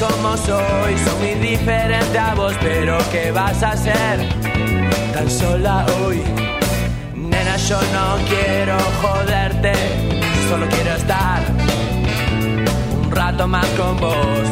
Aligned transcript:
Como 0.00 0.36
soy, 0.36 0.98
soy 0.98 1.18
muy 1.20 1.48
diferente 1.48 2.18
a 2.18 2.34
vos, 2.34 2.52
pero 2.60 2.98
¿qué 3.12 3.30
vas 3.30 3.62
a 3.62 3.70
hacer? 3.70 4.28
Tan 5.12 5.30
sola 5.30 5.86
hoy. 6.00 6.20
Nena, 7.14 7.56
yo 7.56 7.78
no 7.92 8.16
quiero 8.28 8.76
joderte, 9.00 9.72
solo 10.48 10.66
quiero 10.68 10.94
estar 10.96 11.42
un 13.04 13.10
rato 13.10 13.46
más 13.46 13.66
con 13.78 13.96
vos. 14.00 14.48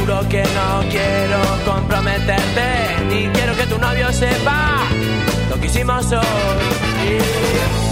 Juro 0.00 0.28
que 0.28 0.42
no 0.42 0.80
quiero 0.90 1.38
comprometerte, 1.64 3.06
ni 3.08 3.28
quiero 3.28 3.56
que 3.56 3.66
tu 3.66 3.78
novio 3.78 4.12
sepa 4.12 4.78
lo 5.48 5.60
que 5.60 5.66
hicimos 5.66 6.10
hoy. 6.12 7.91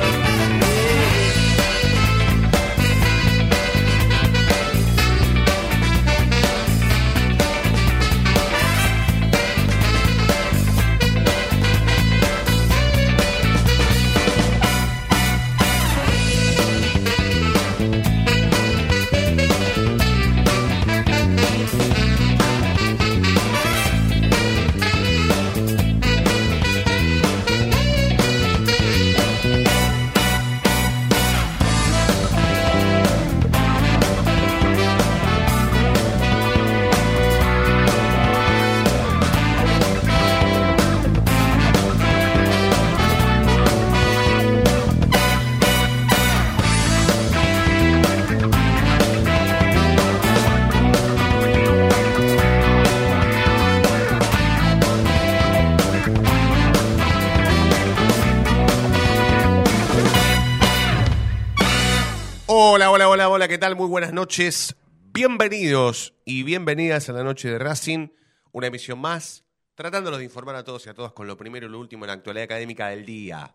Hola, 62.83 62.89
hola, 62.89 63.09
hola, 63.09 63.29
hola, 63.29 63.47
¿qué 63.47 63.59
tal? 63.59 63.75
Muy 63.75 63.87
buenas 63.87 64.11
noches. 64.11 64.75
Bienvenidos 65.13 66.15
y 66.25 66.41
bienvenidas 66.41 67.09
a 67.09 67.13
la 67.13 67.23
noche 67.23 67.47
de 67.49 67.59
Racing, 67.59 68.07
una 68.53 68.67
emisión 68.67 68.97
más, 68.99 69.43
tratándolos 69.75 70.17
de 70.17 70.25
informar 70.25 70.55
a 70.55 70.63
todos 70.63 70.87
y 70.87 70.89
a 70.89 70.95
todas 70.95 71.11
con 71.11 71.27
lo 71.27 71.37
primero 71.37 71.67
y 71.67 71.69
lo 71.69 71.79
último 71.79 72.05
en 72.05 72.07
la 72.07 72.13
actualidad 72.13 72.45
académica 72.45 72.87
del 72.87 73.05
día. 73.05 73.53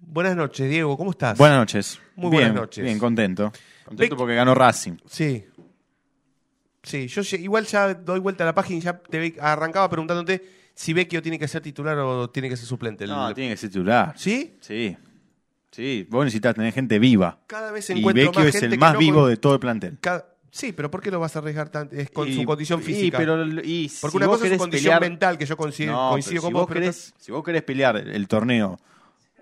Buenas 0.00 0.34
noches, 0.34 0.70
Diego, 0.70 0.96
¿cómo 0.96 1.10
estás? 1.10 1.36
Buenas 1.36 1.58
noches. 1.58 2.00
Muy 2.14 2.30
Bien, 2.30 2.44
buenas 2.44 2.54
noches. 2.62 2.84
Bien, 2.84 2.98
contento. 2.98 3.52
Contento 3.84 4.16
porque 4.16 4.34
ganó 4.34 4.54
Racing. 4.54 4.96
Sí. 5.06 5.44
Sí, 6.82 7.08
yo 7.08 7.20
ya- 7.20 7.36
igual 7.36 7.66
ya 7.66 7.92
doy 7.92 8.20
vuelta 8.20 8.44
a 8.44 8.46
la 8.46 8.54
página 8.54 8.78
y 8.78 8.82
ya 8.82 8.98
te 8.98 9.18
ve- 9.18 9.36
arrancaba 9.40 9.90
preguntándote 9.90 10.70
si 10.74 10.94
Vecchio 10.94 11.20
tiene 11.20 11.38
que 11.38 11.48
ser 11.48 11.60
titular 11.60 11.98
o 11.98 12.30
tiene 12.30 12.48
que 12.48 12.56
ser 12.56 12.66
suplente. 12.66 13.04
El- 13.04 13.10
No, 13.10 13.34
tiene 13.34 13.50
que 13.50 13.56
ser 13.58 13.68
titular. 13.68 14.14
¿Sí? 14.16 14.56
Sí. 14.60 14.96
Sí, 15.76 16.06
vos 16.08 16.24
necesitas 16.24 16.54
tener 16.54 16.72
gente 16.72 16.98
viva. 16.98 17.38
Cada 17.46 17.70
vez 17.70 17.90
Y 17.90 17.98
encuentro 17.98 18.24
Vecchio 18.24 18.40
más 18.40 18.48
es 18.48 18.52
gente 18.54 18.66
el 18.66 18.72
que 18.72 18.78
más 18.78 18.92
no 18.94 18.98
vivo 18.98 19.20
con- 19.20 19.28
de 19.30 19.36
todo 19.36 19.52
el 19.54 19.60
plantel. 19.60 19.98
Cada- 20.00 20.26
Sí, 20.50 20.72
pero 20.72 20.90
¿por 20.90 21.02
qué 21.02 21.10
lo 21.10 21.20
vas 21.20 21.36
a 21.36 21.40
arriesgar 21.40 21.68
tanto? 21.68 21.94
Es 21.94 22.10
con 22.10 22.26
Y- 22.26 22.34
su 22.34 22.44
condición 22.46 22.80
y, 22.80 22.82
física. 22.82 23.18
pero, 23.18 23.44
y 23.44 23.90
Porque 24.00 24.12
si 24.12 24.16
una 24.16 24.26
vos 24.26 24.36
cosa 24.38 24.46
es 24.46 24.52
su 24.54 24.58
condición 24.58 24.94
pelear- 24.94 25.00
mental, 25.02 25.36
que 25.36 25.44
yo 25.44 25.54
coincido, 25.54 25.92
No, 25.92 26.10
coincido 26.12 26.34
pero 26.36 26.42
con 26.42 26.48
si 26.50 26.54
vos, 26.54 26.66
pero 26.68 26.80
querés, 26.80 27.14
si 27.18 27.30
vos 27.32 27.44
querés 27.44 27.62
pelear 27.62 27.96
el 27.98 28.26
torneo, 28.26 28.78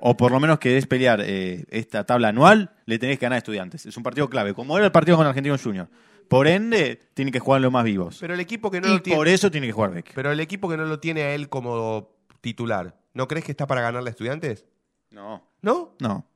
o 0.01 0.17
por 0.17 0.33
lo 0.33 0.41
menos 0.41 0.59
querés 0.59 0.89
pelear 0.89 1.21
eh, 1.25 1.65
esta 1.71 2.05
tabla 2.05 2.29
anual, 2.31 2.73
le 2.87 2.99
tenés 2.99 3.21
que 3.21 3.27
ganar 3.27 3.37
a 3.37 3.39
estudiantes. 3.39 3.87
Es 3.87 3.97
un 3.97 4.03
partido 4.03 4.29
clave, 4.29 4.55
como 4.55 4.77
era 4.77 4.87
el 4.87 4.93
partido 4.93 5.17
con 5.17 5.25
Argentino 5.27 5.57
Junior. 5.57 5.89
Por 6.29 6.49
ende, 6.49 6.99
tiene 7.15 7.31
que 7.31 7.39
jugar 7.39 7.61
los 7.61 7.71
más 7.71 7.85
vivos. 7.85 8.17
pero 8.21 8.35
el 8.35 8.41
equipo 8.41 8.73
que 8.73 8.81
no 8.81 8.89
y 8.89 8.91
lo 8.95 9.03
tiene, 9.03 9.17
por 9.17 9.29
eso 9.29 9.53
tiene 9.53 9.69
que 9.69 9.73
jugar 9.73 9.93
Vecchio. 9.93 10.15
pero 10.17 10.33
el 10.33 10.41
equipo 10.41 10.69
que 10.69 10.77
no 10.77 10.85
lo 10.85 10.99
tiene 10.99 11.23
a 11.23 11.35
él 11.37 11.49
como 11.49 12.11
titular, 12.41 12.97
¿no 13.13 13.29
crees 13.29 13.45
que 13.45 13.53
está 13.53 13.69
para 13.69 13.83
ganarle 13.83 14.09
a 14.09 14.13
estudiantes? 14.13 14.65
No, 15.11 15.47
¿No? 15.65 15.95
no. 16.01 16.27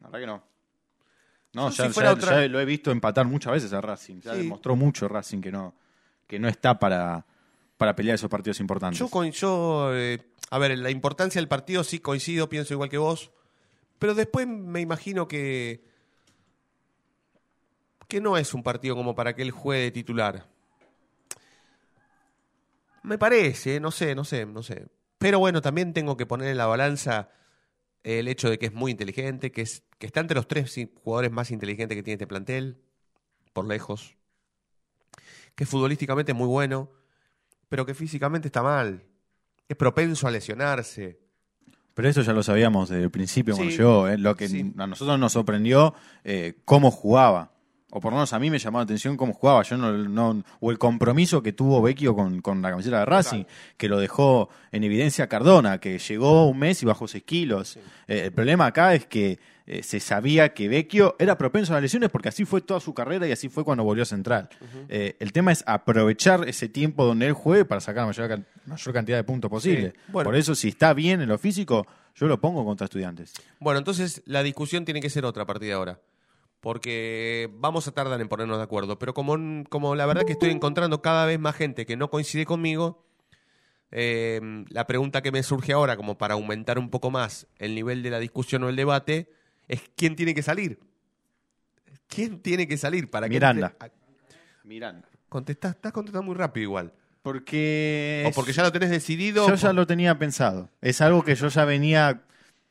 La 0.00 0.08
verdad 0.08 0.20
que 0.20 0.26
no. 0.26 0.42
No, 1.52 1.70
Yo, 1.70 1.74
ya, 1.76 1.86
si 1.88 1.92
fuera 1.92 2.10
ya- 2.10 2.14
otra- 2.14 2.40
ya 2.42 2.48
lo 2.48 2.60
he 2.60 2.64
visto 2.64 2.90
empatar 2.92 3.26
muchas 3.26 3.52
veces 3.54 3.72
a 3.72 3.80
Racing. 3.80 4.20
Ya 4.20 4.32
Sí. 4.34 4.38
demostró 4.42 4.76
mucho 4.76 5.08
Racing 5.08 5.40
que 5.40 5.50
no, 5.50 5.74
que 6.26 6.38
no 6.38 6.48
está 6.48 6.78
para, 6.78 7.26
para 7.76 7.96
pelear 7.96 8.14
esos 8.14 8.30
partidos 8.30 8.60
importantes. 8.60 8.98
Yo, 8.98 9.24
yo, 9.24 9.90
eh, 9.94 10.20
a 10.50 10.58
ver, 10.58 10.78
la 10.78 10.90
importancia 10.90 11.40
del 11.40 11.48
partido 11.48 11.82
sí 11.82 11.98
coincido, 11.98 12.48
pienso 12.48 12.72
igual 12.74 12.88
que 12.88 12.98
vos, 12.98 13.30
pero 13.98 14.14
después 14.14 14.46
me 14.46 14.80
imagino 14.80 15.26
que 15.26 15.84
que 18.08 18.20
no 18.20 18.36
es 18.36 18.54
un 18.54 18.62
partido 18.62 18.94
como 18.94 19.16
para 19.16 19.34
que 19.34 19.42
él 19.42 19.50
juegue 19.50 19.82
de 19.84 19.90
titular. 19.90 20.46
Me 23.02 23.18
parece, 23.18 23.80
no 23.80 23.90
sé, 23.90 24.14
no 24.14 24.24
sé, 24.24 24.46
no 24.46 24.62
sé. 24.62 24.86
Pero 25.18 25.38
bueno, 25.40 25.60
también 25.60 25.92
tengo 25.92 26.16
que 26.16 26.26
poner 26.26 26.48
en 26.48 26.56
la 26.58 26.66
balanza 26.66 27.30
el 28.06 28.28
hecho 28.28 28.48
de 28.48 28.58
que 28.58 28.66
es 28.66 28.72
muy 28.72 28.92
inteligente, 28.92 29.50
que, 29.50 29.62
es, 29.62 29.82
que 29.98 30.06
está 30.06 30.20
entre 30.20 30.36
los 30.36 30.46
tres 30.46 30.72
jugadores 31.02 31.32
más 31.32 31.50
inteligentes 31.50 31.96
que 31.96 32.02
tiene 32.04 32.14
este 32.14 32.26
plantel, 32.28 32.78
por 33.52 33.66
lejos. 33.66 34.16
Que 35.56 35.66
futbolísticamente 35.66 36.32
es 36.32 36.38
muy 36.38 36.46
bueno, 36.46 36.88
pero 37.68 37.84
que 37.84 37.94
físicamente 37.94 38.46
está 38.48 38.62
mal. 38.62 39.02
Es 39.68 39.76
propenso 39.76 40.28
a 40.28 40.30
lesionarse. 40.30 41.18
Pero 41.94 42.08
eso 42.08 42.22
ya 42.22 42.32
lo 42.32 42.42
sabíamos 42.42 42.90
desde 42.90 43.02
el 43.04 43.10
principio 43.10 43.54
cuando 43.56 43.72
Sí. 43.72 43.78
llegó. 43.78 44.06
¿eh? 44.06 44.18
Lo 44.18 44.36
que 44.36 44.48
Sí. 44.48 44.72
a 44.76 44.86
nosotros 44.86 45.18
nos 45.18 45.32
sorprendió 45.32 45.94
eh, 46.24 46.60
cómo 46.64 46.90
jugaba. 46.92 47.52
O 47.90 48.00
por 48.00 48.12
lo 48.12 48.16
menos 48.18 48.32
a 48.32 48.38
mí 48.38 48.50
me 48.50 48.58
llamó 48.58 48.78
la 48.78 48.84
atención 48.84 49.16
cómo 49.16 49.32
jugaba. 49.32 49.62
Yo 49.62 49.76
no, 49.76 49.92
no- 49.92 50.42
o 50.60 50.70
el 50.70 50.78
compromiso 50.78 51.42
que 51.42 51.52
tuvo 51.52 51.80
Vecchio 51.82 52.14
con, 52.14 52.40
con 52.40 52.60
la 52.60 52.70
camiseta 52.70 52.98
de 53.00 53.04
Racing, 53.06 53.44
que 53.76 53.88
lo 53.88 53.98
dejó 53.98 54.48
en 54.72 54.84
evidencia 54.84 55.28
Cardona, 55.28 55.78
que 55.78 55.98
llegó 55.98 56.48
un 56.48 56.58
mes 56.58 56.82
y 56.82 56.86
bajó 56.86 57.06
6 57.08 57.22
kilos. 57.24 57.76
Eh, 58.08 58.22
el 58.26 58.32
problema 58.32 58.66
acá 58.66 58.94
es 58.94 59.06
que 59.06 59.38
eh, 59.68 59.82
se 59.82 59.98
sabía 60.00 60.52
que 60.54 60.68
Vecchio 60.68 61.16
era 61.18 61.36
propenso 61.38 61.72
a 61.72 61.76
las 61.76 61.82
lesiones 61.82 62.08
porque 62.10 62.28
así 62.28 62.44
fue 62.44 62.60
toda 62.60 62.78
su 62.80 62.92
carrera 62.94 63.26
y 63.26 63.32
así 63.32 63.48
fue 63.48 63.64
cuando 63.64 63.82
volvió 63.84 64.02
a 64.02 64.06
central. 64.06 64.48
Eh, 64.88 65.16
el 65.18 65.32
tema 65.32 65.50
es 65.52 65.64
aprovechar 65.66 66.48
ese 66.48 66.68
tiempo 66.68 67.04
donde 67.04 67.26
él 67.26 67.32
juegue 67.32 67.64
para 67.64 67.80
sacar 67.80 68.02
la 68.02 68.06
mayor, 68.06 68.28
can- 68.28 68.46
mayor 68.66 68.94
cantidad 68.94 69.16
de 69.16 69.24
puntos 69.24 69.50
posible. 69.50 69.92
Sí, 69.94 70.00
bueno. 70.12 70.28
Por 70.28 70.36
eso, 70.36 70.54
si 70.54 70.68
está 70.68 70.92
bien 70.94 71.20
en 71.20 71.28
lo 71.28 71.38
físico, 71.38 71.86
yo 72.14 72.26
lo 72.26 72.40
pongo 72.40 72.64
contra 72.64 72.84
estudiantes. 72.84 73.32
Bueno, 73.58 73.78
entonces 73.78 74.22
la 74.26 74.42
discusión 74.42 74.84
tiene 74.84 75.00
que 75.00 75.10
ser 75.10 75.24
otra 75.24 75.44
a 75.44 75.46
partir 75.46 75.68
de 75.68 75.74
ahora. 75.74 75.98
Porque 76.66 77.48
vamos 77.60 77.86
a 77.86 77.92
tardar 77.92 78.20
en 78.20 78.26
ponernos 78.28 78.56
de 78.56 78.64
acuerdo. 78.64 78.98
Pero 78.98 79.14
como, 79.14 79.62
como 79.68 79.94
la 79.94 80.04
verdad 80.04 80.24
que 80.24 80.32
estoy 80.32 80.50
encontrando 80.50 81.00
cada 81.00 81.24
vez 81.24 81.38
más 81.38 81.54
gente 81.54 81.86
que 81.86 81.96
no 81.96 82.10
coincide 82.10 82.44
conmigo, 82.44 83.06
eh, 83.92 84.64
la 84.70 84.84
pregunta 84.84 85.22
que 85.22 85.30
me 85.30 85.44
surge 85.44 85.74
ahora, 85.74 85.96
como 85.96 86.18
para 86.18 86.34
aumentar 86.34 86.80
un 86.80 86.90
poco 86.90 87.12
más 87.12 87.46
el 87.58 87.76
nivel 87.76 88.02
de 88.02 88.10
la 88.10 88.18
discusión 88.18 88.64
o 88.64 88.68
el 88.68 88.74
debate, 88.74 89.30
es 89.68 89.80
quién 89.94 90.16
tiene 90.16 90.34
que 90.34 90.42
salir. 90.42 90.80
¿Quién 92.08 92.40
tiene 92.40 92.66
que 92.66 92.76
salir 92.76 93.12
para 93.12 93.28
que 93.28 93.34
Miranda. 93.36 93.68
entre- 93.68 93.92
Miranda. 94.64 95.08
Contestás, 95.28 95.76
estás 95.76 95.92
contestando 95.92 96.24
muy 96.26 96.34
rápido 96.34 96.64
igual. 96.64 96.92
Porque. 97.22 98.24
O 98.26 98.32
porque 98.32 98.52
ya 98.52 98.64
lo 98.64 98.72
tenés 98.72 98.90
decidido. 98.90 99.46
Yo 99.46 99.54
ya 99.54 99.72
lo 99.72 99.86
tenía 99.86 100.18
pensado. 100.18 100.68
Es 100.80 101.00
algo 101.00 101.22
que 101.22 101.36
yo 101.36 101.46
ya 101.46 101.64
venía. 101.64 102.22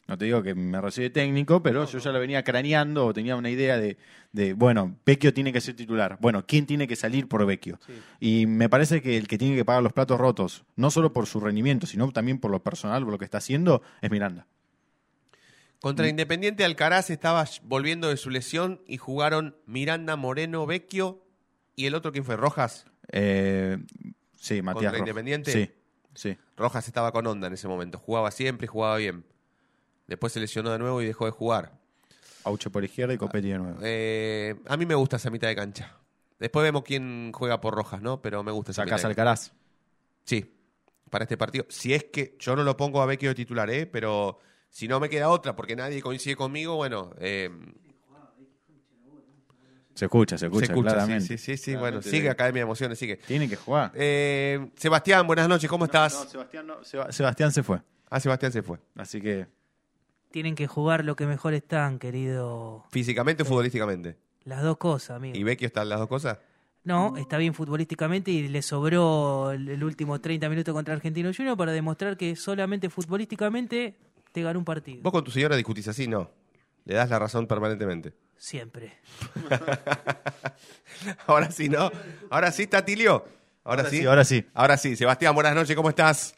No 0.07 0.17
te 0.17 0.25
digo 0.25 0.43
que 0.43 0.53
me 0.53 0.79
recibí 0.79 1.09
técnico, 1.09 1.63
pero 1.63 1.85
yo 1.85 1.97
ya 1.97 2.11
lo 2.11 2.19
venía 2.19 2.43
craneando 2.43 3.07
o 3.07 3.13
tenía 3.13 3.35
una 3.35 3.49
idea 3.49 3.77
de, 3.77 3.97
de, 4.33 4.53
bueno, 4.53 4.97
Vecchio 5.03 5.33
tiene 5.33 5.51
que 5.51 5.61
ser 5.61 5.75
titular. 5.75 6.17
Bueno, 6.21 6.45
¿quién 6.45 6.67
tiene 6.67 6.87
que 6.87 6.95
salir 6.95 7.27
por 7.27 7.43
Vecchio? 7.45 7.79
Y 8.19 8.45
me 8.45 8.69
parece 8.69 9.01
que 9.01 9.17
el 9.17 9.27
que 9.27 9.39
tiene 9.39 9.55
que 9.55 9.65
pagar 9.65 9.81
los 9.81 9.93
platos 9.93 10.19
rotos, 10.19 10.63
no 10.75 10.91
solo 10.91 11.11
por 11.11 11.25
su 11.25 11.39
rendimiento, 11.39 11.87
sino 11.87 12.11
también 12.11 12.39
por 12.39 12.51
lo 12.51 12.61
personal, 12.61 13.03
por 13.03 13.13
lo 13.13 13.17
que 13.17 13.25
está 13.25 13.39
haciendo, 13.39 13.81
es 14.01 14.11
Miranda. 14.11 14.45
Contra 15.81 16.07
Independiente 16.07 16.65
Alcaraz 16.65 17.09
estaba 17.09 17.45
volviendo 17.63 18.09
de 18.09 18.17
su 18.17 18.29
lesión 18.29 18.81
y 18.87 18.97
jugaron 18.97 19.55
Miranda, 19.65 20.15
Moreno, 20.15 20.65
Vecchio 20.67 21.23
y 21.75 21.87
el 21.87 21.95
otro 21.95 22.11
quién 22.11 22.25
fue, 22.25 22.35
Rojas. 22.37 22.85
Eh, 23.11 23.77
sí, 24.35 24.61
Matías. 24.61 24.73
¿Contra 24.73 24.91
Rojas. 24.91 24.99
Independiente? 24.99 25.51
Sí, 25.51 25.71
sí. 26.13 26.37
Rojas 26.57 26.87
estaba 26.87 27.11
con 27.11 27.25
onda 27.25 27.47
en 27.47 27.53
ese 27.53 27.67
momento, 27.67 27.97
jugaba 27.97 28.29
siempre 28.29 28.65
y 28.65 28.67
jugaba 28.67 28.97
bien. 28.97 29.25
Después 30.07 30.33
se 30.33 30.39
lesionó 30.39 30.71
de 30.71 30.79
nuevo 30.79 31.01
y 31.01 31.05
dejó 31.05 31.25
de 31.25 31.31
jugar. 31.31 31.71
Auche 32.43 32.69
por 32.69 32.83
izquierda 32.83 33.13
y 33.13 33.17
Copetti 33.17 33.49
de 33.49 33.57
nuevo. 33.57 33.79
Eh, 33.81 34.55
a 34.67 34.77
mí 34.77 34.85
me 34.85 34.93
gusta 34.95 35.15
esa 35.17 35.29
mitad 35.31 35.47
de 35.47 35.55
cancha. 35.55 35.97
Después 36.39 36.63
vemos 36.63 36.83
quién 36.83 37.31
juega 37.33 37.59
por 37.61 37.73
Rojas, 37.73 38.01
¿no? 38.01 38.21
Pero 38.21 38.43
me 38.43 38.51
gusta 38.51 38.71
esa 38.71 38.83
Sacás 38.83 38.99
mitad 38.99 39.07
de 39.09 39.11
Alcaraz. 39.11 39.53
Sí, 40.25 40.53
para 41.09 41.23
este 41.23 41.37
partido. 41.37 41.65
Si 41.69 41.93
es 41.93 42.03
que 42.05 42.35
yo 42.39 42.55
no 42.55 42.63
lo 42.63 42.77
pongo 42.77 43.01
a 43.01 43.05
Vecchio 43.05 43.29
de 43.29 43.35
titular, 43.35 43.69
¿eh? 43.71 43.85
Pero 43.87 44.39
si 44.69 44.87
no 44.87 44.99
me 44.99 45.09
queda 45.09 45.29
otra 45.29 45.55
porque 45.55 45.75
nadie 45.75 46.01
coincide 46.01 46.35
conmigo, 46.35 46.75
bueno, 46.75 47.13
eh, 47.19 47.49
Se 49.93 50.05
escucha, 50.05 50.37
se 50.37 50.47
escucha, 50.47 50.65
se 50.67 50.71
escucha. 50.73 50.89
claramente. 50.91 51.21
Sí, 51.25 51.37
sí, 51.37 51.37
sí, 51.37 51.57
sí, 51.57 51.71
Claramente 51.71 51.97
bueno, 51.99 52.11
sigue 52.11 52.23
de- 52.23 52.29
Academia 52.29 52.59
de 52.59 52.63
Emociones, 52.63 52.99
sigue. 52.99 53.15
Tiene 53.15 53.47
que 53.47 53.55
jugar. 53.55 53.91
Eh, 53.95 54.69
Sebastián, 54.75 55.25
buenas 55.25 55.47
noches, 55.47 55.69
¿cómo 55.69 55.85
estás? 55.85 56.13
No, 56.13 56.25
Sebastián, 56.29 56.67
no, 56.67 56.83
Seba- 56.83 57.11
Sebastián 57.13 57.51
se 57.53 57.63
fue. 57.63 57.81
Ah, 58.09 58.19
Sebastián 58.19 58.51
se 58.51 58.61
fue. 58.61 58.77
Así 58.97 59.21
que 59.21 59.47
Tienen 60.35 60.55
que 60.55 60.67
jugar 60.67 61.05
lo 61.05 61.15
que 61.15 61.25
mejor 61.25 61.53
están, 61.53 61.97
querido. 61.97 62.83
¿Físicamente 62.91 63.43
o 63.43 63.45
futbolísticamente? 63.45 64.17
Las 64.43 64.63
dos 64.63 64.75
cosas, 64.75 65.11
amigo. 65.15 65.33
¿Y 65.37 65.43
Vecchio 65.43 65.65
están 65.67 65.87
las 65.87 65.97
dos 65.97 66.09
cosas? 66.09 66.39
No, 66.83 67.15
está 67.15 67.37
bien 67.37 67.53
futbolísticamente 67.53 68.31
y 68.31 68.49
le 68.49 68.61
sobró 68.61 69.51
el, 69.51 69.69
el 69.69 69.81
último 69.81 70.19
30 70.19 70.49
minutos 70.49 70.73
contra 70.73 70.93
Argentino 70.93 71.31
Junior 71.33 71.55
para 71.55 71.71
demostrar 71.71 72.17
que 72.17 72.35
solamente 72.35 72.89
futbolísticamente 72.89 73.95
te 74.33 74.41
ganó 74.41 74.59
un 74.59 74.65
partido. 74.65 75.01
Vos 75.03 75.13
con 75.13 75.23
tu 75.23 75.31
señora 75.31 75.55
discutís 75.55 75.87
así, 75.87 76.05
no. 76.05 76.29
Le 76.83 76.95
das 76.95 77.09
la 77.09 77.17
razón 77.17 77.47
permanentemente. 77.47 78.11
Siempre. 78.35 78.91
Ahora 81.27 81.49
sí, 81.49 81.69
¿no? 81.69 81.89
Ahora 82.29 82.51
sí, 82.51 82.67
Tatilio. 82.67 83.23
Ahora, 83.63 83.83
Ahora 83.83 83.89
sí. 83.89 83.97
sí, 83.99 84.05
ahora 84.05 84.25
sí. 84.25 84.45
Ahora 84.53 84.77
sí. 84.77 84.95
Sebastián, 84.97 85.33
buenas 85.33 85.55
noches, 85.55 85.73
¿cómo 85.77 85.87
estás? 85.87 86.35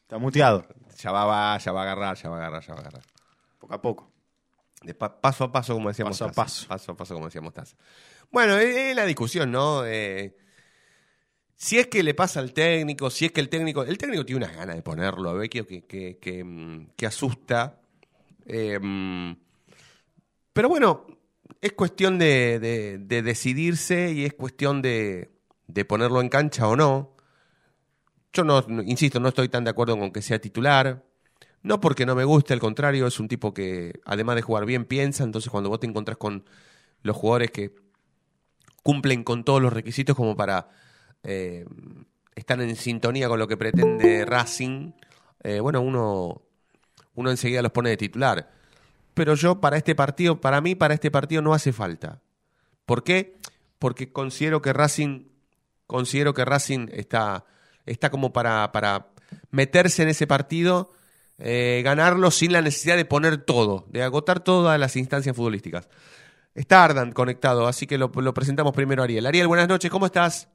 está 0.00 0.18
muteado. 0.18 0.66
Ya 0.98 1.12
va, 1.12 1.24
va, 1.24 1.58
ya 1.58 1.72
va 1.72 1.80
a 1.80 1.82
agarrar, 1.84 2.16
ya 2.16 2.28
va 2.30 2.36
a 2.36 2.38
agarrar, 2.40 2.62
ya 2.64 2.72
va 2.74 2.78
a 2.78 2.80
agarrar. 2.82 3.02
Poco 3.58 3.74
a 3.74 3.80
poco. 3.82 4.10
De 4.82 4.94
pa- 4.94 5.20
paso 5.20 5.44
a 5.44 5.52
paso, 5.52 5.74
como 5.74 5.88
decíamos. 5.88 6.14
Paso 6.18 6.24
a 6.26 6.32
paso. 6.32 6.68
Paso 6.68 6.92
a 6.92 6.96
paso, 6.96 7.14
como 7.14 7.26
decíamos. 7.26 7.52
Taza. 7.52 7.76
Bueno, 8.30 8.56
es 8.56 8.94
la 8.94 9.04
discusión, 9.04 9.50
¿no? 9.50 9.84
Eh, 9.86 10.36
si 11.54 11.78
es 11.78 11.86
que 11.86 12.02
le 12.02 12.14
pasa 12.14 12.40
al 12.40 12.52
técnico, 12.52 13.08
si 13.10 13.24
es 13.26 13.32
que 13.32 13.40
el 13.40 13.48
técnico. 13.48 13.82
El 13.82 13.98
técnico 13.98 14.24
tiene 14.26 14.44
unas 14.44 14.56
ganas 14.56 14.76
de 14.76 14.82
ponerlo 14.82 15.40
a 15.40 15.48
que, 15.48 15.64
que, 15.86 16.18
que, 16.18 16.44
mm, 16.44 16.88
que 16.96 17.06
asusta. 17.06 17.80
Eh, 18.46 18.78
mm, 18.80 19.36
pero 20.52 20.68
bueno, 20.68 21.06
es 21.60 21.72
cuestión 21.72 22.18
de, 22.18 22.58
de- 22.60 22.98
de 22.98 23.22
decidirse 23.22 24.12
y 24.12 24.24
es 24.24 24.34
cuestión 24.34 24.82
de, 24.82 25.30
de 25.66 25.84
ponerlo 25.84 26.20
en 26.20 26.28
cancha 26.28 26.68
o 26.68 26.76
no. 26.76 27.15
Yo 28.36 28.44
no, 28.44 28.62
insisto, 28.84 29.18
no 29.18 29.28
estoy 29.28 29.48
tan 29.48 29.64
de 29.64 29.70
acuerdo 29.70 29.98
con 29.98 30.10
que 30.10 30.20
sea 30.20 30.38
titular. 30.38 31.02
No 31.62 31.80
porque 31.80 32.04
no 32.04 32.14
me 32.14 32.24
guste, 32.24 32.52
al 32.52 32.60
contrario, 32.60 33.06
es 33.06 33.18
un 33.18 33.28
tipo 33.28 33.54
que, 33.54 33.98
además 34.04 34.36
de 34.36 34.42
jugar 34.42 34.66
bien, 34.66 34.84
piensa. 34.84 35.24
Entonces, 35.24 35.50
cuando 35.50 35.70
vos 35.70 35.80
te 35.80 35.86
encontrás 35.86 36.18
con 36.18 36.44
los 37.00 37.16
jugadores 37.16 37.50
que 37.50 37.74
cumplen 38.82 39.24
con 39.24 39.42
todos 39.42 39.62
los 39.62 39.72
requisitos 39.72 40.14
como 40.14 40.36
para 40.36 40.68
eh, 41.22 41.64
estar 42.34 42.60
en 42.60 42.76
sintonía 42.76 43.26
con 43.26 43.38
lo 43.38 43.48
que 43.48 43.56
pretende 43.56 44.26
Racing, 44.26 44.92
eh, 45.42 45.60
bueno, 45.60 45.80
uno, 45.80 46.42
uno 47.14 47.30
enseguida 47.30 47.62
los 47.62 47.72
pone 47.72 47.88
de 47.88 47.96
titular. 47.96 48.50
Pero 49.14 49.34
yo, 49.34 49.62
para 49.62 49.78
este 49.78 49.94
partido, 49.94 50.42
para 50.42 50.60
mí, 50.60 50.74
para 50.74 50.92
este 50.92 51.10
partido 51.10 51.40
no 51.40 51.54
hace 51.54 51.72
falta. 51.72 52.20
¿Por 52.84 53.02
qué? 53.02 53.38
Porque 53.78 54.12
considero 54.12 54.60
que 54.60 54.74
Racing, 54.74 55.24
considero 55.86 56.34
que 56.34 56.44
Racing 56.44 56.88
está, 56.92 57.46
está 57.86 58.10
como 58.10 58.32
para, 58.32 58.70
para 58.72 59.08
meterse 59.50 60.02
en 60.02 60.08
ese 60.10 60.26
partido, 60.26 60.92
eh, 61.38 61.82
ganarlo 61.84 62.30
sin 62.30 62.52
la 62.52 62.62
necesidad 62.62 62.96
de 62.96 63.04
poner 63.04 63.38
todo, 63.38 63.86
de 63.90 64.02
agotar 64.02 64.40
todas 64.44 64.78
las 64.78 64.96
instancias 64.96 65.34
futbolísticas. 65.36 65.88
Está 66.54 66.84
Ardan 66.84 67.12
conectado, 67.12 67.66
así 67.66 67.86
que 67.86 67.98
lo, 67.98 68.10
lo 68.14 68.34
presentamos 68.34 68.72
primero 68.72 69.02
a 69.02 69.04
Ariel. 69.04 69.26
Ariel, 69.26 69.46
buenas 69.48 69.68
noches, 69.68 69.90
¿cómo 69.90 70.06
estás? 70.06 70.48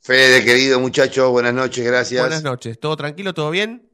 Fede, 0.00 0.44
querido 0.44 0.80
muchacho, 0.80 1.30
buenas 1.30 1.52
noches, 1.52 1.84
gracias. 1.84 2.22
Buenas 2.22 2.42
noches, 2.42 2.78
¿todo 2.80 2.96
tranquilo, 2.96 3.34
todo 3.34 3.50
bien? 3.50 3.90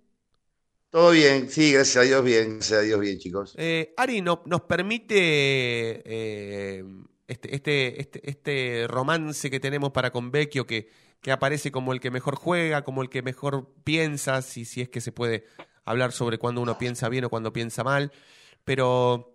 Todo 0.90 1.10
bien, 1.10 1.50
sí, 1.50 1.72
gracias 1.72 1.96
a 1.96 2.02
Dios, 2.02 2.24
bien, 2.24 2.54
gracias 2.54 2.78
a 2.78 2.82
Dios, 2.82 3.00
bien, 3.00 3.18
chicos. 3.18 3.54
Eh, 3.58 3.92
Ari, 3.96 4.22
no- 4.22 4.42
nos 4.46 4.62
permite 4.62 5.16
eh, 5.18 6.84
este, 7.26 7.54
este, 7.54 8.00
este, 8.00 8.30
este 8.30 8.86
romance 8.88 9.50
que 9.50 9.58
tenemos 9.60 9.90
para 9.90 10.10
con 10.10 10.30
Vecchio, 10.30 10.66
que, 10.66 10.88
que 11.22 11.32
aparece 11.32 11.72
como 11.72 11.92
el 11.92 12.00
que 12.00 12.10
mejor 12.10 12.36
juega, 12.36 12.82
como 12.84 13.02
el 13.02 13.08
que 13.10 13.22
mejor 13.22 13.72
piensa, 13.84 14.42
si, 14.42 14.64
si 14.64 14.82
es 14.82 14.88
que 14.88 15.00
se 15.00 15.12
puede 15.12 15.46
hablar 15.84 16.12
sobre 16.12 16.38
cuando 16.38 16.60
uno 16.60 16.78
piensa 16.78 17.08
bien 17.08 17.24
o 17.24 17.30
cuando 17.30 17.52
piensa 17.52 17.84
mal, 17.84 18.12
pero 18.64 19.34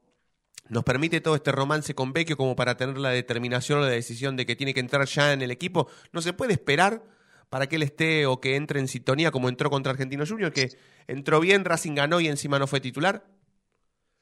nos 0.69 0.83
permite 0.83 1.21
todo 1.21 1.35
este 1.35 1.51
romance 1.51 1.95
con 1.95 2.13
Vecchio 2.13 2.37
como 2.37 2.55
para 2.55 2.77
tener 2.77 2.97
la 2.97 3.09
determinación 3.09 3.79
o 3.79 3.81
la 3.83 3.89
decisión 3.89 4.37
de 4.37 4.45
que 4.45 4.55
tiene 4.55 4.73
que 4.73 4.79
entrar 4.79 5.05
ya 5.07 5.33
en 5.33 5.41
el 5.41 5.51
equipo. 5.51 5.87
No 6.13 6.21
se 6.21 6.33
puede 6.33 6.53
esperar 6.53 7.03
para 7.49 7.67
que 7.67 7.75
él 7.77 7.83
esté 7.83 8.25
o 8.25 8.39
que 8.39 8.55
entre 8.55 8.79
en 8.79 8.87
sintonía 8.87 9.31
como 9.31 9.49
entró 9.49 9.69
contra 9.69 9.91
Argentino 9.91 10.25
Junior, 10.25 10.53
que 10.53 10.77
entró 11.07 11.39
bien, 11.41 11.65
Racing 11.65 11.95
ganó 11.95 12.21
y 12.21 12.27
encima 12.27 12.59
no 12.59 12.67
fue 12.67 12.79
titular. 12.79 13.25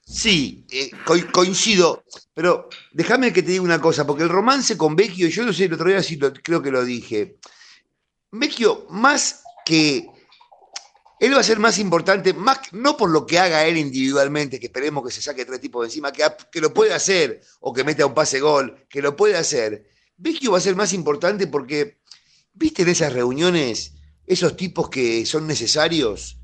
Sí, 0.06 0.66
eh, 0.72 0.90
co- 1.06 1.32
coincido, 1.32 2.04
pero 2.34 2.68
déjame 2.92 3.32
que 3.32 3.44
te 3.44 3.52
diga 3.52 3.64
una 3.64 3.80
cosa, 3.80 4.08
porque 4.08 4.24
el 4.24 4.30
romance 4.30 4.76
con 4.76 4.96
Vecchio, 4.96 5.28
yo 5.30 5.46
no 5.46 5.54
sé, 5.54 5.66
el 5.66 5.74
otro 5.74 5.88
día 5.90 6.02
sí 6.02 6.18
creo 6.18 6.62
que 6.64 6.72
lo 6.72 6.84
dije. 6.84 7.38
Vecchio, 8.32 8.86
más 8.90 9.44
que. 9.66 10.08
Él 11.20 11.36
va 11.36 11.40
a 11.42 11.44
ser 11.44 11.60
más 11.60 11.80
importante, 11.80 12.34
más 12.34 12.60
no 12.72 12.96
por 12.96 13.10
lo 13.10 13.26
que 13.26 13.40
haga 13.40 13.66
él 13.66 13.78
individualmente, 13.78 14.58
que 14.60 14.68
esperemos 14.68 15.04
que 15.06 15.12
se 15.12 15.22
saque 15.22 15.44
tres 15.46 15.60
tipos 15.60 15.82
de 15.82 15.88
encima, 15.88 16.14
que, 16.14 16.24
que 16.50 16.62
lo 16.62 16.74
puede 16.74 16.94
hacer, 16.94 17.42
o 17.60 17.74
que 17.74 17.84
meta 17.84 18.06
un 18.06 18.14
pase 18.14 18.40
gol, 18.40 18.86
que 18.90 19.02
lo 19.02 19.18
puede 19.18 19.36
hacer. 19.36 19.86
Vecchio 20.16 20.52
va 20.54 20.60
a 20.60 20.62
ser 20.62 20.78
más 20.78 20.94
importante 20.94 21.48
porque, 21.48 22.00
¿viste 22.54 22.84
en 22.84 22.90
esas 22.90 23.12
reuniones 23.12 23.94
esos 24.26 24.56
tipos 24.56 24.90
que 24.90 25.26
son 25.26 25.46
necesarios? 25.46 26.38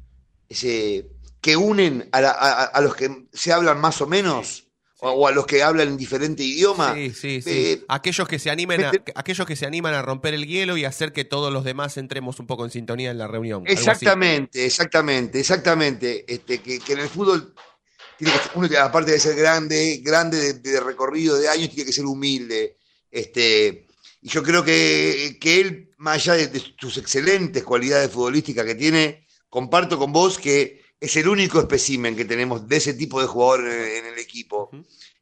Ese, 0.49 1.07
que 1.39 1.55
unen 1.55 2.09
a, 2.11 2.19
la- 2.21 2.31
a- 2.31 2.63
a 2.65 2.81
los 2.81 2.95
que 2.95 3.27
se 3.31 3.53
hablan 3.53 3.79
más 3.79 4.01
o 4.01 4.07
menos, 4.07 4.64
o, 5.11 5.27
a 5.27 5.31
los 5.31 5.45
que 5.45 5.63
hablan 5.63 5.87
en 5.89 5.97
diferente 5.97 6.43
idioma. 6.43 6.93
Sí, 6.95 7.11
sí, 7.11 7.41
sí. 7.41 7.49
Eh, 7.49 7.85
aquellos 7.87 8.27
que 8.27 8.39
se 8.39 8.49
animen 8.49 8.83
a, 8.83 8.91
vete- 8.91 9.11
aquellos 9.15 9.45
que 9.47 9.55
se 9.55 9.65
animan 9.65 9.93
a 9.93 10.01
romper 10.01 10.33
el 10.33 10.45
hielo 10.47 10.77
y 10.77 10.85
hacer 10.85 11.13
que 11.13 11.25
todos 11.25 11.51
los 11.51 11.63
demás 11.63 11.97
entremos 11.97 12.39
un 12.39 12.47
poco 12.47 12.65
en 12.65 12.71
sintonía 12.71 13.11
en 13.11 13.17
la 13.17 13.27
reunión. 13.27 13.63
Exactamente, 13.65 14.65
exactamente, 14.65 15.39
exactamente. 15.39 16.25
Este, 16.27 16.59
que, 16.59 16.79
que 16.79 16.93
en 16.93 16.99
el 16.99 17.09
fútbol 17.09 17.53
tiene 18.17 18.33
que, 18.33 18.39
uno, 18.55 18.69
aparte 18.81 19.11
de 19.11 19.19
ser 19.19 19.35
grande, 19.35 19.99
grande 20.03 20.37
de, 20.37 20.53
de 20.53 20.79
recorrido 20.79 21.37
de 21.37 21.49
años, 21.49 21.69
tiene 21.69 21.85
que 21.85 21.93
ser 21.93 22.05
humilde. 22.05 22.77
Este, 23.11 23.87
y 24.21 24.29
yo 24.29 24.41
creo 24.41 24.63
que, 24.63 25.37
que 25.39 25.61
él, 25.61 25.91
más 25.97 26.15
allá 26.15 26.33
de, 26.33 26.47
de 26.47 26.61
sus 26.79 26.97
excelentes 26.97 27.63
cualidades 27.63 28.09
futbolísticas 28.11 28.65
que 28.65 28.75
tiene, 28.75 29.25
comparto 29.49 29.97
con 29.99 30.11
vos 30.11 30.37
que 30.39 30.84
es 30.99 31.15
el 31.15 31.27
único 31.27 31.59
espécimen 31.59 32.15
que 32.15 32.25
tenemos 32.25 32.67
de 32.67 32.77
ese 32.77 32.93
tipo 32.93 33.21
de 33.21 33.27
jugador 33.27 33.61
en, 33.61 34.05
en 34.05 34.05
el 34.13 34.19
equipo. 34.19 34.69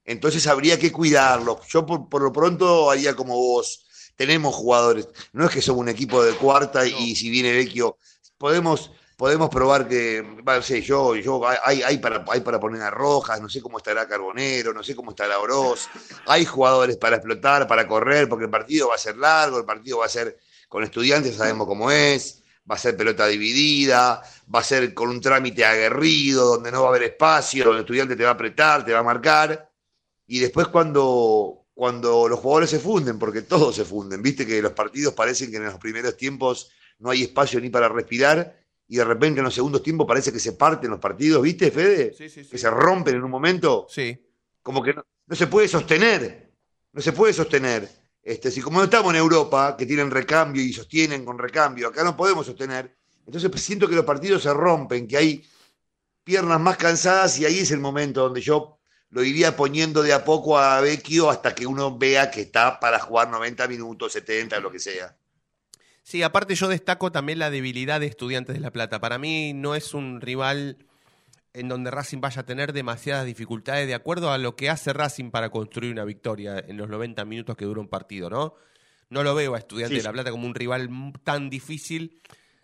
Entonces 0.05 0.45
habría 0.47 0.77
que 0.77 0.91
cuidarlo. 0.91 1.59
Yo 1.67 1.85
por, 1.85 2.09
por, 2.09 2.21
lo 2.21 2.31
pronto 2.31 2.91
haría 2.91 3.15
como 3.15 3.35
vos. 3.35 3.85
Tenemos 4.15 4.53
jugadores. 4.53 5.07
No 5.31 5.45
es 5.45 5.51
que 5.51 5.61
somos 5.61 5.81
un 5.81 5.89
equipo 5.89 6.23
de 6.23 6.33
cuarta 6.33 6.85
y 6.85 7.15
si 7.15 7.29
viene 7.29 7.51
Vecchio, 7.51 7.97
podemos, 8.37 8.91
podemos 9.17 9.49
probar 9.49 9.87
que, 9.87 10.23
no 10.45 10.61
sé, 10.61 10.81
yo, 10.81 11.15
yo, 11.15 11.41
hay, 11.47 11.81
hay, 11.81 11.97
para, 11.97 12.23
hay 12.29 12.41
para 12.41 12.59
poner 12.59 12.81
a 12.83 12.91
Rojas, 12.91 13.41
no 13.41 13.49
sé 13.49 13.59
cómo 13.59 13.77
estará 13.77 14.07
Carbonero, 14.07 14.71
no 14.71 14.83
sé 14.83 14.95
cómo 14.95 15.11
estará 15.11 15.39
Oroz. 15.39 15.89
Hay 16.27 16.45
jugadores 16.45 16.97
para 16.97 17.15
explotar, 17.15 17.67
para 17.67 17.87
correr, 17.87 18.29
porque 18.29 18.45
el 18.45 18.51
partido 18.51 18.89
va 18.89 18.95
a 18.95 18.99
ser 18.99 19.17
largo, 19.17 19.57
el 19.57 19.65
partido 19.65 19.99
va 19.99 20.05
a 20.05 20.09
ser 20.09 20.37
con 20.69 20.83
estudiantes, 20.83 21.35
sabemos 21.35 21.65
cómo 21.65 21.89
es 21.89 22.43
va 22.69 22.75
a 22.75 22.77
ser 22.77 22.95
pelota 22.95 23.27
dividida, 23.27 24.21
va 24.53 24.59
a 24.59 24.63
ser 24.63 24.93
con 24.93 25.09
un 25.09 25.19
trámite 25.19 25.65
aguerrido, 25.65 26.45
donde 26.55 26.71
no 26.71 26.81
va 26.81 26.87
a 26.87 26.89
haber 26.89 27.03
espacio, 27.03 27.63
donde 27.65 27.79
el 27.79 27.83
estudiante 27.85 28.15
te 28.15 28.23
va 28.23 28.29
a 28.29 28.33
apretar, 28.33 28.85
te 28.85 28.93
va 28.93 28.99
a 28.99 29.03
marcar, 29.03 29.71
y 30.27 30.39
después 30.39 30.67
cuando, 30.67 31.65
cuando 31.73 32.27
los 32.27 32.39
jugadores 32.39 32.69
se 32.69 32.79
funden, 32.79 33.17
porque 33.17 33.41
todos 33.41 33.75
se 33.75 33.85
funden, 33.85 34.21
viste 34.21 34.45
que 34.45 34.61
los 34.61 34.73
partidos 34.73 35.13
parecen 35.13 35.49
que 35.51 35.57
en 35.57 35.65
los 35.65 35.77
primeros 35.79 36.15
tiempos 36.17 36.69
no 36.99 37.09
hay 37.09 37.23
espacio 37.23 37.59
ni 37.59 37.69
para 37.69 37.89
respirar, 37.89 38.59
y 38.87 38.97
de 38.97 39.05
repente 39.05 39.39
en 39.39 39.45
los 39.45 39.55
segundos 39.55 39.81
tiempos 39.81 40.05
parece 40.05 40.31
que 40.31 40.39
se 40.39 40.53
parten 40.53 40.91
los 40.91 40.99
partidos, 40.99 41.41
¿viste, 41.41 41.71
Fede? 41.71 42.13
Sí, 42.15 42.29
sí, 42.29 42.43
sí. 42.43 42.49
Que 42.51 42.57
se 42.57 42.69
rompen 42.69 43.15
en 43.15 43.23
un 43.23 43.31
momento, 43.31 43.87
Sí. 43.89 44.17
como 44.61 44.83
que 44.83 44.93
no, 44.93 45.03
no 45.25 45.35
se 45.35 45.47
puede 45.47 45.67
sostener, 45.67 46.51
no 46.91 47.01
se 47.01 47.11
puede 47.11 47.33
sostener. 47.33 47.89
Este, 48.21 48.51
si 48.51 48.61
como 48.61 48.77
no 48.77 48.85
estamos 48.85 49.11
en 49.13 49.19
Europa, 49.19 49.75
que 49.77 49.85
tienen 49.85 50.11
recambio 50.11 50.61
y 50.61 50.71
sostienen 50.71 51.25
con 51.25 51.39
recambio, 51.39 51.87
acá 51.87 52.03
no 52.03 52.15
podemos 52.15 52.45
sostener, 52.45 52.95
entonces 53.25 53.49
pues, 53.49 53.63
siento 53.63 53.87
que 53.87 53.95
los 53.95 54.05
partidos 54.05 54.43
se 54.43 54.53
rompen, 54.53 55.07
que 55.07 55.17
hay 55.17 55.45
piernas 56.23 56.59
más 56.59 56.77
cansadas 56.77 57.39
y 57.39 57.45
ahí 57.45 57.59
es 57.59 57.71
el 57.71 57.79
momento 57.79 58.21
donde 58.21 58.41
yo 58.41 58.79
lo 59.09 59.23
iría 59.23 59.55
poniendo 59.55 60.01
de 60.01 60.13
a 60.13 60.23
poco 60.25 60.57
a 60.57 60.81
Vecchio 60.81 61.29
hasta 61.29 61.53
que 61.53 61.67
uno 61.67 61.97
vea 61.97 62.31
que 62.31 62.41
está 62.41 62.79
para 62.79 62.99
jugar 62.99 63.29
90 63.29 63.67
minutos, 63.67 64.11
70, 64.13 64.59
lo 64.59 64.71
que 64.71 64.79
sea. 64.79 65.15
Sí, 66.01 66.23
aparte 66.23 66.55
yo 66.55 66.67
destaco 66.67 67.11
también 67.11 67.39
la 67.39 67.49
debilidad 67.49 67.99
de 67.99 68.07
Estudiantes 68.07 68.55
de 68.55 68.59
La 68.59 68.71
Plata. 68.71 68.99
Para 68.99 69.17
mí 69.19 69.53
no 69.53 69.75
es 69.75 69.93
un 69.93 70.19
rival 70.19 70.77
en 71.53 71.69
donde 71.69 71.91
Racing 71.91 72.19
vaya 72.19 72.41
a 72.41 72.45
tener 72.45 72.73
demasiadas 72.73 73.25
dificultades 73.25 73.87
de 73.87 73.93
acuerdo 73.93 74.31
a 74.31 74.39
lo 74.39 74.55
que 74.55 74.69
hace 74.69 74.91
Racing 74.91 75.29
para 75.29 75.49
construir 75.49 75.91
una 75.91 76.03
victoria 76.03 76.57
en 76.57 76.77
los 76.77 76.89
90 76.89 77.23
minutos 77.25 77.55
que 77.55 77.65
dura 77.65 77.79
un 77.79 77.87
partido, 77.87 78.29
¿no? 78.29 78.55
No 79.09 79.23
lo 79.23 79.35
veo 79.35 79.53
a 79.53 79.59
Estudiantes 79.59 79.97
Sí, 79.97 80.01
de 80.01 80.03
La 80.03 80.11
Plata 80.11 80.31
como 80.31 80.47
un 80.47 80.55
rival 80.55 80.89
tan 81.23 81.51
difícil 81.51 82.19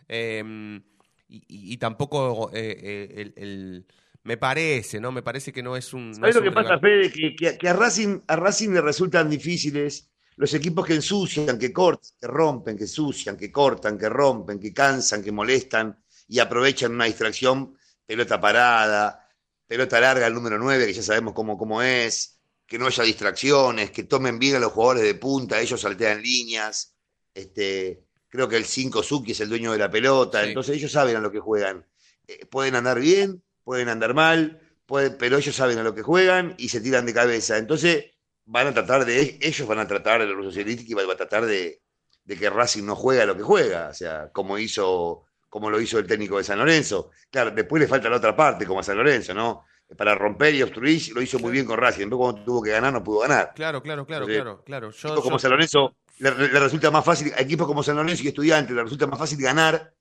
eh, 0.09 0.81
y, 1.27 1.73
y- 1.73 1.77
tampoco 1.77 2.49
eh, 2.53 2.77
eh, 2.81 3.13
el, 3.21 3.33
el- 3.37 3.85
me 4.23 4.37
parece, 4.37 4.99
¿no? 4.99 5.11
Me 5.11 5.21
parece 5.23 5.53
que 5.53 5.63
no 5.63 5.77
es 5.77 5.93
un... 5.93 6.13
¿Sabes 6.13 6.29
es 6.31 6.35
lo 6.35 6.41
un 6.41 6.47
que 6.47 6.51
pasa, 6.51 6.75
rival- 6.75 6.81
Fede? 6.81 7.11
Que, 7.11 7.35
que- 7.35 7.57
que 7.57 7.69
a, 7.69 7.73
Racing, 7.73 8.21
a 8.27 8.35
Racing 8.35 8.69
le 8.71 8.81
resultan 8.81 9.29
difíciles 9.29 10.09
los 10.35 10.53
equipos 10.53 10.85
que 10.85 10.95
ensucian, 10.95 11.57
que 11.59 11.71
cortan, 11.73 12.11
que 12.19 12.27
rompen, 12.27 12.77
que 12.77 12.83
ensucian, 12.83 13.37
que 13.37 13.51
cortan, 13.51 13.97
que 13.97 14.09
rompen, 14.09 14.59
que 14.59 14.73
cansan, 14.73 15.23
que 15.23 15.31
molestan 15.31 15.97
y 16.27 16.39
aprovechan 16.39 16.93
una 16.93 17.05
distracción, 17.05 17.75
pelota 18.05 18.39
parada, 18.39 19.27
pelota 19.67 19.99
larga 19.99 20.25
al 20.25 20.33
número 20.33 20.57
9, 20.57 20.85
que 20.87 20.93
ya 20.93 21.03
sabemos 21.03 21.33
cómo, 21.33 21.57
cómo 21.57 21.81
es, 21.81 22.39
que 22.65 22.77
no 22.79 22.87
haya 22.87 23.03
distracciones, 23.03 23.91
que 23.91 24.03
tomen 24.03 24.39
bien 24.39 24.55
a 24.55 24.59
los 24.59 24.71
jugadores 24.71 25.03
de 25.03 25.15
punta, 25.15 25.59
ellos 25.59 25.81
saltean 25.81 26.21
líneas. 26.21 26.95
Este, 27.33 28.05
creo 28.29 28.47
que 28.47 28.57
el 28.57 28.65
5 28.65 29.03
Suki 29.03 29.31
es 29.33 29.39
el 29.41 29.49
dueño 29.49 29.71
de 29.71 29.77
la 29.79 29.89
pelota, 29.91 30.41
Sí. 30.43 30.49
entonces 30.49 30.75
ellos 30.77 30.91
saben 30.91 31.15
a 31.15 31.19
lo 31.19 31.31
que 31.31 31.39
juegan. 31.39 31.85
Eh, 32.27 32.45
pueden 32.45 32.75
andar 32.75 32.99
bien, 32.99 33.43
pueden 33.63 33.89
andar 33.89 34.13
mal, 34.13 34.59
pueden- 34.85 35.17
pero 35.17 35.37
ellos 35.37 35.55
saben 35.55 35.77
a 35.79 35.83
lo 35.83 35.93
que 35.95 36.01
juegan 36.03 36.55
y 36.57 36.69
se 36.69 36.81
tiran 36.81 37.05
de 37.05 37.13
cabeza. 37.13 37.57
Entonces 37.57 38.05
van 38.45 38.67
a 38.67 38.73
tratar 38.73 39.05
de, 39.05 39.37
ellos 39.41 39.67
van 39.67 39.79
a 39.79 39.87
tratar 39.87 40.21
de 40.21 40.27
los 40.27 40.45
socialísticos 40.45 40.91
y 40.91 40.95
van 40.95 41.09
a 41.09 41.15
tratar 41.15 41.45
de, 41.45 41.81
de 42.23 42.37
que 42.37 42.49
Racing 42.49 42.83
no 42.85 42.95
juega 42.95 43.25
lo 43.25 43.35
que 43.35 43.43
juega, 43.43 43.89
o 43.89 43.93
sea, 43.93 44.29
como 44.31 44.57
hizo, 44.59 45.25
como 45.49 45.69
lo 45.69 45.81
hizo 45.81 45.97
el 45.99 46.05
técnico 46.07 46.37
de 46.37 46.43
San 46.43 46.59
Lorenzo. 46.59 47.09
Claro, 47.31 47.51
después 47.51 47.79
le 47.81 47.87
falta 47.87 48.09
la 48.09 48.17
otra 48.17 48.35
parte, 48.35 48.65
como 48.67 48.79
a 48.81 48.83
San 48.83 48.97
Lorenzo, 48.97 49.33
¿no? 49.33 49.65
Para 49.97 50.13
romper 50.13 50.53
y 50.53 50.61
obstruir, 50.61 51.01
lo 51.15 51.21
hizo 51.23 51.39
muy 51.39 51.51
bien 51.51 51.65
con 51.65 51.77
Racing. 51.79 52.01
Después 52.01 52.19
cuando 52.19 52.43
tuvo 52.43 52.61
que 52.61 52.69
ganar, 52.69 52.93
no 52.93 53.03
pudo 53.03 53.21
ganar. 53.21 53.53
Claro, 53.55 53.81
claro, 53.81 54.05
claro, 54.05 54.27
claro, 54.27 54.63
claro. 54.63 54.91
Yo, 54.91 55.15
como 55.15 55.37
yo- 55.37 55.39
San 55.39 55.49
Lorenzo 55.51 55.95
le, 56.19 56.31
resulta 56.31 56.91
más 56.91 57.03
fácil, 57.03 57.33
a 57.35 57.41
equipos 57.41 57.65
como 57.65 57.81
San 57.81 57.95
Lorenzo 57.95 58.23
y 58.23 58.27
Estudiantes 58.27 58.75
le 58.75 58.83
resulta 58.83 59.07
más 59.07 59.19
fácil 59.19 59.39
ganar 59.39 59.93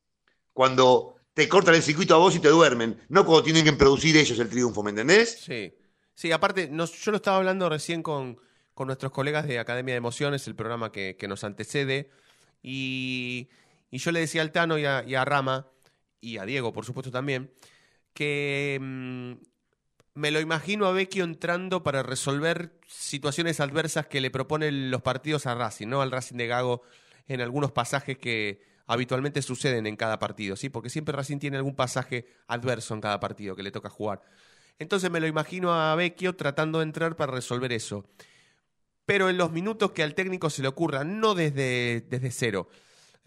cuando 0.53 1.17
te 1.33 1.49
cortan 1.49 1.75
el 1.77 1.83
circuito 1.83 2.15
a 2.15 2.19
vos 2.19 2.35
y 2.35 2.41
te 2.41 2.49
duermen, 2.49 3.01
no 3.09 3.25
cuando 3.25 3.45
tienen 3.45 3.65
que 3.65 3.73
producir 3.73 4.17
ellos 4.17 4.39
el 4.41 4.49
triunfo, 4.49 4.83
¿me 4.83 4.91
entendés? 4.91 5.41
Sí, 5.41 5.73
sí, 6.15 6.33
aparte, 6.33 6.69
yo 6.71 7.11
lo 7.13 7.17
estaba 7.17 7.37
hablando 7.37 7.69
recién 7.69 8.03
con, 8.03 8.39
con 8.75 8.89
nuestros 8.89 9.13
colegas 9.13 9.47
de 9.47 9.61
Academia 9.61 9.95
de 9.95 9.99
Emociones, 9.99 10.47
el 10.49 10.57
programa 10.57 10.91
que, 10.91 11.17
que 11.17 11.29
nos 11.29 11.45
antecede, 11.45 12.11
y, 12.61 13.49
y 13.91 13.99
yo 13.99 14.11
le 14.11 14.21
decía 14.21 14.43
al 14.43 14.51
Tano 14.51 14.79
y 14.79 14.85
a, 14.85 15.05
y 15.07 15.15
a 15.15 15.25
Rama, 15.25 15.69
y 16.21 16.39
a 16.39 16.45
Diego, 16.45 16.73
por 16.73 16.85
supuesto 16.85 17.13
también, 17.13 17.53
que 18.13 18.79
mm, 18.81 19.33
me 20.19 20.33
lo 20.33 20.41
imagino 20.41 20.87
a 20.87 20.93
Vecchio 20.93 21.23
entrando 21.23 21.85
para 21.85 22.03
resolver 22.03 22.73
situaciones 22.89 23.61
adversas 23.61 24.09
que 24.09 24.21
le 24.21 24.33
proponen 24.33 24.91
los 24.91 25.01
partidos 25.01 25.47
a 25.47 25.55
Racing, 25.55 25.87
¿no? 25.87 26.03
Al 26.03 26.11
Racing 26.11 26.37
de 26.37 26.49
Gago 26.49 26.83
en 27.29 27.41
algunos 27.41 27.71
pasajes 27.71 28.19
que 28.19 28.61
habitualmente 28.89 29.43
suceden 29.43 29.87
en 29.87 29.95
cada 29.95 30.19
partido, 30.19 30.57
¿sí? 30.57 30.71
Porque 30.71 30.91
siempre 30.91 31.15
Racing 31.15 31.39
tiene 31.39 31.57
algún 31.57 31.77
pasaje 31.77 32.27
adverso 32.49 32.95
en 32.95 33.01
cada 33.01 33.21
partido 33.21 33.55
que 33.55 33.63
le 33.63 33.71
toca 33.71 33.91
jugar. 33.91 34.23
Entonces 34.81 35.09
me 35.09 35.21
lo 35.21 35.29
imagino 35.29 35.73
a 35.73 35.95
Vecchio 35.95 36.35
tratando 36.35 36.79
de 36.81 36.85
entrar 36.85 37.15
para 37.15 37.33
resolver 37.33 37.73
eso. 37.73 38.05
Pero 39.07 39.31
en 39.31 39.39
los 39.39 39.53
minutos 39.53 39.93
que 39.93 40.03
al 40.03 40.17
técnico 40.17 40.51
se 40.51 40.63
le 40.63 40.69
ocurra, 40.69 41.05
no 41.05 41.37
desde, 41.37 42.01
desde 42.09 42.33
cero, 42.33 42.69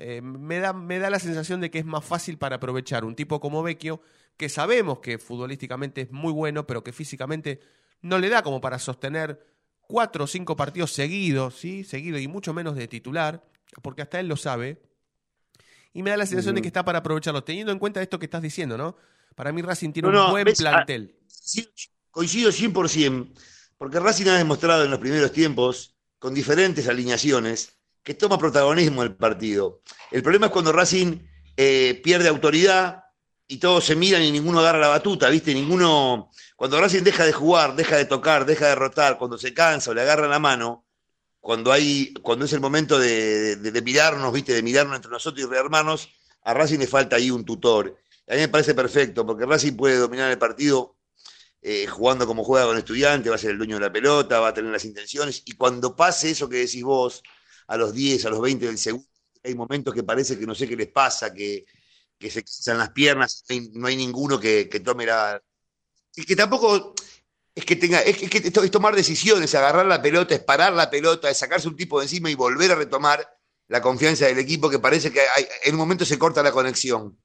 eh, 0.02 0.22
me, 0.22 0.60
da, 0.60 0.74
me 0.74 1.00
da 1.00 1.10
la 1.10 1.20
sensación 1.20 1.62
de 1.62 1.70
que 1.70 1.80
es 1.80 1.86
más 1.86 2.04
fácil 2.04 2.38
para 2.38 2.58
aprovechar 2.58 3.06
un 3.06 3.16
tipo 3.16 3.40
como 3.40 3.64
Vecchio, 3.64 4.02
que 4.38 4.50
sabemos 4.50 5.00
que 5.00 5.20
futbolísticamente 5.20 6.02
es 6.02 6.12
muy 6.12 6.34
bueno, 6.34 6.66
pero 6.66 6.84
que 6.84 6.92
físicamente 6.92 7.60
no 8.02 8.18
le 8.18 8.30
da 8.30 8.42
como 8.42 8.62
para 8.62 8.80
sostener 8.80 9.46
cuatro 9.82 10.24
o 10.24 10.28
cinco 10.28 10.56
partidos 10.56 10.92
seguidos, 10.92 11.56
¿sí? 11.56 11.84
Seguido 11.84 12.18
y 12.18 12.28
mucho 12.28 12.54
menos 12.54 12.76
de 12.76 12.88
titular, 12.88 13.44
porque 13.82 14.02
hasta 14.02 14.20
él 14.20 14.28
lo 14.28 14.38
sabe. 14.38 14.82
Y 15.94 16.02
me 16.04 16.10
da 16.10 16.18
la 16.18 16.26
sensación 16.26 16.56
de 16.56 16.62
que 16.62 16.68
está 16.68 16.84
para 16.86 17.00
aprovecharlo, 17.00 17.44
teniendo 17.44 17.72
en 17.72 17.80
cuenta 17.80 18.02
esto 18.02 18.18
que 18.18 18.26
estás 18.26 18.42
diciendo, 18.42 18.78
¿no? 18.78 18.96
Para 19.36 19.52
mí 19.52 19.62
Racing 19.62 19.92
tiene 19.92 20.10
No, 20.10 20.14
no, 20.14 20.26
un 20.26 20.32
buen 20.32 20.46
ves, 20.46 20.60
ah, 20.62 20.72
plantel. 20.72 21.16
Sí, 21.28 21.68
coincido 22.10 22.52
100%, 22.52 23.34
porque 23.78 24.00
Racing 24.00 24.28
ha 24.28 24.38
demostrado 24.38 24.86
en 24.86 24.92
los 24.92 25.00
primeros 25.00 25.32
tiempos, 25.32 25.96
con 26.20 26.34
diferentes 26.34 26.88
alineaciones, 26.88 27.81
que 28.04 28.14
toma 28.14 28.38
protagonismo 28.38 29.04
el 29.04 29.16
partido. 29.16 29.82
El 30.10 30.24
problema 30.24 30.48
es 30.48 30.52
cuando 30.52 30.72
Racing 30.72 31.20
eh, 31.58 32.00
pierde 32.04 32.28
autoridad 32.28 33.04
y 33.48 33.58
todos 33.58 33.86
se 33.86 33.96
miran 33.96 34.24
y 34.24 34.32
ninguno 34.32 34.60
agarra 34.60 34.80
la 34.80 34.88
batuta, 34.88 35.30
¿viste? 35.30 35.54
Ninguno. 35.54 36.32
Cuando 36.56 36.80
Racing 36.80 37.04
deja 37.04 37.26
de 37.26 37.34
jugar, 37.34 37.76
deja 37.76 37.98
de 37.98 38.06
tocar, 38.06 38.46
deja 38.46 38.68
de 38.68 38.76
rotar, 38.76 39.18
cuando 39.18 39.38
se 39.38 39.54
cansa 39.54 39.92
o 39.92 39.94
le 39.94 40.02
agarra 40.02 40.28
la 40.28 40.40
mano, 40.40 40.86
cuando 41.40 41.72
hay, 41.72 42.14
cuando 42.22 42.46
es 42.46 42.54
el 42.54 42.62
momento 42.62 42.98
de, 42.98 43.82
mirarnos, 43.84 44.32
¿viste? 44.32 44.54
De 44.54 44.64
mirarnos 44.64 44.96
entre 44.96 45.12
nosotros 45.12 45.46
y 45.46 45.50
rearmarnos, 45.50 46.10
a 46.44 46.54
Racing 46.54 46.80
le 46.80 46.88
falta 46.88 47.18
ahí 47.18 47.30
un 47.30 47.44
tutor. 47.44 47.98
A 48.28 48.36
mí 48.36 48.40
me 48.40 48.48
parece 48.48 48.74
perfecto, 48.74 49.26
porque 49.26 49.46
Racing 49.46 49.76
puede 49.76 49.98
dominar 49.98 50.32
el 50.32 50.38
partido 50.38 50.96
eh, 51.62 51.88
jugando 51.88 52.26
como 52.26 52.44
juega 52.44 52.68
con 52.68 52.78
estudiante, 52.78 53.30
va 53.30 53.36
a 53.36 53.40
ser 53.40 53.52
el 53.52 53.58
dueño 53.58 53.76
de 53.76 53.82
la 53.82 53.92
pelota, 53.92 54.40
va 54.40 54.50
a 54.50 54.54
tener 54.54 54.72
las 54.72 54.86
intenciones, 54.86 55.44
y 55.46 55.54
cuando 55.54 55.96
pase 55.96 56.32
eso 56.32 56.48
que 56.48 56.58
decís 56.58 56.84
vos, 56.84 57.22
a 57.72 57.78
los 57.78 57.94
10, 57.94 58.26
a 58.26 58.30
los 58.30 58.42
20 58.42 58.66
del 58.66 58.78
segundo, 58.78 59.08
hay 59.44 59.56
momentos 59.56 59.94
que 59.94 60.04
parece 60.04 60.38
que 60.38 60.46
no 60.46 60.54
sé 60.54 60.68
qué 60.68 60.76
les 60.76 60.90
pasa, 60.90 61.34
que, 61.34 61.66
que 62.20 62.30
se 62.30 62.44
cansan 62.44 62.78
las 62.78 62.90
piernas, 62.92 63.46
no 63.48 63.54
hay, 63.56 63.70
no 63.74 63.88
hay 63.88 63.96
ninguno 63.96 64.40
que, 64.40 64.66
tome 64.84 65.06
la... 65.06 65.42
Y 66.16 66.26
que 66.26 66.36
tampoco 66.36 66.94
es 67.56 67.64
que 67.64 67.78
tenga, 67.78 68.02
es 68.02 68.18
que, 68.18 68.52
tomar 68.70 68.94
decisiones, 68.94 69.56
agarrar 69.56 69.86
la 69.86 70.02
pelota, 70.02 70.36
es 70.36 70.42
parar 70.42 70.74
la 70.74 70.90
pelota, 70.90 71.30
es 71.30 71.38
sacarse 71.38 71.70
un 71.70 71.78
tipo 71.78 72.00
de 72.00 72.06
encima 72.06 72.30
y 72.30 72.36
volver 72.36 72.74
a 72.74 72.76
retomar 72.76 73.26
la 73.70 73.82
confianza 73.82 74.26
del 74.26 74.40
equipo, 74.40 74.70
que 74.70 74.80
parece 74.80 75.10
que 75.12 75.22
hay- 75.22 75.48
en 75.64 75.76
un 75.76 75.80
momento 75.80 76.04
se 76.04 76.20
corta 76.20 76.44
la 76.44 76.52
conexión. 76.52 77.18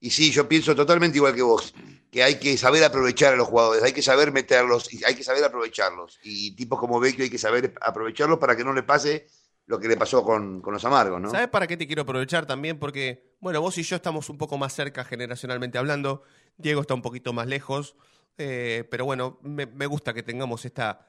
Y 0.00 0.10
sí, 0.10 0.32
yo 0.32 0.48
pienso 0.48 0.74
totalmente 0.74 1.18
igual 1.18 1.34
que 1.36 1.42
vos, 1.42 1.72
que 2.10 2.24
hay 2.24 2.40
que 2.40 2.58
saber 2.58 2.82
aprovechar 2.82 3.34
a 3.34 3.36
los 3.36 3.46
jugadores, 3.46 3.84
hay 3.84 3.92
que 3.92 4.02
saber 4.02 4.32
meterlos 4.32 4.92
y 4.92 5.04
hay 5.04 5.14
que 5.14 5.22
saber 5.22 5.44
aprovecharlos. 5.44 6.18
Y 6.24 6.56
tipos 6.56 6.80
como 6.80 6.98
Vecchio 6.98 7.22
hay 7.22 7.30
que 7.30 7.38
saber 7.38 7.72
aprovecharlos 7.80 8.40
para 8.40 8.56
que 8.56 8.64
no 8.64 8.72
le 8.72 8.82
pase 8.82 9.28
lo 9.66 9.78
que 9.78 9.88
le 9.88 9.96
pasó 9.96 10.24
con, 10.24 10.60
con 10.60 10.72
los 10.72 10.84
amargos, 10.84 11.20
¿no? 11.20 11.30
¿Sabes 11.30 11.48
para 11.48 11.66
qué 11.66 11.76
te 11.76 11.86
quiero 11.86 12.02
aprovechar 12.02 12.46
también? 12.46 12.78
Porque, 12.78 13.36
bueno, 13.40 13.60
vos 13.60 13.78
y 13.78 13.82
yo 13.82 13.96
estamos 13.96 14.28
un 14.28 14.38
poco 14.38 14.58
más 14.58 14.72
cerca 14.72 15.04
generacionalmente 15.04 15.78
hablando. 15.78 16.22
Diego 16.56 16.80
está 16.80 16.94
un 16.94 17.02
poquito 17.02 17.32
más 17.32 17.46
lejos. 17.46 17.96
Eh, 18.38 18.86
pero 18.90 19.04
bueno, 19.04 19.38
me, 19.42 19.66
me 19.66 19.86
gusta 19.86 20.14
que 20.14 20.22
tengamos 20.22 20.64
esta, 20.64 21.06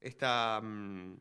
esta, 0.00 0.60
mm, 0.62 1.14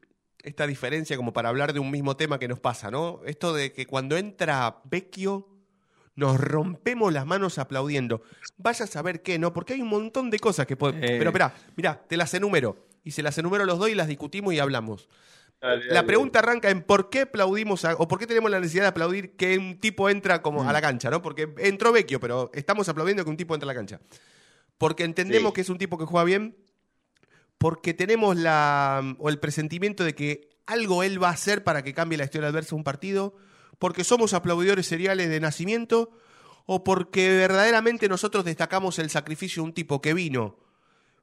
esta 0.44 0.68
diferencia 0.68 1.16
como 1.16 1.32
para 1.34 1.50
hablar 1.50 1.74
de 1.74 1.80
un 1.80 1.90
mismo 1.90 2.18
tema 2.18 2.40
que 2.40 2.48
nos 2.48 2.60
pasa, 2.60 2.92
¿no? 2.92 3.22
Esto 3.26 3.54
de 3.54 3.72
que 3.72 3.86
cuando 3.86 4.18
entra 4.18 4.82
Vecchio 4.84 5.48
nos 6.16 6.40
rompemos 6.40 7.12
las 7.12 7.26
manos 7.26 7.58
aplaudiendo. 7.58 8.22
Vaya 8.58 8.86
a 8.86 8.88
saber 8.88 9.22
qué, 9.22 9.40
¿no? 9.40 9.54
Porque 9.54 9.74
hay 9.74 9.82
un 9.82 9.90
montón 9.90 10.30
de 10.30 10.40
cosas 10.40 10.68
que 10.68 10.78
pueden... 10.78 11.04
Eh. 11.04 11.16
Pero 11.18 11.30
espera, 11.30 11.56
mira, 11.76 12.04
te 12.08 12.18
las 12.18 12.34
enumero. 12.34 12.86
Y 13.04 13.12
se 13.12 13.24
las 13.24 13.38
enumero 13.38 13.66
los 13.66 13.80
dos 13.80 13.90
y 13.90 13.96
las 13.96 14.08
discutimos 14.08 14.54
y 14.54 14.60
hablamos. 14.60 15.10
Dale, 15.64 15.86
La 15.88 15.94
dale. 15.96 16.08
pregunta 16.08 16.40
arranca 16.40 16.70
en 16.70 16.82
por 16.84 17.10
qué 17.10 17.22
aplaudimos 17.22 17.86
a- 17.86 17.96
o 17.96 18.08
por 18.08 18.20
qué 18.20 18.28
tenemos 18.28 18.52
la 18.52 18.60
necesidad 18.60 18.84
de 18.84 18.90
aplaudir 18.90 19.36
que 19.38 19.58
un 19.58 19.80
tipo 19.80 20.10
entra 20.10 20.42
como 20.42 20.64
Mm. 20.64 20.68
a 20.68 20.74
la 20.74 20.82
cancha, 20.82 21.10
¿no? 21.10 21.22
Porque 21.22 21.54
entró 21.60 21.92
Vecchio, 21.94 22.20
pero 22.20 22.52
estamos 22.54 22.90
aplaudiendo 22.90 23.24
que 23.24 23.30
un 23.30 23.38
tipo 23.38 23.54
entra 23.54 23.66
a 23.68 23.74
la 23.74 23.76
cancha. 23.80 24.02
Porque 24.78 25.06
entendemos 25.06 25.52
Sí. 25.52 25.54
que 25.56 25.62
es 25.62 25.70
un 25.70 25.78
tipo 25.78 25.98
que 25.98 26.04
juega 26.06 26.26
bien, 26.26 26.58
porque 27.58 27.94
tenemos 27.94 28.36
la 28.36 29.16
o 29.20 29.30
el 29.30 29.40
presentimiento 29.40 30.04
de 30.04 30.14
que 30.16 30.50
algo 30.66 31.02
él 31.04 31.22
va 31.22 31.30
a 31.30 31.34
hacer 31.34 31.64
para 31.64 31.82
que 31.82 31.94
cambie 31.94 32.18
la 32.18 32.26
historia 32.26 32.50
adversa 32.50 32.72
de 32.72 32.76
un 32.76 32.84
partido, 32.84 33.36
porque 33.80 34.04
somos 34.04 34.34
aplaudidores 34.34 34.86
seriales 34.86 35.30
de 35.30 35.40
nacimiento 35.40 36.12
o 36.66 36.84
porque 36.84 37.30
verdaderamente 37.30 38.10
nosotros 38.10 38.44
destacamos 38.46 39.00
el 39.00 39.10
sacrificio 39.10 39.64
de 39.64 39.68
un 39.70 39.74
tipo 39.74 40.02
que 40.02 40.14
vino 40.14 40.58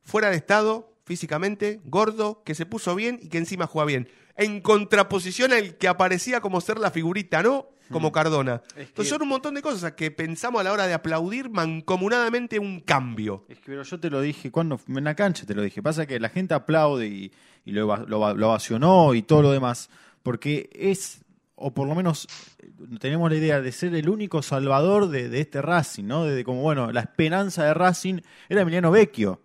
fuera 0.03 0.31
de 0.31 0.37
estado 0.37 0.90
físicamente, 1.11 1.81
gordo, 1.87 2.41
que 2.45 2.55
se 2.55 2.67
puso 2.67 2.95
bien 2.95 3.19
y 3.21 3.31
que 3.31 3.39
encima 3.39 3.67
juega 3.67 3.85
bien. 3.85 4.09
En 4.37 4.61
contraposición 4.61 5.53
al 5.53 5.77
que 5.77 5.89
aparecía 5.89 6.41
como 6.41 6.61
ser 6.61 6.79
la 6.79 6.93
figurita, 6.93 7.43
¿no? 7.43 7.67
Como 7.91 8.13
Cardona. 8.13 8.63
Entonces 8.77 9.09
son 9.09 9.23
un 9.23 9.29
montón 9.29 9.55
de 9.55 9.61
cosas 9.61 9.95
que 9.95 10.13
pensamos 10.13 10.61
a 10.61 10.63
la 10.63 10.73
hora 10.73 10.87
de 10.87 10.95
aplaudir 10.95 11.51
mancomunadamente 11.51 12.61
un 12.61 12.79
cambio. 12.79 13.45
Es 13.49 13.59
que 13.59 13.65
pero 13.67 13.83
yo 13.83 13.99
te 13.99 14.09
lo 14.09 14.21
dije, 14.21 14.53
cuando 14.53 14.79
en 14.87 15.03
la 15.03 15.17
cancha 15.17 15.45
te 15.47 15.53
lo 15.57 15.63
dije. 15.63 15.83
Pasa 15.83 16.07
que 16.07 16.21
la 16.21 16.29
gente 16.29 16.55
aplaude 16.55 17.09
y, 17.09 17.33
y 17.65 17.73
lo, 17.73 17.97
lo, 18.07 18.35
lo 18.35 18.49
ovacionó 18.49 19.13
y 19.15 19.23
todo 19.23 19.43
lo 19.43 19.51
demás, 19.51 19.91
porque 20.23 20.71
es, 20.73 21.25
o 21.57 21.75
por 21.75 21.89
lo 21.89 21.97
menos 21.97 22.29
eh, 22.61 22.71
tenemos 23.01 23.29
la 23.29 23.37
idea 23.37 23.61
de 23.61 23.73
ser 23.73 23.97
el 23.97 24.09
único 24.09 24.43
salvador 24.43 25.09
de, 25.09 25.29
de 25.29 25.41
este 25.41 25.61
Racing, 25.61 26.05
¿no? 26.05 26.25
De, 26.25 26.37
de 26.37 26.45
como, 26.45 26.63
bueno, 26.63 26.93
la 26.93 27.01
esperanza 27.01 27.65
de 27.65 27.75
Racing 27.75 28.21
era 28.49 28.61
Emiliano 28.61 28.93
Vecchio. 28.93 29.41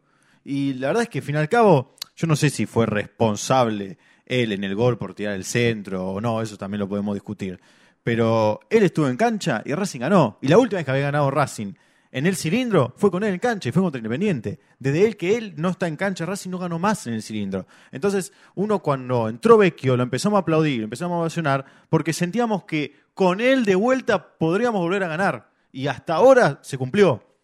Y 0.46 0.76
la 0.76 0.88
verdad 0.88 1.04
es 1.04 1.10
que, 1.10 1.20
al 1.20 1.26
fin 1.26 1.36
y 1.36 1.40
al 1.40 1.50
cabo, 1.50 1.96
yo 2.16 2.28
no 2.28 2.36
sé 2.36 2.50
si 2.50 2.66
fue 2.66 2.86
responsable 2.86 3.98
él 4.26 4.52
en 4.52 4.64
el 4.64 4.76
gol 4.76 4.98
por 4.98 5.14
tirar 5.14 5.34
el 5.34 5.44
centro 5.44 6.08
o 6.08 6.22
no, 6.22 6.42
eso 6.42 6.58
también 6.58 6.80
lo 6.80 6.88
podemos 6.88 7.16
discutir. 7.16 7.60
Pero 8.04 8.60
él 8.70 8.84
estuvo 8.84 9.10
en 9.10 9.18
cancha 9.18 9.64
y 9.66 9.74
Racing 9.74 10.02
ganó. 10.02 10.38
Y 10.42 10.48
la 10.48 10.60
última 10.60 10.78
vez 10.78 10.86
que 10.86 10.92
había 10.92 11.06
ganado 11.06 11.32
Racing 11.32 11.74
en 12.12 12.28
el 12.28 12.36
cilindro 12.36 12.94
fue 12.96 13.10
con 13.12 13.24
él 13.24 13.34
en 13.34 13.40
cancha 13.40 13.70
y 13.70 13.72
fue 13.72 13.82
contra 13.82 13.98
Independiente. 13.98 14.60
Desde 14.78 15.06
él 15.06 15.18
que 15.18 15.36
él 15.36 15.56
no 15.58 15.70
está 15.70 15.88
en 15.88 15.96
cancha, 15.96 16.26
Racing 16.26 16.52
no 16.52 16.60
ganó 16.60 16.78
más 16.78 17.08
en 17.08 17.16
el 17.16 17.24
cilindro. 17.24 17.66
Entonces, 17.92 18.32
uno 18.54 18.80
cuando 18.80 19.28
entró 19.28 19.58
Vecchio 19.58 19.98
lo 19.98 20.04
empezamos 20.04 20.38
a 20.38 20.42
aplaudir, 20.42 20.78
lo 20.78 20.84
empezamos 20.84 21.16
a 21.16 21.20
ovacionar, 21.20 21.66
porque 21.90 22.14
sentíamos 22.14 22.66
que 22.66 22.96
con 23.16 23.42
él 23.42 23.66
de 23.66 23.76
vuelta 23.76 24.38
podríamos 24.38 24.82
volver 24.82 25.04
a 25.04 25.08
ganar. 25.08 25.50
Y 25.72 25.88
hasta 25.88 26.14
ahora 26.14 26.60
se 26.62 26.78
cumplió. 26.78 27.35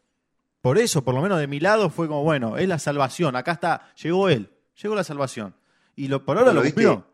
Por 0.62 0.77
eso, 0.77 1.03
por 1.03 1.15
lo 1.15 1.22
menos 1.22 1.39
de 1.39 1.48
mi 1.48 1.60
lado, 1.60 1.89
fue 1.89 2.08
como, 2.08 2.24
bueno, 2.24 2.58
es 2.58 2.68
la 2.68 2.77
salvación. 2.77 3.36
Acá 3.36 3.53
está, 3.53 3.94
llegó 3.96 4.30
él, 4.30 4.50
llegó 4.82 4.96
la 4.96 5.03
salvación. 5.03 5.56
Y 5.96 6.08
lo, 6.08 6.24
por 6.24 6.38
ahora 6.38 6.51
Bueno, 6.51 6.62
lo 6.62 6.65
cumplió. 6.68 7.08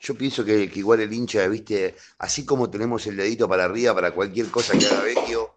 Yo 0.00 0.14
pienso 0.14 0.44
que, 0.44 0.70
que 0.70 0.78
igual 0.80 1.00
el 1.00 1.12
hincha, 1.12 1.48
viste, 1.48 1.96
así 2.18 2.44
como 2.44 2.68
tenemos 2.68 3.06
el 3.06 3.16
dedito 3.16 3.48
para 3.48 3.64
arriba 3.64 3.94
para 3.94 4.12
cualquier 4.12 4.48
cosa 4.48 4.78
que 4.78 4.86
haga 4.86 5.02
Vecchio, 5.02 5.54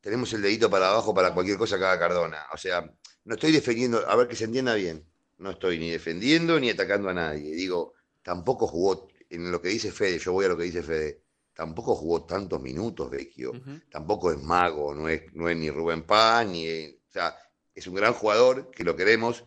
tenemos 0.00 0.32
el 0.32 0.42
dedito 0.42 0.68
para 0.68 0.88
abajo 0.88 1.14
para 1.14 1.32
cualquier 1.32 1.56
cosa 1.56 1.78
que 1.78 1.84
haga 1.84 1.98
Cardona. 1.98 2.46
O 2.52 2.56
sea, 2.56 2.92
no 3.24 3.34
estoy 3.34 3.52
defendiendo, 3.52 4.08
a 4.08 4.16
ver 4.16 4.26
que 4.26 4.34
se 4.34 4.44
entienda 4.44 4.74
bien, 4.74 5.04
no 5.38 5.50
estoy 5.50 5.78
ni 5.78 5.90
defendiendo 5.90 6.58
ni 6.58 6.70
atacando 6.70 7.08
a 7.08 7.14
nadie. 7.14 7.54
Digo, 7.54 7.94
tampoco 8.22 8.66
jugó, 8.66 9.06
en 9.30 9.50
lo 9.50 9.62
que 9.62 9.68
dice 9.68 9.92
Fede, 9.92 10.18
yo 10.18 10.32
voy 10.32 10.46
a 10.46 10.48
lo 10.48 10.56
que 10.56 10.64
dice 10.64 10.82
Fede, 10.82 11.22
tampoco 11.56 11.96
jugó 11.96 12.24
tantos 12.24 12.60
minutos 12.60 13.10
Vecchio, 13.10 13.52
tampoco 13.90 14.30
es 14.30 14.40
mago, 14.40 14.94
no 14.94 15.08
es, 15.08 15.22
no 15.32 15.48
es 15.48 15.56
ni 15.56 15.70
Rubén 15.70 16.02
Paz, 16.02 16.46
ni, 16.46 16.68
o 16.86 17.12
sea, 17.12 17.34
es 17.74 17.86
un 17.86 17.94
gran 17.94 18.12
jugador, 18.12 18.70
que 18.70 18.84
lo 18.84 18.94
queremos, 18.94 19.42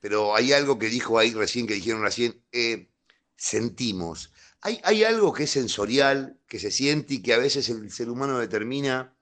pero 0.00 0.34
hay 0.34 0.52
algo 0.52 0.78
que 0.78 0.88
dijo 0.88 1.18
ahí 1.18 1.34
recién, 1.34 1.66
que 1.66 1.74
dijeron 1.74 2.02
recién, 2.02 2.40
eh, 2.52 2.88
sentimos. 3.36 4.32
Hay, 4.60 4.80
hay 4.84 5.02
algo 5.02 5.32
que 5.32 5.44
es 5.44 5.50
sensorial, 5.50 6.38
que 6.46 6.60
se 6.60 6.70
siente 6.70 7.14
y 7.14 7.22
que 7.22 7.34
a 7.34 7.38
veces 7.38 7.68
el 7.68 7.90
ser 7.90 8.10
humano 8.10 8.38
determina. 8.38 9.12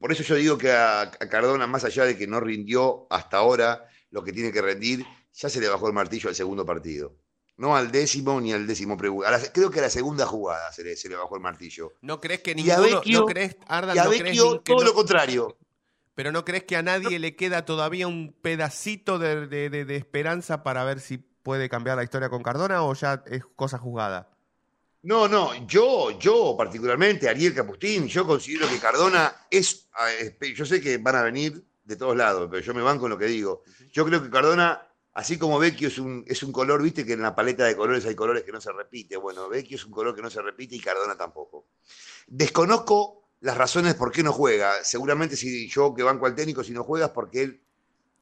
Por 0.00 0.10
eso 0.10 0.24
yo 0.24 0.34
digo 0.34 0.58
que 0.58 0.72
a, 0.72 1.02
a 1.02 1.08
Cardona, 1.08 1.66
más 1.66 1.84
allá 1.84 2.04
de 2.04 2.16
que 2.16 2.26
no 2.26 2.40
rindió 2.40 3.06
hasta 3.08 3.36
ahora 3.36 3.86
lo 4.10 4.24
que 4.24 4.32
tiene 4.32 4.50
que 4.50 4.62
rendir, 4.62 5.06
ya 5.32 5.48
se 5.48 5.60
le 5.60 5.68
bajó 5.68 5.86
el 5.86 5.92
martillo 5.92 6.28
al 6.28 6.34
segundo 6.34 6.66
partido. 6.66 7.21
No 7.62 7.76
al 7.76 7.92
décimo 7.92 8.40
ni 8.40 8.52
al 8.52 8.66
décimo 8.66 8.96
pregu- 8.96 9.24
a 9.24 9.30
la- 9.30 9.38
Creo 9.52 9.70
que 9.70 9.78
a 9.78 9.82
la 9.82 9.88
segunda 9.90 10.26
jugada 10.26 10.72
se 10.72 10.82
le, 10.82 10.96
se 10.96 11.08
le 11.08 11.14
bajó 11.14 11.36
el 11.36 11.42
martillo. 11.42 11.92
¿No 12.00 12.20
crees 12.20 12.40
que 12.40 12.50
Y 12.56 12.68
a 12.68 12.76
ninguno, 12.78 13.00
Vecchio- 13.00 13.20
no 13.20 13.26
crees, 13.26 13.56
Ardan, 13.68 13.94
Y 13.94 13.98
a 14.00 14.04
no 14.04 14.10
crees 14.10 14.36
todo 14.36 14.78
no- 14.78 14.82
lo 14.82 14.94
contrario. 14.94 15.56
pero 16.16 16.32
no 16.32 16.44
crees 16.44 16.64
que 16.64 16.74
a 16.74 16.82
nadie 16.82 17.20
le 17.20 17.36
queda 17.36 17.64
todavía 17.64 18.08
un 18.08 18.34
pedacito 18.42 19.20
de, 19.20 19.46
de- 19.46 19.70
de- 19.70 19.84
de 19.84 19.94
esperanza 19.96 20.64
para 20.64 20.82
ver 20.82 20.98
si 20.98 21.18
puede 21.18 21.68
cambiar 21.68 21.96
la 21.96 22.02
historia 22.02 22.28
con 22.28 22.42
Cardona 22.42 22.82
o 22.82 22.94
ya 22.94 23.22
es 23.26 23.44
cosa 23.54 23.78
jugada? 23.78 24.28
No, 25.02 25.28
no, 25.28 25.54
yo, 25.66 26.18
yo 26.18 26.56
particularmente, 26.58 27.28
Ariel 27.28 27.54
Capustín, 27.54 28.08
yo 28.08 28.26
considero 28.26 28.68
que 28.68 28.78
Cardona 28.80 29.32
es, 29.50 29.88
yo 30.56 30.66
sé 30.66 30.80
que 30.80 30.98
van 30.98 31.14
a 31.14 31.22
venir 31.22 31.64
de 31.84 31.94
todos 31.96 32.16
lados, 32.16 32.48
pero 32.50 32.60
yo 32.60 32.74
me 32.74 32.82
banco 32.82 33.06
en 33.06 33.10
lo 33.10 33.18
que 33.18 33.26
digo. 33.26 33.62
Yo 33.92 34.04
creo 34.04 34.20
que 34.20 34.30
Cardona, 34.30 34.88
así 35.14 35.38
como 35.38 35.58
Vecchio 35.58 35.88
es 35.88 35.98
un, 35.98 36.24
es 36.26 36.42
un 36.42 36.52
color, 36.52 36.82
viste 36.82 37.04
que 37.04 37.12
en 37.12 37.22
la 37.22 37.34
paleta 37.34 37.64
de 37.64 37.76
colores 37.76 38.04
hay 38.06 38.14
colores 38.14 38.44
que 38.44 38.52
no 38.52 38.60
se 38.60 38.72
repite. 38.72 39.16
Bueno, 39.16 39.48
Vecchio 39.48 39.76
es 39.76 39.84
un 39.84 39.92
color 39.92 40.14
que 40.14 40.22
no 40.22 40.30
se 40.30 40.42
repite 40.42 40.76
y 40.76 40.80
Cardona 40.80 41.16
tampoco. 41.16 41.68
Desconozco 42.26 43.30
las 43.40 43.56
razones 43.56 43.94
por 43.94 44.12
qué 44.12 44.22
no 44.22 44.32
juega. 44.32 44.84
Seguramente 44.84 45.36
si 45.36 45.68
yo 45.68 45.94
que 45.94 46.02
banco 46.02 46.26
al 46.26 46.34
técnico, 46.34 46.64
si 46.64 46.72
no 46.72 46.84
juegas, 46.84 47.10
porque 47.10 47.42
él 47.42 47.62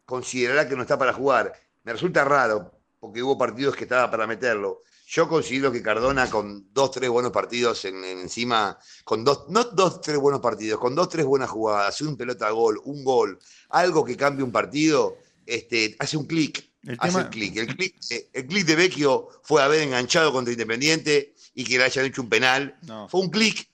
considerará 0.04 0.68
que 0.68 0.76
no 0.76 0.82
está 0.82 0.98
para 0.98 1.12
jugar. 1.12 1.52
Me 1.84 1.92
resulta 1.92 2.24
raro, 2.24 2.72
porque 2.98 3.22
hubo 3.22 3.38
partidos 3.38 3.76
que 3.76 3.84
estaba 3.84 4.10
para 4.10 4.26
meterlo. 4.26 4.82
Yo 5.06 5.28
considero 5.28 5.72
que 5.72 5.82
Cardona 5.82 6.30
con 6.30 6.72
dos, 6.72 6.92
tres 6.92 7.10
buenos 7.10 7.32
partidos 7.32 7.84
en, 7.84 8.04
en 8.04 8.20
encima, 8.20 8.78
con 9.04 9.24
dos, 9.24 9.46
no 9.48 9.64
dos, 9.64 10.00
tres 10.00 10.18
buenos 10.18 10.40
partidos, 10.40 10.78
con 10.78 10.94
dos, 10.94 11.08
tres 11.08 11.26
buenas 11.26 11.50
jugadas, 11.50 12.00
un 12.02 12.16
pelota 12.16 12.46
a 12.46 12.50
gol, 12.50 12.80
un 12.84 13.02
gol, 13.02 13.38
algo 13.70 14.04
que 14.04 14.16
cambie 14.16 14.44
un 14.44 14.52
partido, 14.52 15.16
este, 15.46 15.96
hace 15.98 16.16
un 16.16 16.26
clic. 16.26 16.69
El 16.82 16.96
Hace 16.98 17.08
tema- 17.08 17.20
el 17.22 17.28
clic. 17.30 17.56
El 17.56 17.66
clic 17.76 17.94
eh, 18.10 18.28
el 18.32 18.46
clic 18.46 18.64
de 18.66 18.76
Vecchio 18.76 19.28
fue 19.42 19.62
haber 19.62 19.82
enganchado 19.82 20.32
contra 20.32 20.52
Independiente 20.52 21.34
y 21.54 21.64
que 21.64 21.76
le 21.78 21.84
hayan 21.84 22.06
hecho 22.06 22.22
un 22.22 22.28
penal. 22.28 22.76
No. 22.82 23.08
Fue 23.08 23.20
un 23.20 23.30
clic. 23.30 23.68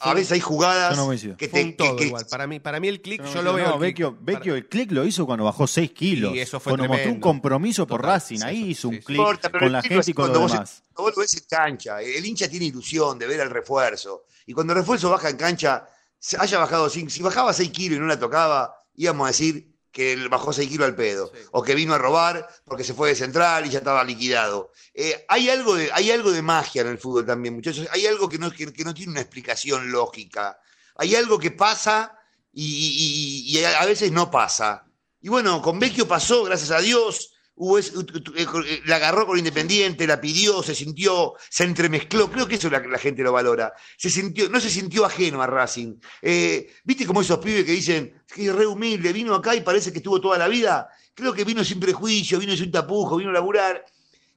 A- 0.00 0.14
veces 0.14 0.30
hay 0.30 0.38
jugadas 0.40 0.96
no 0.96 1.10
que 1.36 1.48
Fue 1.48 1.58
te 1.60 1.64
un 1.64 1.76
todo 1.76 1.96
que- 1.96 2.04
igual. 2.06 2.24
Para 2.30 2.46
mí, 2.46 2.60
para 2.60 2.78
mí 2.78 2.86
el 2.86 3.02
clic, 3.02 3.20
No, 3.20 3.34
yo 3.34 3.42
lo 3.42 3.52
veo. 3.54 3.68
no. 3.70 3.78
Vecchio, 3.80 4.12
Para- 4.14 4.38
Vecchio 4.38 4.54
el 4.54 4.68
clic 4.68 4.92
lo 4.92 5.04
hizo 5.04 5.26
cuando 5.26 5.44
bajó 5.44 5.66
6 5.66 5.90
kilos. 5.90 6.34
Y 6.36 6.38
eso 6.38 6.60
fue 6.60 6.70
cuando 6.70 6.84
mostró 6.84 6.96
un 6.96 7.02
tremendo. 7.14 7.24
compromiso 7.26 7.84
por 7.86 8.02
Racing. 8.04 8.36
sí, 8.38 8.44
Ahí 8.44 8.56
sí, 8.62 8.68
hizo 8.70 8.88
un 8.90 8.94
sí, 8.94 9.00
clic 9.02 9.18
importa, 9.18 9.50
pero 9.50 9.64
con 9.64 9.72
la 9.72 9.82
gente 9.82 9.94
y 9.94 10.12
con 10.14 10.26
hace 10.26 10.32
lo 10.32 10.38
cuando 10.38 10.54
demás. 10.54 10.82
Vos, 10.94 11.04
vos 11.04 11.16
lo 11.16 11.20
ves 11.22 11.34
en 11.34 11.44
cancha. 11.50 12.00
El 12.00 12.24
hincha 12.24 12.48
tiene 12.48 12.66
ilusión 12.66 13.18
de 13.18 13.26
ver 13.26 13.40
al 13.40 13.50
refuerzo. 13.50 14.22
Y 14.46 14.52
cuando 14.52 14.72
el 14.72 14.78
refuerzo 14.78 15.10
baja 15.10 15.30
en 15.30 15.36
cancha, 15.36 15.84
se 16.16 16.36
haya 16.38 16.58
bajado 16.58 16.88
5, 16.88 17.10
si 17.10 17.20
bajaba 17.22 17.52
6 17.52 17.70
kilos 17.70 17.96
y 17.96 18.00
no 18.00 18.06
la 18.06 18.20
tocaba, 18.20 18.72
íbamos 18.94 19.24
a 19.24 19.28
decir 19.30 19.68
que 19.90 20.16
bajó 20.28 20.52
6 20.52 20.68
kilos 20.68 20.86
al 20.86 20.94
pedo. 20.94 21.30
Sí. 21.34 21.40
O 21.52 21.62
que 21.62 21.74
vino 21.74 21.94
a 21.94 21.98
robar 21.98 22.48
porque 22.64 22.84
se 22.84 22.94
fue 22.94 23.08
de 23.08 23.14
central 23.14 23.66
y 23.66 23.70
ya 23.70 23.78
estaba 23.78 24.04
liquidado. 24.04 24.72
Eh, 24.94 25.24
hay, 25.28 25.48
algo 25.50 25.74
de, 25.74 25.90
hay 25.92 26.10
algo 26.10 26.30
de 26.30 26.42
magia 26.42 26.82
en 26.82 26.88
el 26.88 26.98
fútbol 26.98 27.26
también, 27.26 27.54
muchachos. 27.54 27.86
Hay 27.92 28.06
algo 28.06 28.28
que 28.28 28.38
no, 28.38 28.50
que, 28.50 28.72
que 28.72 28.84
no 28.84 28.94
tiene 28.94 29.12
una 29.12 29.20
explicación 29.20 29.90
lógica. 29.90 30.60
Hay 30.96 31.14
algo 31.14 31.38
que 31.38 31.50
pasa 31.50 32.18
y- 32.52 33.44
y 33.58 33.64
a 33.64 33.84
veces 33.86 34.10
no 34.12 34.30
pasa. 34.30 34.84
Y 35.20 35.28
bueno, 35.28 35.60
con 35.62 35.78
Vecchio 35.78 36.06
pasó, 36.06 36.44
gracias 36.44 36.70
a 36.70 36.80
Dios. 36.80 37.32
Ese- 37.78 37.92
eh, 38.36 38.82
la 38.86 38.96
agarró 38.96 39.26
con 39.26 39.38
Independiente, 39.38 40.06
la 40.06 40.20
pidió, 40.20 40.62
se 40.62 40.74
sintió, 40.74 41.34
se 41.50 41.64
entremezcló. 41.64 42.30
Creo 42.30 42.46
que 42.46 42.54
eso 42.56 42.70
la, 42.70 42.78
la 42.80 42.98
gente 42.98 43.22
lo 43.22 43.32
valora. 43.32 43.72
Se 43.96 44.10
sintió, 44.10 44.48
no 44.48 44.60
se 44.60 44.70
sintió 44.70 45.04
ajeno 45.04 45.42
a 45.42 45.46
Racing. 45.46 45.96
Eh, 46.22 46.72
¿Viste 46.84 47.06
como 47.06 47.20
esos 47.22 47.38
pibes 47.38 47.64
que 47.64 47.72
dicen 47.72 48.22
que 48.26 48.46
es 48.46 48.54
re 48.54 48.66
humilde, 48.66 49.12
vino 49.12 49.34
acá 49.34 49.54
y 49.54 49.60
parece 49.62 49.90
que 49.92 49.98
estuvo 49.98 50.20
toda 50.20 50.38
la 50.38 50.48
vida? 50.48 50.88
Creo 51.14 51.32
que 51.34 51.44
vino 51.44 51.64
sin 51.64 51.80
prejuicio, 51.80 52.38
vino 52.38 52.56
sin 52.56 52.70
tapujo, 52.70 53.16
vino 53.16 53.30
a 53.30 53.34
laburar. 53.34 53.84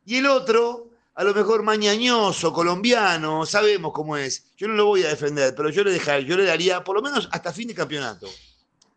Y 0.05 0.15
el 0.15 0.25
otro, 0.25 0.89
a 1.13 1.23
lo 1.23 1.33
mejor 1.33 1.61
mañañoso, 1.61 2.51
colombiano, 2.51 3.45
sabemos 3.45 3.91
cómo 3.93 4.17
es. 4.17 4.45
Yo 4.57 4.67
no 4.67 4.73
lo 4.73 4.85
voy 4.87 5.03
a 5.03 5.09
defender, 5.09 5.53
pero 5.55 5.69
yo 5.69 5.83
le 5.83 5.91
dejaría, 5.91 6.27
yo 6.27 6.37
le 6.37 6.45
daría 6.45 6.83
por 6.83 6.95
lo 6.95 7.03
menos 7.03 7.29
hasta 7.31 7.53
fin 7.53 7.67
de 7.67 7.75
campeonato. 7.75 8.27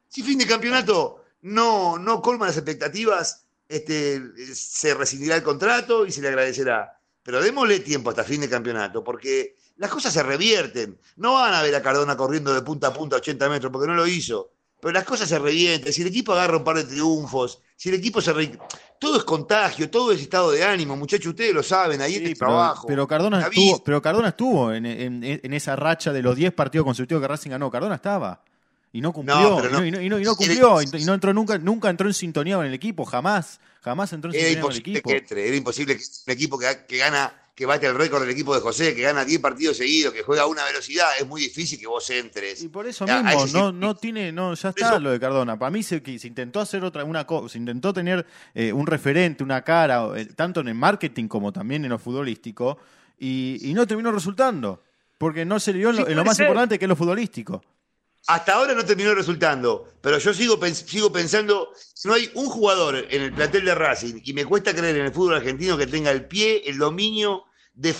Si 0.09 0.23
fin 0.23 0.39
de 0.39 0.47
campeonato 0.47 1.25
no, 1.43 1.99
no 1.99 2.23
colma 2.23 2.47
las 2.47 2.57
expectativas, 2.57 3.44
este, 3.77 4.21
se 4.55 4.95
rescindirá 4.95 5.37
el 5.37 5.43
contrato 5.43 6.07
y 6.07 6.13
se 6.13 6.21
le 6.23 6.29
agradecerá. 6.29 6.99
Pero 7.23 7.41
démosle 7.43 7.81
tiempo 7.81 8.11
hasta 8.11 8.23
fin 8.25 8.41
de 8.43 8.49
campeonato, 8.51 9.03
porque 9.03 9.57
las 9.77 9.91
cosas 9.91 10.13
se 10.13 10.23
revierten. 10.23 10.99
No 11.17 11.35
van 11.35 11.55
a 11.55 11.63
ver 11.63 11.75
a 11.75 11.83
Cardona 11.83 12.17
corriendo 12.17 12.53
de 12.55 12.63
punta 12.63 12.89
a 12.89 12.93
punta 12.93 13.17
a 13.17 13.19
80 13.19 13.49
metros, 13.49 13.73
porque 13.73 13.87
no 13.89 13.95
lo 13.95 14.07
hizo. 14.07 14.51
pero 14.81 14.93
las 14.93 15.05
cosas 15.05 15.27
se 15.29 15.39
revientan. 15.39 15.93
Si 15.95 16.03
el 16.03 16.09
equipo 16.09 16.33
agarra 16.33 16.59
un 16.59 16.65
par 16.65 16.77
de 16.77 16.85
triunfos, 16.85 17.59
si 17.75 17.89
el 17.89 17.95
equipo 17.95 18.21
se 18.21 18.33
re... 18.35 18.59
Todo 19.01 19.17
es 19.17 19.25
contagio, 19.25 19.89
todo 19.91 20.13
es 20.13 20.21
estado 20.21 20.51
de 20.51 20.63
ánimo, 20.63 20.95
muchachos, 20.97 21.27
ustedes 21.29 21.55
lo 21.55 21.63
saben, 21.63 22.01
ahí 22.03 22.13
Sí, 22.13 22.19
en 22.19 22.27
el 22.27 22.33
pero, 22.37 22.39
trabajo. 22.51 22.87
pero 22.87 23.07
Cardona 23.09 23.41
estuvo, 23.41 23.83
pero 23.83 24.01
Cardona 24.03 24.29
estuvo 24.29 24.73
en, 24.73 24.85
en- 24.87 25.25
en 25.25 25.53
esa 25.55 25.75
racha 25.77 26.13
de 26.13 26.23
los 26.23 26.37
10 26.37 26.53
partidos 26.53 26.85
consecutivos 26.87 27.23
que 27.23 27.29
Racing 27.29 27.51
ganó. 27.51 27.71
Cardona 27.71 27.95
estaba. 27.97 28.45
Y 28.95 29.01
no 29.01 29.13
cumplió. 29.13 29.37
No, 29.37 29.59
y, 29.59 29.63
no, 29.63 29.69
no- 29.81 29.85
y 29.87 29.91
no- 29.91 30.01
y 30.01 30.09
no- 30.09 30.19
y 30.21 30.23
no 30.25 30.31
era- 30.31 30.35
cumplió. 30.37 30.81
Y, 30.81 31.03
y 31.03 31.05
no 31.05 31.13
entró 31.15 31.35
nunca, 31.35 31.59
nunca 31.59 31.91
entró 31.91 32.07
en 32.07 32.15
sintonía 32.15 32.57
con 32.57 32.65
el 32.65 32.73
equipo. 32.73 33.05
Jamás. 33.05 33.59
Jamás 33.83 34.13
entró 34.13 34.31
en 34.31 34.37
sintonía 34.39 34.61
con 34.63 34.71
el 34.73 34.77
imposible 34.79 34.99
equipo. 34.99 35.11
que 35.11 35.17
entre, 35.19 35.49
era 35.49 35.57
imposible 35.57 35.97
que 35.99 36.03
un 36.27 36.33
equipo 36.33 36.59
que, 36.59 36.67
que 36.89 36.97
gana, 36.99 37.35
que 37.57 37.67
bate 37.67 37.87
el 37.89 37.95
récord 37.97 38.21
del 38.23 38.31
equipo 38.31 38.55
de 38.55 38.61
José, 38.61 38.95
que 38.95 39.03
gana 39.03 39.25
10 39.25 39.41
partidos 39.41 39.77
seguidos, 39.79 40.15
que 40.15 40.23
juega 40.23 40.43
a 40.43 40.47
una 40.47 40.65
velocidad, 40.65 41.09
es 41.21 41.27
muy 41.27 41.41
difícil 41.43 41.79
que 41.79 41.87
vos 41.89 42.09
entres. 42.11 42.63
Y 42.63 42.69
por 42.69 42.87
eso 42.87 43.05
A- 43.09 43.19
a 43.19 43.23
mismo, 43.37 43.47
no, 43.59 43.73
no 43.73 43.97
tiene, 43.97 44.31
no, 44.33 44.55
ya 44.55 44.69
está 44.71 44.87
eso- 44.91 45.01
lo 45.01 45.11
de 45.11 45.19
Cardona. 45.21 45.59
Para 45.59 45.71
mí 45.73 45.83
se, 45.83 46.01
se 46.19 46.27
intentó 46.29 46.61
hacer 46.61 46.85
otra, 46.85 47.03
una 47.05 47.27
cosa, 47.27 47.49
se 47.53 47.59
intentó 47.59 47.93
tener 47.93 48.25
eh, 48.55 48.73
un 48.73 48.87
referente, 48.87 49.43
una 49.43 49.63
cara, 49.63 50.07
tanto 50.37 50.61
en 50.61 50.69
el 50.69 50.75
marketing 50.77 51.27
como 51.27 51.53
también 51.53 51.85
en 51.85 51.91
lo 51.91 51.99
futbolístico, 51.99 52.79
y, 53.19 53.59
y 53.61 53.75
no 53.75 53.87
terminó 53.89 54.13
resultando. 54.13 54.83
Porque 55.19 55.45
no 55.45 55.59
se 55.61 55.73
le 55.73 55.79
dio 55.81 55.91
en 55.91 55.97
lo, 55.97 56.09
en 56.09 56.17
más 56.25 56.39
importante 56.41 56.79
que 56.79 56.85
es 56.85 56.89
lo 56.89 56.97
futbolístico. 56.97 57.63
Hasta 58.27 58.55
ahora 58.55 58.75
no 58.75 58.85
terminó 58.85 59.15
resultando, 59.15 59.93
pero 60.01 60.19
yo 60.19 60.33
sigo, 60.33 60.59
pens- 60.59 60.87
sigo 60.87 61.13
pensando, 61.13 61.71
no 62.05 62.15
hay 62.15 62.31
un 62.35 62.47
jugador 62.47 62.97
en 63.11 63.23
el 63.23 63.35
plantel 63.35 63.65
de 63.67 63.75
Racing, 63.75 64.21
y 64.25 64.33
me 64.33 64.47
cuesta 64.47 64.75
creer 64.75 64.97
en 64.97 65.07
el 65.07 65.13
fútbol 65.13 65.35
argentino 65.35 65.77
que 65.77 65.87
tenga 65.87 66.11
el 66.11 66.27
pie, 66.27 66.63
el 66.67 66.79
dominio, 66.79 67.45
de, 67.75 67.95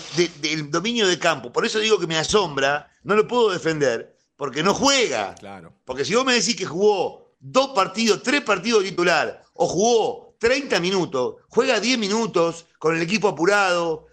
dominio 0.69 1.07
de 1.07 1.19
campo. 1.19 1.51
Por 1.51 1.65
eso 1.65 1.79
digo 1.79 1.99
que 1.99 2.07
me 2.07 2.17
asombra, 2.17 2.91
no 3.03 3.15
lo 3.15 3.27
puedo 3.27 3.51
defender, 3.51 4.17
porque 4.35 4.63
no 4.63 4.73
juega. 4.73 5.35
Claro. 5.35 5.73
Porque 5.85 6.03
si 6.05 6.15
vos 6.15 6.25
me 6.25 6.33
decís 6.33 6.55
que 6.55 6.65
jugó 6.65 7.35
dos 7.39 7.69
partidos, 7.75 8.23
tres 8.23 8.41
partidos 8.41 8.83
titular, 8.83 9.43
o 9.53 9.67
jugó 9.67 10.35
30 10.39 10.79
minutos, 10.79 11.35
juega 11.49 11.79
10 11.79 11.97
minutos 11.99 12.65
con 12.79 12.95
el 12.95 13.01
equipo 13.01 13.27
apurado, 13.27 14.07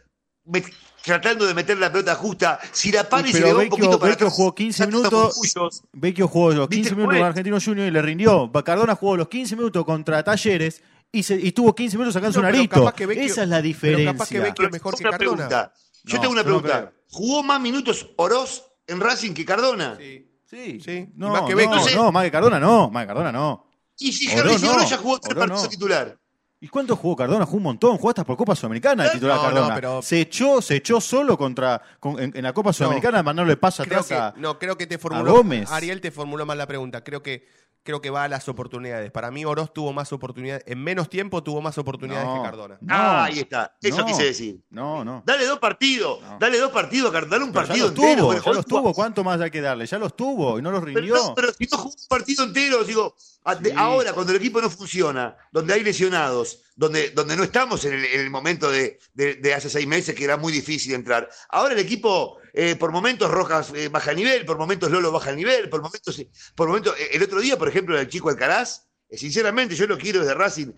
me- 0.44 0.62
tratando 1.04 1.46
de 1.46 1.54
meter 1.54 1.78
la 1.78 1.90
pelota 1.90 2.14
justa, 2.14 2.60
si 2.72 2.90
la 2.92 3.08
para 3.08 3.26
y 3.28 3.32
se 3.32 3.38
Pero 3.38 3.46
le 3.48 3.52
va 3.54 3.62
un 3.64 3.68
poquito 3.68 3.98
para 3.98 4.10
Vecchio 4.12 4.26
atrás, 4.26 4.36
jugó 4.36 4.54
15 4.54 4.78
salta 4.78 4.96
minutos. 4.96 5.82
Vecchio 5.92 6.28
jugó 6.28 6.50
los 6.52 6.68
15 6.68 6.76
¿Viste 6.80 6.94
minutos 6.94 7.14
con 7.14 7.16
es? 7.16 7.24
Argentino 7.24 7.58
Junior 7.64 7.86
y 7.88 7.90
le 7.90 8.02
rindió. 8.02 8.50
Cardona 8.64 8.94
jugó 8.94 9.16
los 9.16 9.28
15 9.28 9.56
minutos 9.56 9.84
contra 9.84 10.22
Talleres 10.22 10.82
y, 11.10 11.22
se, 11.22 11.34
y 11.34 11.52
tuvo 11.52 11.74
15 11.74 11.96
minutos 11.98 12.14
sacando 12.14 12.40
No, 12.40 12.46
un 12.46 12.52
pero 12.52 12.58
arito. 12.58 12.84
Vecchio- 13.06 13.22
Esa 13.24 13.42
es 13.42 13.48
la 13.48 13.56
pero 13.56 13.62
diferencia. 13.66 14.12
capaz 14.12 14.28
que 14.28 14.40
Vecchio- 14.40 14.70
mejor 14.70 14.94
que 14.96 15.02
Cardona. 15.04 15.18
pregunta. 15.18 15.72
Yo 16.04 16.16
No, 16.16 16.20
tengo 16.20 16.32
una 16.32 16.44
pregunta. 16.44 16.92
¿Jugó 17.10 17.42
más 17.42 17.60
minutos 17.60 18.08
Oroz 18.16 18.64
en 18.86 19.00
Racing 19.00 19.32
que 19.34 19.44
Cardona? 19.44 19.96
Sí. 19.98 20.28
Sí, 20.48 20.80
Sí, 20.84 20.90
y 20.90 21.08
No, 21.16 21.28
más 21.30 21.42
que 21.42 21.52
no, 21.52 21.56
Vecchio. 21.56 21.96
no, 21.96 22.12
más 22.12 22.24
que 22.24 22.30
Cardona 22.30 22.60
no, 22.60 22.90
más 22.90 23.04
que 23.04 23.06
Cardona 23.08 23.32
no. 23.32 23.66
Y 23.98 24.12
si 24.12 24.28
Oro 24.28 24.50
Harry 24.52 24.66
Oroz 24.66 24.90
ya 24.90 24.96
jugó 24.98 25.18
tres 25.18 25.34
partidos 25.34 25.62
no. 25.62 25.68
titular. 25.68 26.18
¿Y 26.64 26.68
cuánto 26.68 26.94
jugó 26.94 27.16
Cardona? 27.16 27.44
Jugó 27.44 27.56
un 27.56 27.62
montón, 27.64 27.96
jugó 27.96 28.10
hasta 28.10 28.22
por 28.22 28.36
Copa 28.36 28.54
Sudamericana 28.54 29.06
el 29.06 29.10
titular 29.10 29.36
No, 29.36 29.42
no, 29.42 29.48
Cardona. 29.54 29.74
pero- 29.74 30.00
Se 30.00 30.20
echó, 30.20 30.62
se 30.62 30.76
echó 30.76 31.00
solo 31.00 31.36
contra 31.36 31.82
con- 31.98 32.20
en, 32.22 32.30
en 32.36 32.42
la 32.44 32.52
Copa 32.52 32.72
Sudamericana, 32.72 33.20
mandándole 33.24 33.56
paso 33.56 33.82
Creo 33.82 33.98
atrás 33.98 34.20
a. 34.20 34.32
que, 34.34 34.40
no, 34.40 34.60
creo 34.60 34.78
que 34.78 34.86
te 34.86 34.96
formuló. 34.96 35.32
Gómez. 35.32 35.68
Ariel 35.72 36.00
te 36.00 36.12
formuló 36.12 36.46
mal 36.46 36.56
la 36.58 36.68
pregunta. 36.68 37.02
Creo 37.02 37.20
que, 37.20 37.48
creo 37.84 38.00
que 38.00 38.10
va 38.10 38.24
a 38.24 38.28
las 38.28 38.48
oportunidades. 38.48 39.10
Para 39.10 39.30
mí, 39.30 39.44
Oroz 39.44 39.72
tuvo 39.72 39.92
más 39.92 40.12
oportunidades. 40.12 40.62
En 40.66 40.82
menos 40.82 41.08
tiempo 41.08 41.42
tuvo 41.42 41.60
más 41.60 41.76
oportunidades 41.78 42.26
No. 42.26 42.36
que 42.36 42.42
Cardona. 42.42 42.78
No. 42.80 42.94
Ah, 42.94 43.24
ahí 43.24 43.40
está. 43.40 43.76
Eso 43.82 43.98
No. 43.98 44.06
quise 44.06 44.24
decir. 44.24 44.60
No, 44.70 45.04
no. 45.04 45.22
Dale 45.26 45.44
dos 45.46 45.58
partidos. 45.58 46.20
No. 46.22 46.38
Dale 46.38 46.58
dos 46.58 46.70
partidos, 46.72 47.10
Cardona, 47.12 47.30
dale 47.32 47.44
un 47.44 47.52
Pero 47.52 47.62
ya 47.64 47.68
partido 47.68 47.86
los 47.88 47.96
entero. 47.98 48.22
tuvo, 48.28 48.32
ya 48.44 48.52
los 48.52 48.66
tuvo. 48.66 48.92
¿Cuánto 48.94 49.24
más 49.24 49.40
hay 49.40 49.50
que 49.50 49.60
darle? 49.60 49.86
Ya 49.86 49.98
los 49.98 50.14
tuvo 50.16 50.58
y 50.58 50.62
no 50.62 50.70
los 50.70 50.82
Pero, 50.84 50.94
rindió. 50.96 51.14
no, 51.16 51.34
pero 51.34 51.52
si 51.52 51.68
no 51.70 51.78
jugó 51.78 51.90
un 51.90 52.08
partido 52.08 52.44
entero, 52.44 52.84
digo, 52.84 53.14
Sí. 53.18 53.70
ahora 53.76 54.12
cuando 54.12 54.32
el 54.32 54.38
equipo 54.38 54.60
no 54.60 54.70
funciona, 54.70 55.36
donde 55.50 55.74
hay 55.74 55.82
lesionados, 55.82 56.60
donde, 56.76 57.10
donde 57.10 57.36
no 57.36 57.42
estamos 57.42 57.84
en 57.84 57.94
el, 57.94 58.04
en 58.04 58.20
el 58.20 58.30
momento 58.30 58.70
de, 58.70 58.98
de- 59.14 59.34
de 59.34 59.54
hace 59.54 59.68
seis 59.68 59.86
meses 59.86 60.14
que 60.14 60.24
era 60.24 60.36
muy 60.36 60.52
difícil 60.52 60.94
entrar. 60.94 61.28
Ahora 61.48 61.74
el 61.74 61.80
equipo, 61.80 62.38
eh, 62.52 62.76
por 62.76 62.92
momentos 62.92 63.30
Rojas 63.30 63.72
eh, 63.74 63.88
baja 63.88 64.10
el 64.10 64.16
nivel, 64.16 64.44
por 64.44 64.58
momentos 64.58 64.90
Lolo 64.90 65.10
baja 65.12 65.30
el 65.30 65.36
nivel, 65.36 65.68
por 65.70 65.80
momentos, 65.82 66.22
por 66.54 66.68
momentos, 66.68 66.94
eh, 66.98 67.10
el 67.12 67.22
otro 67.22 67.40
día, 67.40 67.56
por 67.58 67.68
ejemplo, 67.68 67.98
el 67.98 68.08
chico 68.08 68.28
Alcaraz, 68.30 68.86
eh, 69.08 69.16
sinceramente, 69.16 69.74
yo 69.74 69.86
lo 69.86 69.96
quiero 69.98 70.20
desde 70.20 70.34
Racing. 70.34 70.72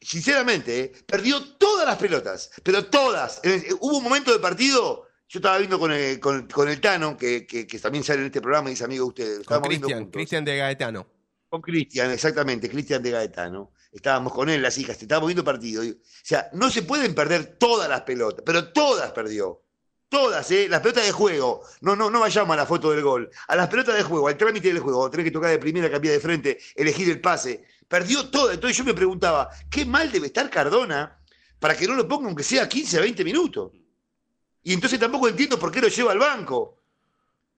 Sinceramente, 0.00 0.80
eh, 0.80 0.92
perdió 1.06 1.42
todas 1.58 1.86
las 1.86 1.98
pelotas, 1.98 2.50
pero 2.62 2.86
todas. 2.86 3.40
Eh, 3.42 3.64
eh, 3.68 3.74
hubo 3.80 3.98
un 3.98 4.04
momento 4.04 4.30
del 4.32 4.40
partido, 4.40 5.06
yo 5.28 5.38
estaba 5.38 5.58
viendo 5.58 5.78
con 5.78 5.92
el, 5.92 6.18
con, 6.18 6.46
con 6.48 6.68
el 6.68 6.80
Tano, 6.80 7.16
que, 7.16 7.46
que- 7.46 7.66
que 7.66 7.78
también 7.78 8.02
sale 8.02 8.20
en 8.20 8.26
este 8.26 8.40
programa 8.40 8.70
y 8.70 8.72
es 8.72 8.82
amigo 8.82 9.04
de 9.04 9.08
ustedes. 9.08 9.38
Con 9.46 9.56
Cristian, 10.12 10.44
de 10.44 10.56
Gaetano. 10.56 11.06
Con 11.50 11.60
Cristian, 11.60 12.10
exactamente, 12.12 12.70
Cristian 12.70 13.02
de 13.02 13.10
Gaetano. 13.10 13.72
Estábamos 13.92 14.32
con 14.32 14.48
él, 14.48 14.62
las 14.62 14.78
hijas, 14.78 15.00
estábamos 15.02 15.28
viendo 15.28 15.44
partido. 15.44 15.84
Y- 15.84 15.90
O 15.90 15.96
sea, 16.22 16.48
no 16.54 16.70
se 16.70 16.82
pueden 16.82 17.14
perder 17.14 17.56
todas 17.58 17.88
las 17.88 18.02
pelotas, 18.02 18.42
pero 18.46 18.72
todas 18.72 19.12
perdió. 19.12 19.62
Todas, 20.10 20.50
¿eh? 20.50 20.66
Las 20.68 20.80
pelotas 20.80 21.06
de 21.06 21.12
juego. 21.12 21.62
No, 21.82 21.94
no, 21.94 22.10
no 22.10 22.18
vayamos 22.18 22.52
a 22.52 22.56
la 22.56 22.66
foto 22.66 22.90
del 22.90 23.00
gol. 23.00 23.30
A 23.46 23.54
las 23.54 23.68
pelotas 23.68 23.94
de 23.94 24.02
juego, 24.02 24.26
al 24.26 24.36
trámite 24.36 24.66
del 24.66 24.80
juego. 24.80 25.08
Tenés 25.08 25.22
que 25.22 25.30
tocar 25.30 25.50
de 25.50 25.58
primera, 25.60 25.88
cambiar 25.88 26.14
de 26.14 26.20
frente, 26.20 26.58
elegir 26.74 27.08
el 27.08 27.20
pase. 27.20 27.64
Perdió 27.86 28.28
todas. 28.28 28.56
Entonces 28.56 28.76
yo 28.76 28.82
me 28.82 28.92
preguntaba, 28.92 29.48
¿qué 29.70 29.84
mal 29.86 30.10
debe 30.10 30.26
estar 30.26 30.50
Cardona 30.50 31.16
para 31.60 31.76
que 31.76 31.86
no 31.86 31.94
lo 31.94 32.08
ponga 32.08 32.26
aunque 32.26 32.42
sea 32.42 32.68
15 32.68 32.98
a 32.98 33.00
20 33.02 33.24
minutos? 33.24 33.70
Y 34.64 34.72
entonces 34.72 34.98
tampoco 34.98 35.28
entiendo 35.28 35.60
por 35.60 35.70
qué 35.70 35.80
lo 35.80 35.86
lleva 35.86 36.10
al 36.10 36.18
banco. 36.18 36.82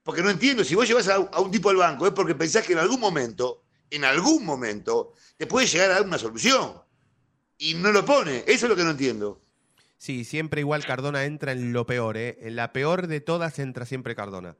Porque 0.03 0.21
no 0.21 0.29
entiendo, 0.29 0.63
si 0.63 0.75
vos 0.75 0.87
llevas 0.87 1.07
a 1.07 1.39
un 1.39 1.49
tipo 1.49 1.71
al 1.71 1.77
banco 1.77 2.05
es 2.05 2.13
porque 2.13 2.35
pensás 2.35 2.63
que 2.67 2.73
en 2.73 2.79
algún 2.79 2.99
momento, 2.99 3.63
en 3.89 4.05
algún 4.05 4.45
momento, 4.45 5.13
te 5.37 5.47
puede 5.47 5.65
llegar 5.65 5.89
a 5.89 5.93
dar 5.95 6.03
una 6.03 6.19
solución. 6.19 6.79
Y 7.57 7.73
no 7.73 7.91
lo 7.91 8.05
pone. 8.05 8.43
Eso 8.45 8.67
es 8.67 8.69
lo 8.69 8.75
que 8.75 8.83
no 8.83 8.91
entiendo. 8.91 9.41
Sí, 10.03 10.25
siempre 10.25 10.59
igual 10.59 10.85
Cardona 10.85 11.23
entra 11.23 11.53
en 11.53 11.71
lo 11.71 11.85
peor, 11.85 12.17
¿eh? 12.17 12.37
En 12.41 12.57
la 12.57 12.73
peor 12.73 13.07
de 13.07 13.21
todas 13.21 13.57
entra 13.59 13.85
siempre 13.85 14.15
Cardona. 14.15 14.57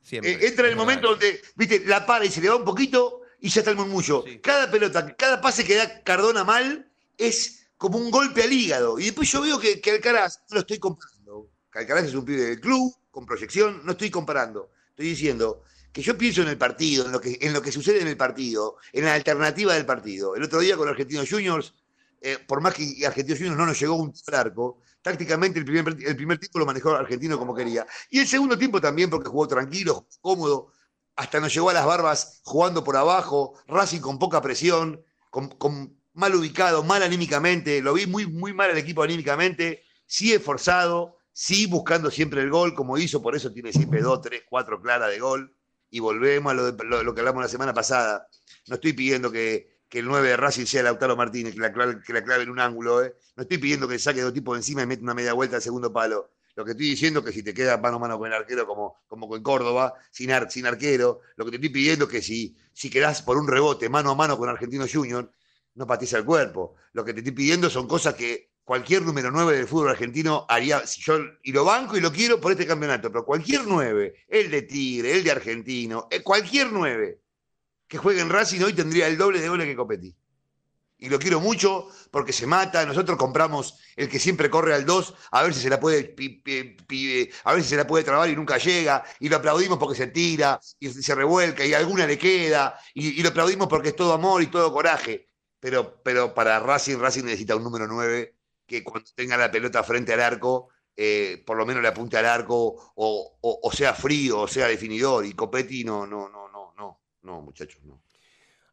Siempre. 0.00 0.32
Eh, 0.32 0.48
entra 0.48 0.64
en 0.64 0.72
el 0.72 0.76
momento 0.76 1.10
donde, 1.10 1.40
viste, 1.54 1.84
la 1.86 2.04
para 2.04 2.24
y 2.24 2.30
se 2.32 2.40
le 2.40 2.48
va 2.48 2.56
un 2.56 2.64
poquito 2.64 3.20
y 3.38 3.48
ya 3.48 3.60
está 3.60 3.70
el 3.70 3.76
murmullo. 3.76 4.24
Sí. 4.26 4.40
Cada 4.40 4.68
pelota, 4.72 5.14
cada 5.14 5.40
pase 5.40 5.64
que 5.64 5.76
da 5.76 6.02
Cardona 6.02 6.42
mal 6.42 6.90
es 7.16 7.68
como 7.76 7.96
un 7.96 8.10
golpe 8.10 8.42
al 8.42 8.52
hígado. 8.52 8.98
Y 8.98 9.04
después 9.04 9.30
yo 9.30 9.42
veo 9.42 9.60
que, 9.60 9.80
que 9.80 9.92
Alcaraz, 9.92 10.40
no 10.50 10.56
lo 10.56 10.60
estoy 10.62 10.80
comparando. 10.80 11.48
Que 11.72 11.78
Alcaraz 11.78 12.06
es 12.06 12.14
un 12.14 12.24
pibe 12.24 12.42
del 12.42 12.60
club, 12.60 12.92
con 13.12 13.24
proyección, 13.24 13.82
no 13.84 13.92
estoy 13.92 14.10
comparando. 14.10 14.72
Estoy 14.88 15.10
diciendo 15.10 15.62
que 15.92 16.02
yo 16.02 16.18
pienso 16.18 16.42
en 16.42 16.48
el 16.48 16.58
partido, 16.58 17.06
en 17.06 17.12
lo 17.12 17.20
que, 17.20 17.38
en 17.40 17.52
lo 17.52 17.62
que 17.62 17.70
sucede 17.70 18.00
en 18.00 18.08
el 18.08 18.16
partido, 18.16 18.78
en 18.92 19.04
la 19.04 19.14
alternativa 19.14 19.74
del 19.74 19.86
partido. 19.86 20.34
El 20.34 20.42
otro 20.42 20.58
día 20.58 20.76
con 20.76 20.88
Argentinos 20.88 21.30
Juniors, 21.30 21.72
eh, 22.22 22.38
por 22.46 22.60
más 22.60 22.74
que 22.74 23.06
Argentinos 23.06 23.38
Juniors 23.38 23.58
no 23.58 23.66
nos 23.66 23.78
llegó 23.80 23.96
un 23.96 24.12
arco, 24.32 24.80
tácticamente 25.02 25.58
el 25.58 25.64
primer, 25.64 25.96
el 26.06 26.16
primer 26.16 26.38
tiempo 26.38 26.58
lo 26.58 26.66
manejó 26.66 26.90
Argentino 26.94 27.38
como 27.38 27.54
quería. 27.54 27.86
Y 28.10 28.20
el 28.20 28.26
segundo 28.28 28.56
tiempo 28.56 28.80
también 28.80 29.10
porque 29.10 29.28
jugó 29.28 29.48
tranquilo, 29.48 30.06
cómodo, 30.20 30.72
hasta 31.16 31.40
nos 31.40 31.52
llegó 31.52 31.70
a 31.70 31.74
las 31.74 31.84
barbas 31.86 32.40
jugando 32.44 32.84
por 32.84 32.96
abajo, 32.96 33.54
Racing 33.66 34.00
con 34.00 34.18
poca 34.18 34.40
presión, 34.40 35.04
con, 35.30 35.98
mal 36.14 36.34
ubicado, 36.34 36.82
mal 36.84 37.02
anímicamente, 37.02 37.80
lo 37.82 37.94
vi 37.94 38.06
muy, 38.06 38.26
muy 38.26 38.52
mal 38.52 38.70
el 38.70 38.78
equipo 38.78 39.02
anímicamente, 39.02 39.82
sí 40.06 40.32
esforzado, 40.32 41.16
sí 41.32 41.66
buscando 41.66 42.10
siempre 42.10 42.42
el 42.42 42.50
gol, 42.50 42.74
como 42.74 42.98
hizo, 42.98 43.22
por 43.22 43.34
eso 43.34 43.52
tiene 43.52 43.72
siempre 43.72 44.00
dos, 44.02 44.20
tres, 44.20 44.42
cuatro 44.48 44.80
claras 44.80 45.10
de 45.10 45.18
gol, 45.20 45.56
y 45.90 46.00
volvemos 46.00 46.52
a 46.52 46.54
lo- 46.54 47.02
lo 47.02 47.14
que 47.14 47.20
hablamos 47.20 47.42
la 47.42 47.48
semana 47.48 47.74
pasada. 47.74 48.26
No 48.68 48.76
estoy 48.76 48.92
pidiendo 48.92 49.30
que, 49.30 49.71
que 49.92 49.98
el 49.98 50.06
9 50.06 50.26
de 50.30 50.36
Racing 50.38 50.64
sea 50.64 50.82
Lautaro 50.82 51.16
Martínez, 51.16 51.52
que 51.52 51.60
la, 51.60 51.70
que 52.00 52.12
la 52.14 52.24
clave 52.24 52.44
en 52.44 52.48
un 52.50 52.58
ángulo, 52.60 53.04
¿eh? 53.04 53.14
no 53.36 53.42
estoy 53.42 53.58
pidiendo 53.58 53.86
que 53.86 53.98
saque 53.98 54.22
dos 54.22 54.32
tipos 54.32 54.56
encima 54.56 54.82
y 54.82 54.86
mete 54.86 55.02
una 55.02 55.12
media 55.12 55.34
vuelta 55.34 55.56
al 55.56 55.62
segundo 55.62 55.92
palo. 55.92 56.30
Lo 56.56 56.64
que 56.64 56.70
estoy 56.70 56.86
diciendo 56.88 57.20
es 57.20 57.26
que 57.26 57.32
si 57.32 57.42
te 57.42 57.52
queda 57.52 57.76
mano 57.76 57.96
a 57.96 57.98
mano 57.98 58.18
con 58.18 58.26
el 58.28 58.32
arquero, 58.32 58.66
como, 58.66 59.02
como 59.06 59.28
con 59.28 59.42
Córdoba, 59.42 59.92
sin, 60.10 60.30
ar- 60.32 60.50
sin 60.50 60.64
arquero, 60.66 61.20
lo 61.36 61.44
que 61.44 61.50
te 61.50 61.56
estoy 61.58 61.68
pidiendo 61.68 62.06
es 62.06 62.10
que 62.10 62.22
si, 62.22 62.56
si 62.72 62.88
quedás 62.88 63.20
por 63.20 63.36
un 63.36 63.46
rebote 63.46 63.90
mano 63.90 64.10
a 64.12 64.14
mano 64.14 64.38
con 64.38 64.48
Argentino 64.48 64.86
Junior, 64.90 65.30
no 65.74 65.86
patees 65.86 66.14
al 66.14 66.24
cuerpo. 66.24 66.74
Lo 66.94 67.04
que 67.04 67.12
te 67.12 67.20
estoy 67.20 67.32
pidiendo 67.34 67.68
son 67.68 67.86
cosas 67.86 68.14
que 68.14 68.50
cualquier 68.64 69.02
número 69.02 69.30
9 69.30 69.56
del 69.56 69.66
fútbol 69.66 69.90
argentino 69.90 70.46
haría, 70.48 70.86
si 70.86 71.02
yo, 71.02 71.18
y 71.42 71.52
lo 71.52 71.64
banco 71.66 71.98
y 71.98 72.00
lo 72.00 72.12
quiero 72.12 72.40
por 72.40 72.52
este 72.52 72.66
campeonato, 72.66 73.10
pero 73.12 73.24
cualquier 73.26 73.62
9, 73.66 74.14
el 74.28 74.50
de 74.50 74.62
Tigre, 74.62 75.12
el 75.16 75.24
de 75.24 75.30
Argentino, 75.32 76.08
eh, 76.10 76.22
cualquier 76.22 76.70
9 76.72 77.21
que 77.92 77.98
juegue 77.98 78.22
en 78.22 78.30
Racing 78.30 78.62
hoy 78.62 78.72
tendría 78.72 79.06
el 79.06 79.18
doble 79.18 79.38
de 79.38 79.50
goles 79.50 79.66
que 79.66 79.76
Copetti. 79.76 80.14
Y 80.98 81.08
lo 81.10 81.18
quiero 81.18 81.40
mucho 81.40 81.88
porque 82.10 82.32
se 82.32 82.46
mata. 82.46 82.86
Nosotros 82.86 83.18
compramos 83.18 83.78
el 83.96 84.08
que 84.08 84.18
siempre 84.20 84.48
corre 84.50 84.74
al 84.74 84.86
2, 84.86 85.14
a 85.32 85.42
ver 85.42 85.52
si 85.54 85.60
se 85.60 85.70
la 85.70 85.80
puede 85.80 86.04
pi- 86.04 86.30
pi- 86.86 87.30
a 87.44 87.54
ver 87.54 87.62
si 87.62 87.70
se 87.70 87.76
la 87.76 87.86
puede 87.86 88.04
trabar 88.04 88.28
y 88.30 88.36
nunca 88.36 88.58
llega. 88.58 89.04
Y 89.20 89.28
lo 89.28 89.36
aplaudimos 89.36 89.78
porque 89.78 89.96
se 89.98 90.08
tira 90.08 90.60
y 90.80 90.88
se 90.90 91.14
revuelca 91.14 91.64
y 91.66 91.74
alguna 91.74 92.06
le 92.06 92.18
queda. 92.18 92.78
Y, 92.94 93.20
y 93.20 93.22
lo 93.22 93.30
aplaudimos 93.30 93.68
porque 93.68 93.90
es 93.90 93.96
todo 93.96 94.12
amor 94.14 94.42
y 94.42 94.46
todo 94.48 94.72
coraje. 94.72 95.28
Pero, 95.60 96.02
pero 96.02 96.34
para 96.34 96.60
Racing, 96.60 96.98
Racing 96.98 97.24
necesita 97.24 97.56
un 97.56 97.64
número 97.64 97.86
9 97.88 98.36
que 98.66 98.82
cuando 98.84 99.10
tenga 99.14 99.36
la 99.36 99.50
pelota 99.50 99.82
frente 99.84 100.12
al 100.14 100.20
arco, 100.20 100.68
eh, 100.96 101.42
por 101.46 101.56
lo 101.56 101.66
menos 101.66 101.82
le 101.82 101.88
apunte 101.88 102.16
al 102.18 102.26
arco 102.26 102.56
o, 102.96 103.38
o- 103.40 103.60
o 103.62 103.72
sea 103.72 103.94
frío, 103.94 104.40
o 104.40 104.48
sea 104.48 104.66
definidor. 104.68 105.24
Y 105.26 105.32
Copetti 105.34 105.84
no, 105.84 106.06
no, 106.06 106.28
no, 106.28 106.41
no, 107.22 107.40
muchachos, 107.40 107.82
no. 107.84 108.02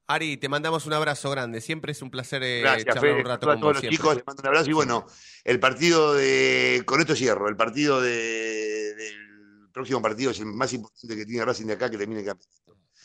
Ari, 0.07 0.37
te 0.37 0.49
mandamos 0.49 0.87
un 0.87 0.93
abrazo 0.93 1.29
grande. 1.29 1.61
Siempre 1.61 1.91
es 1.91 2.01
un 2.01 2.09
placer 2.09 2.41
eh, 2.41 2.61
Gracias, 2.61 2.85
charlar 2.85 3.03
Fede. 3.03 3.13
un 3.21 3.25
rato 3.25 3.47
a 3.49 3.53
con 3.53 3.61
todos 3.61 3.61
vos. 3.61 3.73
los 3.75 3.79
siempre. 3.81 3.97
chicos, 3.97 4.15
les 4.15 4.25
mando 4.25 4.41
un 4.41 4.47
abrazo. 4.47 4.69
Y 4.69 4.73
bueno, 4.73 5.05
el 5.43 5.59
partido 5.59 6.13
de. 6.15 6.81
Con 6.85 6.99
esto 6.99 7.15
cierro. 7.15 7.47
El 7.47 7.55
partido 7.55 8.01
de, 8.01 8.95
del 8.95 9.69
próximo 9.71 10.01
partido 10.01 10.31
es 10.31 10.39
el 10.39 10.47
más 10.47 10.73
importante 10.73 11.15
que 11.15 11.25
tiene 11.25 11.45
Racing 11.45 11.67
de 11.67 11.73
acá 11.73 11.91
que 11.91 11.97
termine 11.97 12.21
el 12.21 12.25
campeonato. 12.25 12.55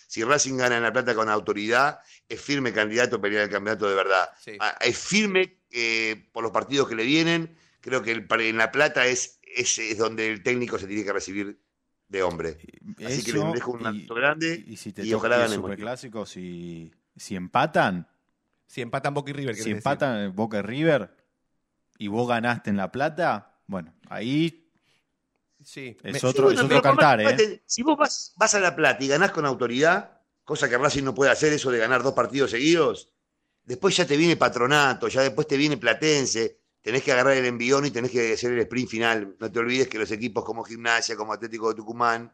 Si 0.06 0.22
Racing 0.24 0.56
gana 0.56 0.76
en 0.78 0.82
La 0.82 0.92
Plata 0.92 1.14
con 1.14 1.28
autoridad, 1.28 1.98
es 2.28 2.40
firme 2.40 2.72
candidato 2.72 3.16
a 3.16 3.20
pelear 3.20 3.44
el 3.44 3.50
campeonato 3.50 3.86
de 3.88 3.94
verdad. 3.96 4.30
Sí. 4.42 4.56
Ah, 4.60 4.76
Es 4.80 4.96
firme 4.96 5.58
eh, 5.70 6.28
por 6.32 6.42
los 6.42 6.52
partidos 6.52 6.88
que 6.88 6.94
le 6.94 7.04
vienen. 7.04 7.54
Creo 7.80 8.00
que 8.02 8.12
el, 8.12 8.26
en 8.40 8.56
La 8.56 8.70
Plata 8.72 9.06
es, 9.06 9.40
es, 9.42 9.78
es 9.78 9.98
donde 9.98 10.28
el 10.30 10.42
técnico 10.42 10.78
se 10.78 10.86
tiene 10.86 11.04
que 11.04 11.12
recibir 11.12 11.58
de 12.08 12.22
hombre. 12.22 12.58
Así 13.04 13.22
que 13.24 13.32
les 13.32 13.52
dejo 13.52 13.72
un 13.72 13.86
abrazo 13.86 14.14
grande 14.14 14.64
y 14.66 14.76
si 14.76 14.92
te 14.92 15.02
y 15.02 15.10
toca 15.10 15.28
ojalá 15.28 15.48
superclásico, 15.48 16.26
si, 16.26 16.92
si 17.16 17.36
empatan, 17.36 18.06
Si 18.66 18.80
empatan 18.82 19.14
Boca 19.14 19.30
y 19.30 19.34
River, 19.34 19.54
si 19.54 19.58
decir. 19.60 19.76
empatan 19.76 20.34
Boca 20.34 20.58
y 20.58 20.62
River 20.62 21.16
y 21.98 22.08
vos 22.08 22.28
ganaste 22.28 22.70
en 22.70 22.76
La 22.76 22.90
Plata, 22.90 23.58
bueno, 23.66 23.94
ahí 24.08 24.60
Sí. 25.62 25.96
es 26.02 26.20
Sí, 26.20 26.26
otro, 26.26 26.44
bueno, 26.44 26.60
es 26.60 26.64
otro 26.66 26.82
cantar, 26.82 27.20
¿eh? 27.20 27.62
Si 27.66 27.82
vos 27.82 27.96
vas, 27.96 28.32
vas 28.36 28.54
a 28.54 28.60
La 28.60 28.76
Plata 28.76 29.02
y 29.02 29.08
ganás 29.08 29.30
con 29.30 29.46
autoridad, 29.46 30.20
cosa 30.44 30.68
que 30.68 30.76
Racing 30.76 31.04
no 31.04 31.14
puede 31.14 31.30
hacer, 31.30 31.52
eso 31.52 31.70
de 31.70 31.78
ganar 31.78 32.02
dos 32.02 32.12
partidos 32.12 32.50
seguidos, 32.50 33.08
después 33.64 33.96
ya 33.96 34.06
te 34.06 34.16
viene 34.16 34.36
Patronato, 34.36 35.08
ya 35.08 35.22
después 35.22 35.46
te 35.46 35.56
viene 35.56 35.76
Platense, 35.78 36.60
tenés 36.84 37.02
que 37.02 37.12
agarrar 37.12 37.34
el 37.34 37.46
envión 37.46 37.86
y 37.86 37.90
tenés 37.90 38.10
que 38.10 38.34
hacer 38.34 38.52
el 38.52 38.58
sprint 38.60 38.90
final. 38.90 39.36
No 39.40 39.50
te 39.50 39.58
olvides 39.58 39.88
que 39.88 39.98
los 39.98 40.10
equipos 40.12 40.44
como 40.44 40.62
Gimnasia, 40.64 41.16
como 41.16 41.32
Atlético 41.32 41.70
de 41.70 41.76
Tucumán, 41.76 42.30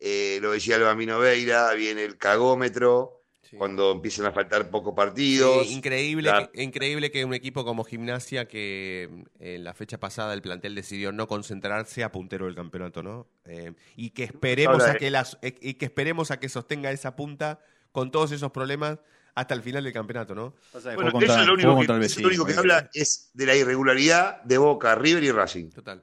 eh, 0.00 0.40
lo 0.42 0.50
decía 0.50 0.74
el 0.74 0.82
Bambino 0.82 1.20
Veira, 1.20 1.72
viene 1.74 2.02
el 2.04 2.18
cagómetro, 2.18 3.22
sí. 3.48 3.56
cuando 3.56 3.92
empiezan 3.92 4.26
a 4.26 4.32
faltar 4.32 4.68
pocos 4.70 4.92
partidos. 4.92 5.68
Sí, 5.68 5.74
increíble, 5.74 6.30
La- 6.32 6.50
que, 6.50 6.64
increíble 6.64 7.12
que 7.12 7.24
un 7.24 7.32
equipo 7.32 7.64
como 7.64 7.84
Gimnasia, 7.84 8.48
que 8.48 9.08
eh, 9.38 9.54
en 9.54 9.62
la 9.62 9.72
fecha 9.72 10.00
pasada 10.00 10.34
el 10.34 10.42
plantel 10.42 10.74
decidió 10.74 11.12
no 11.12 11.28
concentrarse 11.28 12.02
a 12.02 12.10
puntero 12.10 12.46
del 12.46 12.56
campeonato, 12.56 13.04
¿no? 13.04 13.28
Eh, 13.44 13.74
y 13.94 14.10
que 14.10 14.24
esperemos 14.24 14.82
a 14.82 14.96
que 14.96 15.12
las, 15.12 15.38
eh, 15.42 15.54
y 15.60 15.74
que 15.74 15.84
esperemos 15.84 16.32
a 16.32 16.40
que 16.40 16.48
sostenga 16.48 16.90
esa 16.90 17.14
punta 17.14 17.60
con 17.92 18.10
todos 18.10 18.32
esos 18.32 18.50
problemas 18.50 18.98
hasta 19.34 19.54
el 19.54 19.62
final 19.62 19.84
del 19.84 19.92
campeonato, 19.92 20.34
¿no? 20.34 20.54
Bueno, 20.94 21.18
eso 21.20 21.40
es 21.40 21.46
lo 21.46 21.54
único, 21.54 21.78
que, 21.78 22.22
lo 22.22 22.28
único 22.28 22.44
que 22.44 22.54
habla 22.54 22.90
es 22.92 23.30
de 23.34 23.46
la 23.46 23.54
irregularidad 23.54 24.42
de 24.42 24.58
Boca, 24.58 24.94
River 24.94 25.22
y 25.24 25.30
Racing. 25.30 25.70
Total. 25.70 26.02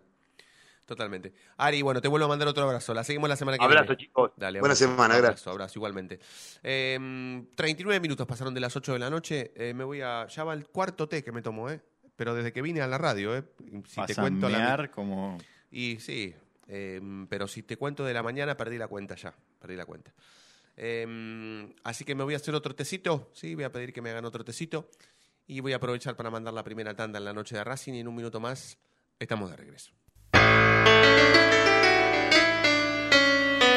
Totalmente. 0.90 1.34
Ari, 1.58 1.84
bueno, 1.84 2.02
te 2.02 2.08
vuelvo 2.08 2.26
a 2.26 2.30
mandar 2.30 2.48
otro 2.48 2.64
abrazo. 2.64 2.96
La 2.96 3.04
seguimos 3.04 3.30
la 3.30 3.36
semana 3.36 3.60
que 3.60 3.64
Abrazo, 3.64 3.90
viene. 3.90 3.98
chicos. 3.98 4.32
Dale, 4.36 4.60
Buena 4.60 4.74
abrazo, 4.74 4.86
semana, 4.86 5.14
abrazo, 5.14 5.22
gracias. 5.22 5.48
Abrazo, 5.48 5.74
igualmente. 5.78 6.20
Eh, 6.64 7.46
39 7.56 8.00
minutos 8.00 8.26
pasaron 8.26 8.56
de 8.56 8.60
las 8.60 8.76
8 8.76 8.94
de 8.94 9.00
la 9.00 9.12
noche. 9.12 9.52
Eh, 9.56 9.76
me 9.76 9.84
voy 9.84 10.02
a. 10.02 10.26
Ya 10.26 10.44
va 10.44 10.56
el 10.56 10.66
cuarto 10.66 11.08
té 11.08 11.24
que 11.24 11.32
me 11.32 11.44
tomo, 11.44 11.70
¿eh? 11.70 11.80
Pero 12.16 12.34
desde 12.34 12.52
que 12.52 12.64
vine 12.64 12.82
a 12.82 12.88
la 12.88 12.98
radio, 12.98 13.38
¿eh? 13.38 13.44
Si 13.86 13.96
te 14.02 14.02
Pasa 14.02 14.22
a 14.22 14.24
cuento 14.24 14.50
la. 14.50 14.90
como... 14.90 15.38
Y 15.70 16.00
sí, 16.00 16.34
eh, 16.68 17.00
pero 17.30 17.48
si 17.48 17.62
te 17.62 17.78
cuento 17.78 18.04
de 18.04 18.16
la 18.16 18.24
mañana, 18.24 18.58
perdí 18.58 18.80
la 18.80 18.88
cuenta 18.88 19.14
ya. 19.14 19.32
Perdí 19.60 19.76
la 19.76 19.86
cuenta. 19.86 20.12
Eh, 20.82 21.76
así 21.84 22.06
que 22.06 22.16
me 22.16 22.24
voy 22.24 22.34
a 22.34 22.38
hacer 22.38 22.56
otro 22.56 22.74
tecito. 22.74 23.30
Sí, 23.34 23.54
voy 23.54 23.66
a 23.66 23.72
pedir 23.72 23.92
que 23.92 24.02
me 24.02 24.10
hagan 24.10 24.26
otro 24.26 24.44
tecito. 24.46 24.90
Y 25.46 25.60
voy 25.60 25.74
a 25.74 25.76
aprovechar 25.76 26.16
para 26.16 26.30
mandar 26.30 26.54
la 26.54 26.64
primera 26.64 26.96
tanda 26.96 27.20
en 27.20 27.26
la 27.26 27.34
noche 27.34 27.56
de 27.56 27.64
Racing. 27.64 27.94
Y 27.94 28.00
en 28.00 28.08
un 28.08 28.16
minuto 28.16 28.40
más 28.40 28.78
estamos 29.20 29.50
de 29.50 29.58
regreso. 29.58 29.92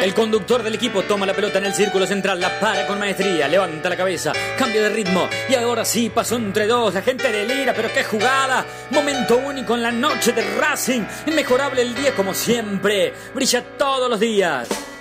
El 0.03 0.15
conductor 0.15 0.65
del 0.65 0.75
equipo 0.75 1.03
toma 1.03 1.27
la 1.27 1.33
pelota 1.33 1.59
en 1.59 1.67
el 1.67 1.75
círculo 1.75 2.09
central, 2.09 2.41
la 2.41 2.59
para 2.59 2.89
con 2.89 2.99
maestría, 2.99 3.47
levanta 3.47 3.89
la 3.89 3.97
cabeza, 3.97 4.33
cambio 4.59 4.83
de 4.83 4.89
ritmo 4.89 5.29
y 5.49 5.55
ahora 5.55 5.85
sí 5.85 6.11
pasó 6.11 6.35
entre 6.35 6.67
dos, 6.67 6.95
la 6.95 7.03
gente 7.03 7.31
delira, 7.31 7.73
pero 7.73 7.89
qué 7.93 8.03
jugada, 8.03 8.67
momento 8.91 9.39
único 9.39 9.77
en 9.77 9.83
la 9.83 9.93
noche 9.93 10.33
de 10.33 10.43
Racing, 10.59 11.03
inmejorable 11.25 11.83
el 11.83 11.95
10 11.95 12.15
como 12.15 12.35
siempre, 12.35 13.13
brilla 13.33 13.63
todos 13.79 14.11
los 14.11 14.19
días. 14.19 14.92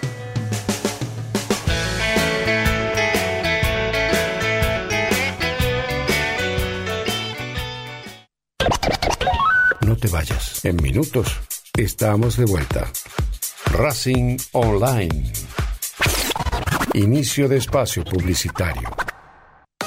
No 9.92 9.98
te 9.98 10.08
vayas. 10.08 10.64
En 10.64 10.78
minutos 10.78 11.28
estamos 11.76 12.38
de 12.38 12.46
vuelta. 12.46 12.90
Racing 13.74 14.38
Online. 14.54 15.34
Inicio 16.94 17.50
de 17.50 17.58
espacio 17.58 18.06
publicitario. 18.06 19.01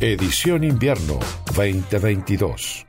Edición 0.00 0.62
Invierno 0.62 1.18
2022. 1.56 2.87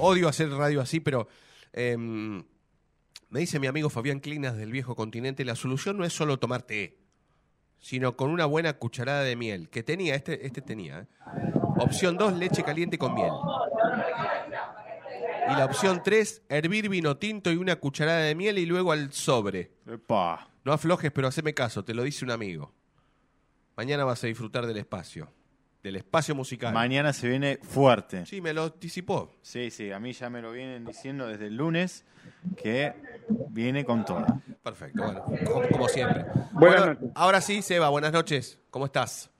Odio 0.00 0.28
hacer 0.28 0.50
radio 0.50 0.80
así, 0.80 1.00
pero 1.00 1.28
em, 1.72 2.42
me 3.28 3.40
dice 3.40 3.58
mi 3.58 3.66
amigo 3.66 3.90
Fabián 3.90 4.20
Clinas 4.20 4.56
del 4.56 4.72
viejo 4.72 4.96
continente, 4.96 5.44
la 5.44 5.54
solución 5.54 5.96
no 5.96 6.04
es 6.04 6.12
solo 6.12 6.38
tomar 6.38 6.62
té, 6.62 6.98
sino 7.78 8.16
con 8.16 8.30
una 8.30 8.46
buena 8.46 8.74
cucharada 8.74 9.22
de 9.22 9.36
miel, 9.36 9.68
que 9.70 9.82
tenía, 9.82 10.14
este, 10.14 10.46
este 10.46 10.60
tenía. 10.60 11.00
¿eh? 11.00 11.06
Opción 11.78 12.16
2, 12.16 12.34
leche 12.34 12.62
caliente 12.62 12.98
con 12.98 13.14
miel. 13.14 13.32
Y 15.48 15.52
la 15.52 15.64
opción 15.64 16.02
3, 16.04 16.42
hervir 16.48 16.88
vino 16.88 17.16
tinto 17.16 17.50
y 17.50 17.56
una 17.56 17.76
cucharada 17.76 18.20
de 18.20 18.34
miel 18.34 18.58
y 18.58 18.66
luego 18.66 18.92
al 18.92 19.12
sobre. 19.12 19.72
Epa. 19.86 20.48
No 20.64 20.72
aflojes, 20.72 21.10
pero 21.10 21.26
haceme 21.26 21.54
caso, 21.54 21.84
te 21.84 21.94
lo 21.94 22.02
dice 22.02 22.24
un 22.24 22.30
amigo. 22.30 22.72
Mañana 23.76 24.04
vas 24.04 24.22
a 24.22 24.26
disfrutar 24.26 24.66
del 24.66 24.76
espacio, 24.76 25.32
del 25.82 25.96
espacio 25.96 26.34
musical. 26.34 26.72
Mañana 26.74 27.12
se 27.12 27.28
viene 27.28 27.58
fuerte. 27.62 28.26
Sí, 28.26 28.40
me 28.40 28.52
lo 28.52 28.64
anticipó. 28.64 29.30
Sí, 29.42 29.70
sí, 29.70 29.90
a 29.92 29.98
mí 29.98 30.12
ya 30.12 30.28
me 30.30 30.42
lo 30.42 30.52
vienen 30.52 30.84
diciendo 30.84 31.26
desde 31.26 31.46
el 31.46 31.56
lunes 31.56 32.04
que 32.56 32.92
viene 33.48 33.84
con 33.84 34.04
todo. 34.04 34.26
Perfecto, 34.62 35.02
bueno, 35.04 35.22
como, 35.44 35.68
como 35.70 35.88
siempre. 35.88 36.24
Buenas 36.52 36.52
Bueno, 36.80 36.86
noches. 36.94 37.10
Ahora 37.14 37.40
sí, 37.40 37.62
Seba, 37.62 37.88
buenas 37.88 38.12
noches. 38.12 38.60
¿Cómo 38.70 38.84
estás? 38.86 39.30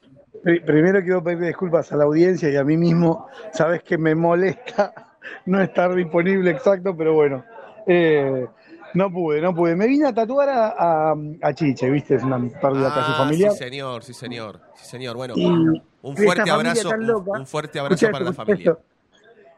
Pri- 0.43 0.61
Primero 0.61 1.03
quiero 1.03 1.23
pedir 1.23 1.41
disculpas 1.41 1.93
a 1.93 1.97
la 1.97 2.05
audiencia 2.05 2.49
y 2.51 2.57
a 2.57 2.65
mí 2.65 2.77
mismo. 2.77 3.27
Sabes 3.53 3.83
que 3.83 3.99
me 3.99 4.15
molesta 4.15 4.95
no 5.47 5.61
estar 5.61 5.95
disponible 5.95 6.51
exacto, 6.51 6.97
pero 6.97 7.13
bueno. 7.15 7.45
Eh, 7.87 8.47
no 8.95 9.11
pude, 9.13 9.41
no 9.43 9.55
pude. 9.55 9.77
Me 9.77 9.87
vine 9.87 10.07
a 10.09 10.15
tatuar 10.15 10.49
a, 10.49 10.69
a, 11.11 11.15
a 11.43 11.55
Chiche, 11.55 11.91
¿viste? 11.91 12.15
Es 12.17 12.23
una 12.23 12.39
pérdida 12.39 12.93
casi 12.95 13.13
Ah, 13.13 13.17
familiar. 13.19 13.53
Sí, 13.53 13.59
señor, 13.59 14.03
sí, 14.03 14.15
señor. 14.15 14.61
Sí, 14.75 14.87
señor. 14.87 15.17
Bueno, 15.17 15.35
Y 15.37 15.83
un 16.03 16.17
fuerte 16.17 16.51
abrazo, 16.51 16.91
un, 16.91 17.47
fuerte 17.47 17.79
abrazo 17.79 18.11
para 18.11 18.25
la 18.25 18.33
familia. 18.33 18.71
esto. 18.73 18.83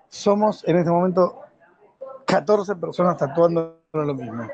Somos 0.08 0.66
en 0.68 0.76
este 0.78 0.90
momento 0.90 1.40
14 2.26 2.76
personas 2.76 3.16
tatuando 3.16 3.80
lo 3.92 4.14
mismo. 4.14 4.48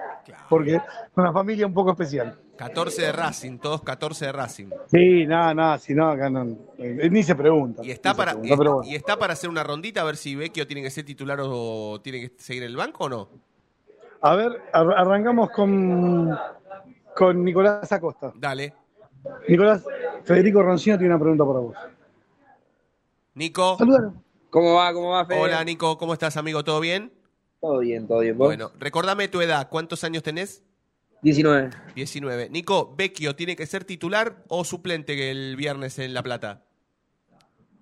Porque 0.49 0.77
es 0.77 0.83
una 1.17 1.33
familia 1.33 1.67
un 1.67 1.75
poco 1.75 1.93
especial. 1.93 2.39
14 2.57 3.03
de 3.03 3.13
Racing, 3.13 3.59
todos 3.59 3.83
14 3.83 4.27
de 4.27 4.33
Racing. 4.33 4.67
Sí, 4.91 5.27
nada, 5.27 5.55
nada, 5.55 5.79
si 5.79 5.95
no, 5.95 6.11
acá 6.11 6.29
no, 6.29 6.43
eh, 6.77 7.09
ni 7.11 7.23
se 7.23 7.35
pregunta. 7.37 7.83
Y 7.85 7.93
está, 7.93 8.15
para, 8.15 8.33
pregunta, 8.33 8.55
y, 8.55 8.59
pero 8.59 8.75
bueno. 8.77 8.91
y 8.91 8.97
está 8.97 9.17
para 9.17 9.33
hacer 9.35 9.49
una 9.49 9.63
rondita 9.63 10.01
a 10.01 10.05
ver 10.05 10.17
si 10.17 10.35
Vecchio 10.35 10.67
tiene 10.67 10.83
que 10.83 10.91
ser 10.91 11.05
titular 11.05 11.39
o 11.41 12.01
tiene 12.03 12.21
que 12.21 12.33
seguir 12.43 12.65
en 12.65 12.71
el 12.71 12.77
banco 12.77 13.05
o 13.05 13.09
no. 13.09 13.29
A 14.21 14.35
ver, 14.35 14.61
ar- 14.73 14.93
arrancamos 14.97 15.51
con, 15.51 16.37
con 17.15 17.45
Nicolás 17.45 17.91
Acosta. 17.93 18.33
Dale. 18.35 18.75
Nicolás, 19.49 19.85
Federico 20.25 20.63
Roncino 20.63 20.99
tiene 20.99 21.15
una 21.15 21.21
pregunta 21.21 21.45
para 21.45 21.59
vos. 21.59 21.77
Nico. 23.35 23.77
Saludalo. 23.79 24.15
¿Cómo 24.51 24.75
va? 24.75 24.93
¿Cómo 24.93 25.11
va, 25.11 25.27
Fede? 25.27 25.41
Hola, 25.41 25.63
Nico. 25.65 25.97
¿Cómo 25.99 26.13
estás, 26.13 26.37
amigo? 26.37 26.65
¿Todo 26.65 26.81
bien? 26.81 27.13
Todo 27.61 27.79
bien, 27.79 28.07
todo 28.07 28.21
bien. 28.21 28.37
¿Vos? 28.37 28.49
Bueno, 28.49 28.73
recordame 28.79 29.29
tu 29.29 29.41
edad. 29.41 29.69
¿Cuántos 29.69 30.05
años 30.05 30.23
tenés? 30.23 30.63
19. 31.23 31.71
19. 31.95 32.49
Nico, 32.51 32.95
¿Vecchio 32.97 33.35
tiene 33.35 33.57
que 33.57 33.67
ser 33.67 33.85
titular 33.85 34.45
o 34.49 34.65
suplente 34.65 35.31
el 35.31 35.57
viernes 35.57 35.99
en 35.99 36.15
La 36.15 36.23
Plata? 36.23 36.63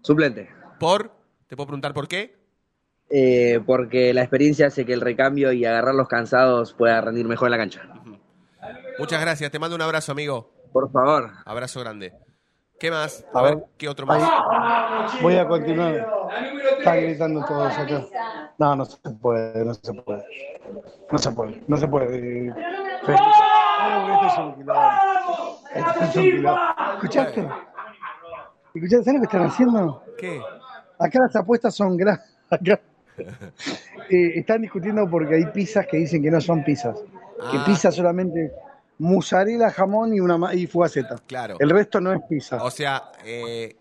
Suplente. 0.03 0.51
¿Por? 0.81 1.13
¿Te 1.47 1.57
puedo 1.57 1.67
preguntar 1.67 1.95
por 1.95 2.09
qué? 2.09 2.37
Eh, 3.11 3.61
porque 3.65 4.13
la 4.15 4.23
experiencia 4.23 4.67
hace 4.67 4.85
que 4.85 4.93
el 4.93 5.01
recambio 5.01 5.53
y 5.53 5.65
agarrar 5.65 5.95
los 5.95 6.09
cansados 6.09 6.73
pueda 6.73 7.01
rendir 7.01 7.27
mejor 7.27 7.49
en 7.49 7.51
la 7.53 7.59
cancha. 7.59 7.83
Muchas 8.99 9.21
gracias. 9.21 9.51
Te 9.51 9.59
mando 9.59 9.77
un 9.77 9.83
abrazo, 9.83 10.13
amigo. 10.13 10.56
Por 10.77 10.93
favor. 10.93 11.31
Abrazo 11.47 11.81
grande. 11.81 12.12
¿Qué 12.79 12.91
más? 12.91 13.25
A 13.33 13.39
A 13.39 13.43
ver. 13.45 13.65
¿qué 13.79 13.89
otro 13.89 14.05
más? 14.05 14.23
Ahí, 14.23 15.23
voy 15.23 15.37
a 15.37 15.49
continuar. 15.49 16.07
Están 16.79 17.01
gritando 17.01 17.43
todos 17.47 17.73
acá. 17.79 18.05
No, 18.59 18.77
no 18.77 18.85
se 18.85 18.99
puede, 19.23 19.65
no 19.65 19.73
se 19.73 19.95
puede. 19.95 20.25
No 21.11 21.17
se 21.19 21.31
puede, 21.31 21.63
no 21.67 21.77
se 21.79 21.88
puede. 21.88 22.48
¿Escuchaste? 26.94 27.48
¿Escuchaste? 28.75 29.05
¿Sabes 29.05 29.15
lo 29.15 29.21
que 29.21 29.25
están 29.25 29.46
haciendo? 29.46 30.03
¿Qué? 30.19 30.38
Acá 30.98 31.19
las 31.21 31.37
apuestas 31.37 31.75
son 31.75 31.96
grandes. 31.96 32.27
Eh, 34.11 34.38
están 34.38 34.61
discutiendo 34.61 35.09
porque 35.11 35.37
hay 35.37 35.46
pizzas 35.46 35.87
que 35.87 35.96
dicen 35.96 36.23
que 36.23 36.31
no 36.31 36.38
son 36.38 36.63
pizzas. 36.63 36.96
Que 37.50 37.57
Ah. 37.57 37.65
pizza 37.67 37.90
solamente 37.90 38.53
mozzarella, 38.99 39.71
jamón 39.71 40.15
y 40.15 40.21
una 40.21 40.55
y 40.55 40.67
fugaceta. 40.67 41.17
Claro. 41.27 41.57
El 41.59 41.71
resto 41.71 42.01
no 42.01 42.13
es 42.13 42.21
pizza. 42.29 42.63
O 42.63 42.71
sea, 42.71 43.11
eh, 43.25 43.77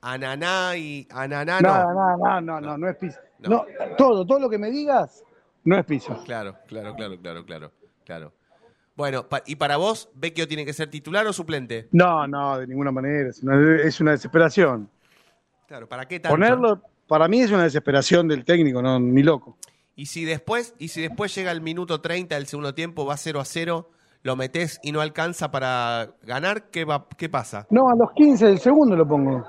ananá 0.00 0.76
y 0.76 1.06
ananá 1.10 1.60
No, 1.60 1.92
no. 1.92 1.94
no, 1.94 2.16
no, 2.16 2.40
no, 2.40 2.60
no, 2.60 2.78
no 2.78 2.88
es 2.88 2.96
pizza. 2.96 3.20
No, 3.40 3.66
todo, 3.98 4.26
todo 4.26 4.40
lo 4.40 4.48
que 4.48 4.58
me 4.58 4.70
digas 4.70 5.22
no 5.64 5.78
es 5.78 5.84
Pizza. 5.86 6.18
Claro, 6.24 6.56
claro, 6.68 6.94
claro, 6.94 7.18
claro, 7.20 7.44
claro, 7.44 7.72
claro. 8.04 8.32
Bueno, 8.96 9.26
¿y 9.46 9.56
para 9.56 9.76
vos, 9.76 10.10
Vecchio 10.14 10.46
tiene 10.46 10.64
que 10.64 10.72
ser 10.72 10.88
titular 10.88 11.26
o 11.26 11.32
suplente? 11.32 11.88
No, 11.90 12.26
no, 12.28 12.58
de 12.58 12.66
ninguna 12.66 12.92
manera. 12.92 13.30
Es 13.30 13.42
una, 13.42 13.82
es 13.82 14.00
una 14.00 14.10
desesperación. 14.12 14.88
Claro, 15.66 15.88
¿para 15.88 16.06
qué 16.06 16.20
tanto? 16.20 16.34
Ponerlo, 16.34 16.82
para 17.08 17.26
mí 17.26 17.40
es 17.40 17.50
una 17.50 17.64
desesperación 17.64 18.28
del 18.28 18.44
técnico, 18.44 18.82
no, 18.82 19.00
ni 19.00 19.22
loco. 19.22 19.56
Y 19.96 20.06
si 20.06 20.24
después, 20.24 20.74
y 20.78 20.88
si 20.88 21.00
después 21.00 21.34
llega 21.34 21.50
el 21.50 21.60
minuto 21.60 22.00
30 22.00 22.34
del 22.34 22.46
segundo 22.46 22.74
tiempo, 22.74 23.06
va 23.06 23.16
0 23.16 23.40
a 23.40 23.44
0, 23.44 23.90
lo 24.24 24.36
metés 24.36 24.80
y 24.82 24.90
no 24.90 25.00
alcanza 25.02 25.50
para 25.50 26.08
ganar, 26.22 26.64
¿qué, 26.70 26.84
va, 26.84 27.06
qué 27.16 27.28
pasa? 27.28 27.66
No, 27.70 27.88
a 27.90 27.94
los 27.94 28.10
15 28.12 28.46
del 28.46 28.58
segundo 28.58 28.96
lo 28.96 29.06
pongo. 29.06 29.46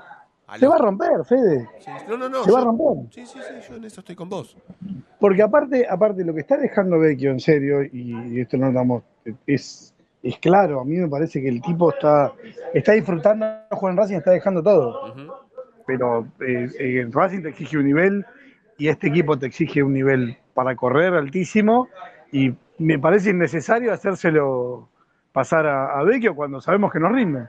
Se 0.54 0.60
los- 0.60 0.70
va 0.70 0.76
a 0.76 0.78
romper, 0.78 1.24
Fede. 1.26 1.68
Sí, 1.80 1.90
No, 2.08 2.16
no, 2.18 2.28
no. 2.28 2.44
Se 2.44 2.52
va 2.52 2.60
a 2.60 2.64
romper. 2.64 3.10
Sí, 3.10 3.26
sí, 3.26 3.38
sí, 3.40 3.54
yo 3.68 3.76
en 3.76 3.84
eso 3.84 4.00
estoy 4.00 4.14
con 4.14 4.28
vos. 4.28 4.54
Porque 5.18 5.42
aparte, 5.42 5.86
aparte 5.88 6.22
lo 6.24 6.34
que 6.34 6.40
está 6.40 6.56
dejando 6.58 6.98
Vecchio, 6.98 7.30
en 7.30 7.40
serio, 7.40 7.82
y 7.82 8.38
esto 8.38 8.56
no 8.58 8.66
lo 8.66 8.72
damos, 8.72 9.02
es, 9.46 9.94
es 10.22 10.38
claro, 10.38 10.80
a 10.80 10.84
mí 10.84 10.96
me 10.96 11.08
parece 11.08 11.40
que 11.40 11.48
el 11.48 11.62
tipo 11.62 11.90
está, 11.90 12.32
está 12.74 12.92
disfrutando 12.92 13.46
de 13.46 13.60
jugar 13.76 13.92
en 13.92 13.96
Racing, 13.98 14.16
está 14.16 14.30
dejando 14.32 14.62
todo. 14.62 15.14
Pero 15.86 16.26
eh, 16.46 16.68
eh, 16.78 17.08
Racing 17.10 17.42
te 17.42 17.48
exige 17.48 17.78
un 17.78 17.86
nivel 17.86 18.26
y 18.76 18.88
este 18.88 19.08
equipo 19.08 19.38
te 19.38 19.46
exige 19.46 19.82
un 19.82 19.94
nivel 19.94 20.36
para 20.52 20.76
correr 20.76 21.14
altísimo 21.14 21.88
y 22.30 22.52
me 22.78 22.98
parece 22.98 23.30
innecesario 23.30 23.92
hacérselo 23.92 24.88
pasar 25.32 25.66
a, 25.66 25.98
a 25.98 26.02
Vecchio 26.02 26.34
cuando 26.34 26.60
sabemos 26.60 26.92
que 26.92 27.00
no 27.00 27.08
rinde. 27.08 27.48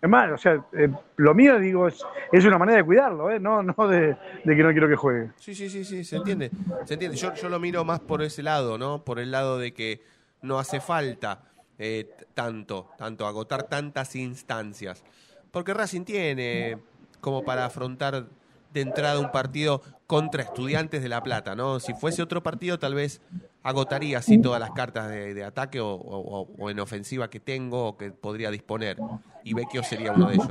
Es 0.00 0.08
más, 0.08 0.30
o 0.30 0.38
sea, 0.38 0.64
eh, 0.72 0.88
lo 1.16 1.34
mío, 1.34 1.58
digo, 1.58 1.88
es, 1.88 2.04
es 2.30 2.44
una 2.44 2.58
manera 2.58 2.78
de 2.78 2.84
cuidarlo, 2.84 3.30
¿eh? 3.30 3.40
no, 3.40 3.62
no 3.62 3.88
de, 3.88 4.16
de 4.44 4.56
que 4.56 4.62
no 4.62 4.70
quiero 4.70 4.88
que 4.88 4.94
juegue. 4.94 5.30
Sí, 5.36 5.54
sí, 5.54 5.68
sí, 5.68 5.84
sí, 5.84 6.04
se 6.04 6.16
entiende. 6.16 6.50
Se 6.84 6.94
entiende. 6.94 7.16
Yo, 7.16 7.34
yo 7.34 7.48
lo 7.48 7.58
miro 7.58 7.84
más 7.84 7.98
por 7.98 8.22
ese 8.22 8.44
lado, 8.44 8.78
¿no? 8.78 9.04
Por 9.04 9.18
el 9.18 9.32
lado 9.32 9.58
de 9.58 9.74
que 9.74 10.00
no 10.42 10.60
hace 10.60 10.80
falta 10.80 11.42
eh, 11.78 12.08
tanto, 12.34 12.90
tanto, 12.96 13.26
agotar 13.26 13.64
tantas 13.64 14.14
instancias. 14.14 15.02
Porque 15.50 15.74
Racing 15.74 16.04
tiene 16.04 16.78
como 17.20 17.44
para 17.44 17.64
afrontar 17.64 18.26
de 18.72 18.80
entrada 18.80 19.18
un 19.18 19.32
partido 19.32 19.82
contra 20.06 20.42
estudiantes 20.42 21.02
de 21.02 21.08
La 21.08 21.22
Plata, 21.22 21.56
¿no? 21.56 21.80
Si 21.80 21.94
fuese 21.94 22.22
otro 22.22 22.42
partido, 22.42 22.78
tal 22.78 22.94
vez 22.94 23.20
agotaría 23.62 24.18
así 24.18 24.38
todas 24.38 24.60
las 24.60 24.70
cartas 24.70 25.08
de, 25.08 25.44
ataque 25.44 25.80
o, 25.80 26.70
en 26.70 26.80
ofensiva 26.80 27.28
que 27.28 27.40
tengo 27.40 27.88
o 27.88 27.96
que 27.96 28.10
podría 28.10 28.50
disponer. 28.50 28.96
Y 29.44 29.54
Vecchio 29.54 29.82
sería 29.82 30.12
uno 30.12 30.28
de 30.28 30.34
ellos. 30.34 30.48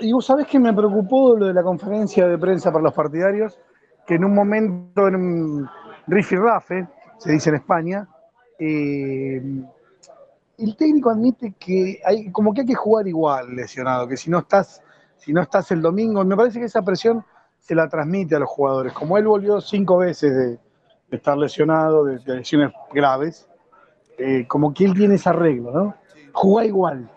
Y 0.00 0.12
vos 0.12 0.26
sabés 0.26 0.46
que 0.46 0.58
me 0.58 0.72
preocupó 0.72 1.36
lo 1.36 1.46
de 1.46 1.54
la 1.54 1.62
conferencia 1.62 2.26
de 2.26 2.38
prensa 2.38 2.72
para 2.72 2.82
los 2.82 2.94
partidarios, 2.94 3.58
que 4.06 4.14
en 4.14 4.24
un 4.24 4.34
momento, 4.34 5.06
en 5.06 5.14
un 5.14 5.68
rifirrafe, 6.06 6.86
se 7.18 7.32
dice 7.32 7.50
en 7.50 7.56
España, 7.56 8.08
eh, 8.58 9.42
el 10.58 10.76
técnico 10.76 11.10
admite 11.10 11.54
que 11.58 12.00
hay 12.04 12.30
como 12.32 12.54
que 12.54 12.62
hay 12.62 12.66
que 12.66 12.74
jugar 12.74 13.06
igual 13.06 13.54
lesionado, 13.54 14.08
que 14.08 14.16
si 14.16 14.30
no 14.30 14.38
estás, 14.38 14.82
si 15.18 15.32
no 15.32 15.42
estás 15.42 15.70
el 15.70 15.82
domingo, 15.82 16.24
me 16.24 16.36
parece 16.36 16.58
que 16.58 16.66
esa 16.66 16.82
presión 16.82 17.24
se 17.58 17.74
la 17.74 17.88
transmite 17.88 18.36
a 18.36 18.38
los 18.38 18.48
jugadores. 18.48 18.92
Como 18.92 19.18
él 19.18 19.26
volvió 19.26 19.60
cinco 19.60 19.98
veces 19.98 20.34
de, 20.34 20.58
de 21.16 21.18
estar 21.18 21.36
lesionado, 21.36 22.04
de, 22.04 22.18
de 22.18 22.36
lesiones 22.36 22.70
graves, 22.92 23.48
eh, 24.18 24.44
como 24.46 24.72
que 24.74 24.84
él 24.84 24.94
tiene 24.94 25.14
ese 25.16 25.28
arreglo, 25.28 25.72
¿no? 25.72 25.94
Jugá 26.32 26.64
igual, 26.66 27.08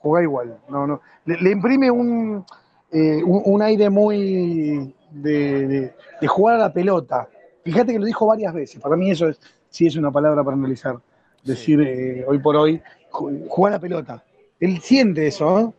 jugá 0.00 0.22
igual. 0.22 0.58
No, 0.68 0.86
no. 0.86 1.00
Le, 1.24 1.40
le 1.40 1.50
imprime 1.52 1.90
un, 1.90 2.44
eh, 2.90 3.22
un, 3.24 3.42
un 3.44 3.62
aire 3.62 3.88
muy 3.90 4.92
de, 5.10 5.66
de- 5.68 5.94
de 6.20 6.26
jugar 6.26 6.56
a 6.56 6.58
la 6.58 6.72
pelota. 6.72 7.28
Fíjate 7.64 7.92
que 7.92 7.98
lo 7.98 8.06
dijo 8.06 8.26
varias 8.26 8.52
veces. 8.52 8.80
Para 8.80 8.96
mí 8.96 9.10
eso 9.10 9.28
es, 9.28 9.40
sí 9.70 9.86
es 9.86 9.96
una 9.96 10.10
palabra 10.10 10.42
para 10.42 10.56
analizar. 10.56 10.96
Decir 11.44 11.80
eh, 11.82 12.24
hoy 12.26 12.38
por 12.38 12.56
hoy, 12.56 12.80
ju- 13.10 13.46
jugar 13.48 13.72
a 13.74 13.76
la 13.76 13.80
pelota. 13.80 14.24
Él 14.58 14.80
siente 14.80 15.26
eso, 15.26 15.44
¿no? 15.50 15.74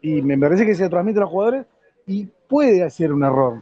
Y 0.00 0.20
me 0.22 0.36
parece 0.38 0.64
que 0.66 0.74
se 0.74 0.88
transmite 0.88 1.18
a 1.18 1.22
los 1.22 1.30
jugadores 1.30 1.66
y 2.06 2.26
puede 2.48 2.88
ser 2.90 3.12
un 3.12 3.22
error. 3.22 3.60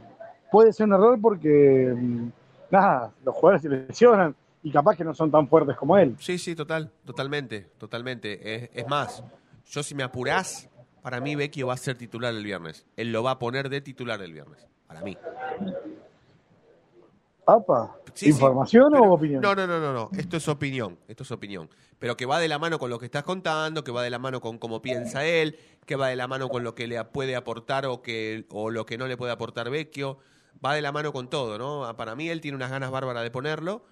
Puede 0.51 0.73
ser 0.73 0.87
un 0.87 0.95
error 0.95 1.19
porque, 1.21 1.93
mm, 1.97 2.29
nada, 2.71 3.13
los 3.25 3.35
jugadores 3.35 3.63
se 3.63 3.69
lesionan 3.69 4.35
y 4.63 4.71
capaz 4.71 4.97
que 4.97 5.05
no 5.05 5.15
son 5.15 5.31
tan 5.31 5.49
fuertes 5.49 5.77
como 5.77 5.97
él. 5.97 6.17
Sí, 6.19 6.39
sí, 6.39 6.55
total, 6.55 6.91
totalmente, 7.05 7.69
totalmente. 7.79 8.55
Es, 8.55 8.71
es 8.75 8.87
más, 8.89 9.23
yo 9.67 9.83
si 9.83 9.95
me 9.95 10.03
apurás, 10.03 10.69
para 11.03 11.21
mí 11.21 11.35
Vecchio 11.35 11.67
va 11.69 11.75
a 11.75 11.79
ser 11.79 11.97
titular 11.97 12.35
el 12.35 12.45
viernes. 12.45 12.87
Él 12.97 13.11
lo 13.13 13.23
va 13.23 13.33
a 13.33 13.39
poner 13.39 13.69
de 13.71 13.81
titular 13.81 14.21
el 14.23 14.33
viernes, 14.33 14.67
para 14.87 15.01
mí. 15.03 15.17
Apa, 17.47 17.97
Sí, 18.15 18.27
sí, 18.27 18.31
¿información 18.31 18.91
pero- 18.93 19.05
o 19.05 19.15
opinión? 19.15 19.41
No, 19.41 19.55
no, 19.55 19.67
no, 19.67 19.81
no, 19.81 19.93
no. 19.93 20.11
Esto 20.17 20.37
es 20.37 20.47
opinión. 20.49 20.99
Esto 21.09 21.23
es 21.23 21.31
opinión. 21.33 21.69
Pero 21.99 22.17
que 22.17 22.27
va 22.27 22.39
de 22.39 22.49
la 22.49 22.59
mano 22.59 22.79
con 22.79 22.91
lo 22.91 22.99
que 22.99 23.07
estás 23.07 23.23
contando, 23.25 23.83
que 23.83 23.91
va 23.93 24.03
de 24.03 24.11
la 24.11 24.19
mano 24.19 24.41
con 24.41 24.59
cómo 24.59 24.83
piensa 24.83 25.25
él, 25.25 25.59
que 25.87 25.97
va 25.97 26.09
de 26.09 26.17
la 26.17 26.29
mano 26.29 26.49
con 26.49 26.63
lo 26.65 26.75
que 26.75 26.87
le 26.87 27.03
puede 27.05 27.35
aportar 27.37 27.87
o 27.87 28.03
que 28.03 28.47
o 28.51 28.71
lo 28.71 28.85
que 28.87 28.99
no 28.99 29.07
le 29.07 29.17
puede 29.17 29.33
aportar 29.33 29.71
Vecchio. 29.71 30.19
Va 30.65 30.75
de 30.75 30.83
la 30.83 30.93
mano 30.93 31.13
con 31.13 31.29
todo, 31.31 31.59
¿no? 31.59 31.85
Ah, 31.87 31.97
Para 31.97 32.15
mí 32.15 32.29
él 32.29 32.41
tiene 32.41 32.57
unas 32.57 32.71
ganas 32.71 32.91
bárbaras 32.91 33.23
de 33.23 33.31
ponerlo. 33.31 33.83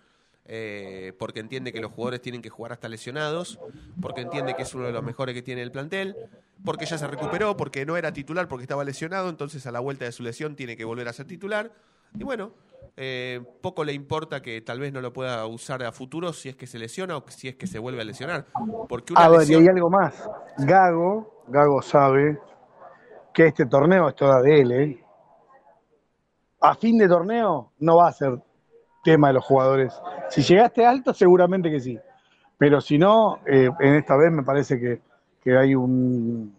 eh, 0.50 1.12
porque 1.18 1.40
entiende 1.40 1.74
que 1.74 1.80
los 1.80 1.92
jugadores 1.92 2.22
tienen 2.22 2.40
que 2.40 2.48
jugar 2.48 2.72
hasta 2.72 2.88
lesionados, 2.88 3.58
porque 4.00 4.22
entiende 4.22 4.54
que 4.54 4.62
es 4.62 4.74
uno 4.74 4.86
de 4.86 4.92
los 4.92 5.02
mejores 5.04 5.34
que 5.34 5.42
tiene 5.42 5.60
el 5.60 5.70
plantel, 5.70 6.16
porque 6.64 6.86
ya 6.86 6.96
se 6.96 7.06
recuperó, 7.06 7.54
porque 7.56 7.84
no 7.84 7.98
era 7.98 8.12
titular, 8.14 8.48
porque 8.48 8.62
estaba 8.62 8.82
lesionado, 8.82 9.28
entonces 9.28 9.66
a 9.66 9.72
la 9.72 9.80
vuelta 9.80 10.06
de 10.06 10.12
su 10.12 10.22
lesión 10.22 10.56
tiene 10.56 10.74
que 10.74 10.86
volver 10.86 11.06
a 11.06 11.12
ser 11.12 11.26
titular. 11.26 11.70
Y 12.18 12.24
bueno, 12.24 12.52
eh, 12.96 13.42
poco 13.60 13.84
le 13.84 13.92
importa 13.92 14.40
que 14.40 14.62
tal 14.62 14.80
vez 14.80 14.90
no 14.90 15.02
lo 15.02 15.12
pueda 15.12 15.44
usar 15.46 15.82
a 15.84 15.92
futuro 15.92 16.32
si 16.32 16.48
es 16.48 16.56
que 16.56 16.66
se 16.66 16.78
lesiona 16.78 17.18
o 17.18 17.24
si 17.28 17.48
es 17.48 17.56
que 17.56 17.66
se 17.66 17.78
vuelve 17.78 18.00
a 18.00 18.04
lesionar. 18.04 18.46
Porque 18.88 19.12
una 19.12 19.26
A 19.26 19.28
ver, 19.28 19.50
y 19.50 19.54
hay 19.54 19.68
algo 19.68 19.90
más. 19.90 20.14
Gago, 20.56 21.44
Gago 21.48 21.82
sabe 21.82 22.38
que 23.34 23.48
este 23.48 23.66
torneo 23.66 24.08
es 24.08 24.16
toda 24.16 24.40
de 24.40 24.60
él, 24.62 24.72
¿eh? 24.72 25.04
A 26.60 26.74
fin 26.74 26.98
de 26.98 27.08
torneo 27.08 27.72
no 27.78 27.96
va 27.96 28.08
a 28.08 28.12
ser 28.12 28.38
tema 29.04 29.28
de 29.28 29.34
los 29.34 29.44
jugadores. 29.44 29.94
Si 30.28 30.42
llegaste 30.42 30.84
alto, 30.84 31.14
seguramente 31.14 31.70
que 31.70 31.80
sí. 31.80 31.98
Pero 32.56 32.80
si 32.80 32.98
no, 32.98 33.38
eh, 33.46 33.70
en 33.80 33.94
esta 33.94 34.16
vez 34.16 34.32
me 34.32 34.42
parece 34.42 34.78
que, 34.78 35.00
que 35.42 35.56
hay 35.56 35.74
un... 35.74 36.56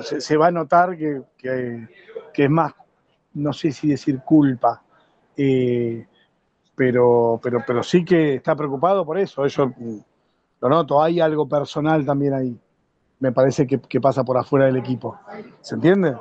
Se, 0.00 0.36
va 0.36 0.48
a 0.48 0.50
notar 0.50 0.96
que, 0.96 1.22
que, 1.38 1.86
que 2.34 2.44
es 2.44 2.50
más, 2.50 2.72
no 3.34 3.52
sé 3.52 3.70
si 3.70 3.88
decir 3.88 4.20
culpa, 4.24 4.82
eh, 5.36 6.04
pero, 6.74 7.38
pero, 7.42 7.62
pero 7.64 7.82
sí 7.82 8.04
que 8.04 8.34
está 8.34 8.56
preocupado 8.56 9.04
por 9.06 9.18
eso. 9.18 9.44
Eso 9.44 9.72
lo 10.60 10.68
noto. 10.68 11.00
Hay 11.02 11.20
algo 11.20 11.48
personal 11.48 12.04
también 12.04 12.34
ahí. 12.34 12.58
Me 13.20 13.30
parece 13.30 13.66
que, 13.66 13.80
que 13.80 14.00
pasa 14.00 14.24
por 14.24 14.36
afuera 14.36 14.66
del 14.66 14.78
equipo. 14.78 15.16
¿Se 15.60 15.76
entiende? 15.76 16.16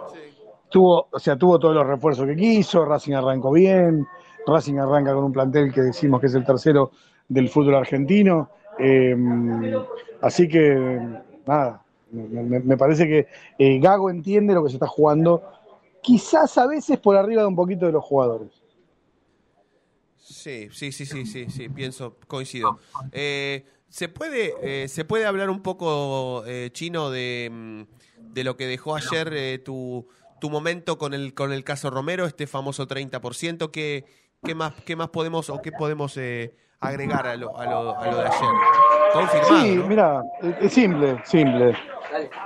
Tuvo, 0.72 1.09
o 1.11 1.19
sea, 1.19 1.36
tuvo 1.36 1.59
todos 1.59 1.76
los 1.76 1.86
refuerzos 1.86 2.26
que 2.26 2.36
quiso, 2.36 2.86
Racing 2.86 3.13
arrancó 3.13 3.51
bien, 3.51 4.07
Racing 4.47 4.78
arranca 4.78 5.13
con 5.13 5.26
un 5.26 5.34
plantel 5.34 5.72
que 5.72 5.82
decimos 5.82 6.19
que 6.22 6.28
es 6.28 6.34
el 6.34 6.45
tercero 6.45 6.91
del 7.28 7.49
fútbol 7.49 7.76
argentino. 7.76 8.49
eh, 8.80 9.15
así 10.22 10.47
que, 10.47 10.99
nada, 11.45 11.84
me, 12.11 12.78
parece 12.78 13.07
que 13.07 13.28
eh, 13.57 13.80
Gago 13.80 14.09
entiende 14.09 14.53
lo 14.53 14.63
que 14.63 14.69
se 14.69 14.76
está 14.76 14.88
jugando, 14.88 15.43
quizás 16.01 16.57
a 16.57 16.67
veces 16.67 16.99
por 16.99 17.15
arriba 17.15 17.41
de 17.41 17.47
un 17.47 17.55
poquito 17.55 17.86
de 17.86 17.91
los 17.91 18.03
jugadores. 18.03 18.49
Sí, 20.17 20.69
sí, 20.72 20.91
sí, 20.91 21.05
sí, 21.05 21.26
sí, 21.26 21.49
sí, 21.49 21.69
pienso, 21.69 22.15
coincido. 22.28 22.80
Eh, 23.11 23.65
¿se, 23.89 24.07
puede, 24.07 24.53
eh, 24.61 24.88
¿Se 24.88 25.05
puede 25.05 25.26
hablar 25.26 25.49
un 25.49 25.61
poco, 25.61 26.43
Chino, 26.72 27.09
de, 27.09 27.49
mm, 27.51 27.82
de 28.34 28.43
lo 28.43 28.55
que 28.55 28.65
dejó 28.67 28.95
ayer 28.95 29.61
tu, 29.63 30.07
tu 30.42 30.50
momento 30.50 30.98
con 30.98 31.14
el, 31.14 31.34
con 31.34 31.54
el 31.54 31.64
caso 31.64 31.89
Romero, 31.89 32.26
este 32.26 32.48
famoso 32.48 32.86
30%? 32.88 33.72
¿Qué, 33.72 34.04
qué, 34.44 34.56
más, 34.56 34.74
qué 34.86 34.98
más 34.98 35.08
podemos 35.10 35.50
o 35.50 35.62
qué 35.62 35.72
podemos 35.72 36.18
eh, 36.18 36.54
agregar 36.82 37.28
a 37.28 37.38
lo, 37.38 37.58
a, 37.58 37.66
lo, 37.66 37.98
a 37.98 38.08
lo 38.08 38.18
de 38.18 38.24
ayer? 38.26 38.50
Confirmado, 39.14 39.62
Sí, 39.62 39.76
¿no? 39.76 39.88
mira, 39.88 40.24
es- 40.62 40.74
simple, 40.74 41.18
simple. 41.24 41.74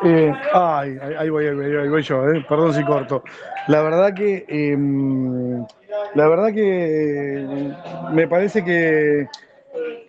Eh, 0.03 0.31
ay, 0.53 0.97
ay, 1.01 1.13
ahí 1.17 1.29
voy, 1.29 1.47
ahí 1.47 1.55
voy, 1.55 1.75
ahí 1.77 1.89
voy 1.89 2.03
yo, 2.03 2.29
eh, 2.29 2.45
perdón 2.47 2.73
si 2.73 2.83
corto. 2.83 3.23
La 3.67 3.81
verdad 3.81 4.13
que, 4.13 4.45
em, 4.47 5.65
la 6.15 6.27
verdad 6.27 6.53
que 6.53 7.71
me 8.11 8.27
parece 8.27 8.63
que 8.63 9.27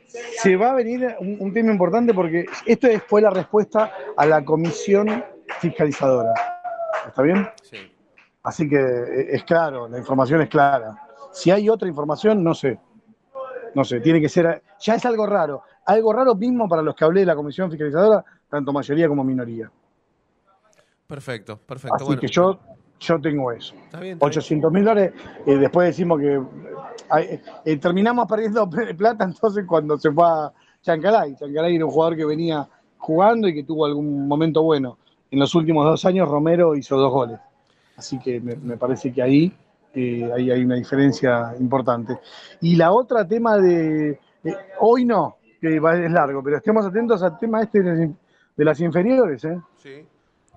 se 0.08 0.56
va 0.56 0.70
a 0.70 0.74
venir 0.74 1.14
un, 1.20 1.36
un 1.38 1.52
tema 1.54 1.70
importante 1.72 2.12
porque 2.12 2.46
esto 2.66 2.88
es- 2.88 3.02
fue 3.06 3.22
la 3.22 3.30
respuesta 3.30 3.92
a 4.16 4.26
la 4.26 4.44
comisión 4.44 5.24
fiscalizadora. 5.60 6.32
¿Está 7.06 7.22
bien? 7.22 7.48
Sí. 7.62 7.76
Así 8.42 8.68
que 8.68 8.76
eh, 8.76 9.28
es 9.30 9.44
claro, 9.44 9.88
la 9.88 9.98
información 9.98 10.40
es 10.42 10.48
clara. 10.48 10.96
Si 11.32 11.50
hay 11.50 11.68
otra 11.68 11.88
información, 11.88 12.42
no 12.42 12.54
sé. 12.54 12.78
No 13.74 13.84
sé, 13.84 14.00
tiene 14.00 14.20
que 14.20 14.28
ser. 14.28 14.62
Ya 14.80 14.94
es 14.94 15.04
algo 15.04 15.26
raro. 15.26 15.62
Algo 15.84 16.12
raro 16.12 16.34
mismo 16.34 16.68
para 16.68 16.82
los 16.82 16.94
que 16.94 17.04
hablé 17.04 17.20
de 17.20 17.26
la 17.26 17.36
comisión 17.36 17.70
fiscalizadora, 17.70 18.24
tanto 18.48 18.72
mayoría 18.72 19.08
como 19.08 19.22
minoría. 19.22 19.70
Perfecto, 21.06 21.58
perfecto. 21.58 21.96
Así 21.96 22.04
bueno. 22.04 22.20
que 22.20 22.28
yo 22.28 22.58
yo 23.00 23.20
tengo 23.20 23.52
eso. 23.52 23.74
Está 23.74 24.00
bien, 24.00 24.14
está 24.14 24.26
800 24.26 24.72
mil 24.72 24.84
dólares, 24.84 25.12
eh, 25.46 25.56
después 25.56 25.88
decimos 25.88 26.20
que 26.20 26.40
eh, 27.18 27.42
eh, 27.64 27.76
terminamos 27.76 28.26
perdiendo 28.26 28.68
plata 28.96 29.24
entonces 29.24 29.64
cuando 29.66 29.98
se 29.98 30.10
fue 30.12 30.26
a 30.26 30.52
Chancalay. 30.82 31.36
Chancalay 31.36 31.76
era 31.76 31.84
un 31.84 31.90
jugador 31.90 32.16
que 32.16 32.24
venía 32.24 32.66
jugando 32.98 33.48
y 33.48 33.54
que 33.54 33.64
tuvo 33.64 33.86
algún 33.86 34.26
momento 34.26 34.62
bueno. 34.62 34.98
En 35.30 35.38
los 35.38 35.54
últimos 35.54 35.84
dos 35.84 36.04
años 36.04 36.28
Romero 36.28 36.74
hizo 36.74 36.96
dos 36.96 37.12
goles. 37.12 37.38
Así 37.96 38.18
que 38.18 38.40
me, 38.40 38.56
me 38.56 38.76
parece 38.76 39.12
que 39.12 39.22
ahí, 39.22 39.56
eh, 39.94 40.30
ahí 40.34 40.50
hay 40.50 40.64
una 40.64 40.74
diferencia 40.76 41.54
importante. 41.58 42.18
Y 42.60 42.76
la 42.76 42.92
otra 42.92 43.26
tema 43.26 43.56
de, 43.58 44.10
eh, 44.44 44.56
hoy 44.80 45.04
no, 45.04 45.36
que 45.60 45.80
va- 45.80 45.96
es 45.96 46.10
largo, 46.10 46.42
pero 46.42 46.58
estemos 46.58 46.84
atentos 46.84 47.22
al 47.22 47.38
tema 47.38 47.62
este 47.62 47.82
de 47.82 47.94
las, 47.94 48.10
de 48.56 48.64
las 48.64 48.80
inferiores, 48.80 49.44
¿eh? 49.44 49.58
Sí. 49.82 50.06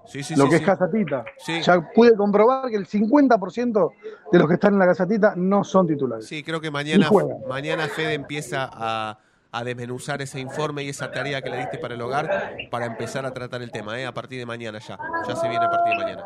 Sí, 0.06 0.24
sí, 0.24 0.36
lo 0.36 0.46
sí, 0.46 0.50
que 0.50 0.56
es 0.56 0.62
Casatita. 0.64 1.24
Ya 1.62 1.82
pude 1.94 2.16
comprobar 2.16 2.68
que 2.72 2.78
el 2.78 2.88
50% 2.88 3.92
de 4.32 4.40
los 4.40 4.48
que 4.48 4.56
están 4.56 4.74
en 4.74 4.80
la 4.80 4.88
Casatita 4.88 5.34
no 5.36 5.64
son 5.64 5.86
titulares. 5.88 6.26
Sí, 6.26 6.42
creo 6.44 6.60
que 6.60 6.72
mañana, 6.72 7.08
mañana 7.48 7.88
Fede 7.88 8.14
empieza 8.16 8.68
a, 8.72 9.20
a 9.52 9.64
desmenuzar 9.64 10.22
ese 10.22 10.40
informe 10.40 10.84
y 10.84 10.90
esa 10.90 11.12
tarea 11.12 11.42
que 11.42 11.50
le 11.50 11.58
diste 11.58 11.78
para 11.80 11.96
el 11.96 12.02
hogar 12.02 12.68
para 12.72 12.86
empezar 12.86 13.26
a 13.26 13.32
tratar 13.34 13.62
el 13.62 13.72
tema, 13.72 14.00
¿eh? 14.00 14.06
a 14.06 14.14
partir 14.14 14.38
de 14.40 14.46
mañana 14.46 14.80
ya. 14.80 14.98
Ya 15.28 15.36
se 15.36 15.48
viene 15.48 15.66
a 15.66 15.70
partir 15.70 15.92
de 15.94 15.98
mañana. 16.04 16.24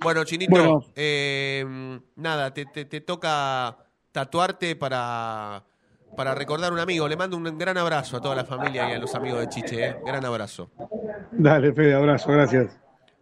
Bueno, 0.00 0.24
Chinito, 0.24 0.50
Bueno. 0.52 0.84
eh, 0.96 2.00
nada, 2.16 2.54
te, 2.54 2.64
te- 2.66 2.86
te 2.86 3.00
toca 3.02 3.76
tatuarte 4.12 4.74
para, 4.76 5.62
para 6.16 6.34
recordar 6.34 6.72
un 6.72 6.78
amigo. 6.78 7.06
Le 7.08 7.16
mando 7.16 7.36
un 7.36 7.58
gran 7.58 7.76
abrazo 7.76 8.16
a 8.16 8.20
toda 8.20 8.34
la 8.34 8.44
familia 8.44 8.88
y 8.90 8.94
a 8.94 8.98
los 8.98 9.14
amigos 9.14 9.40
de 9.40 9.48
Chiche. 9.48 9.86
¿eh? 9.88 9.96
Gran 10.06 10.24
abrazo. 10.24 10.70
Dale, 11.32 11.72
Fede, 11.74 11.94
abrazo, 11.94 12.32
gracias. 12.32 12.76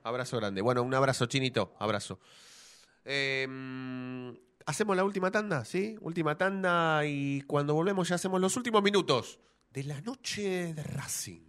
Abrazo 0.05 0.37
grande. 0.39 0.63
Bueno, 0.63 0.83
un 0.85 0.95
abrazo, 0.95 1.27
Chinito. 1.27 1.75
Abrazo. 1.81 2.21
Eh, 3.05 3.47
hacemos 4.69 4.95
la 4.97 5.03
última 5.03 5.31
tanda, 5.31 5.65
¿sí? 5.65 5.97
Última 6.03 6.37
tanda 6.37 7.05
y 7.07 7.41
cuando 7.43 7.73
volvemos 7.73 8.07
ya 8.07 8.17
hacemos 8.17 8.39
los 8.39 8.55
últimos 8.57 8.83
minutos 8.83 9.41
de 9.71 9.85
la 9.85 10.01
noche 10.03 10.75
de 10.75 10.83
Racing. 10.83 11.49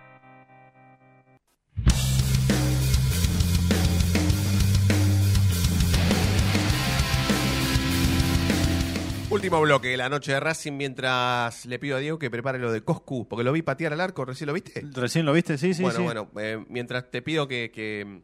Último 9.51 9.63
bloque 9.63 9.89
de 9.89 9.97
la 9.97 10.07
noche 10.07 10.31
de 10.31 10.39
Racing 10.39 10.71
mientras 10.77 11.65
le 11.65 11.77
pido 11.77 11.97
a 11.97 11.99
Diego 11.99 12.17
que 12.17 12.31
prepare 12.31 12.57
lo 12.57 12.71
de 12.71 12.85
Coscu, 12.85 13.27
porque 13.27 13.43
lo 13.43 13.51
vi 13.51 13.61
patear 13.61 13.91
al 13.91 13.99
arco, 13.99 14.23
¿recién 14.23 14.47
lo 14.47 14.53
viste? 14.53 14.81
¿Recién 14.93 15.25
lo 15.25 15.33
viste? 15.33 15.57
Sí, 15.57 15.73
sí, 15.73 15.81
bueno, 15.81 15.97
sí. 15.97 16.03
bueno, 16.05 16.31
eh, 16.39 16.63
mientras 16.69 17.11
te 17.11 17.21
pido 17.21 17.49
que, 17.49 17.69
que, 17.69 18.21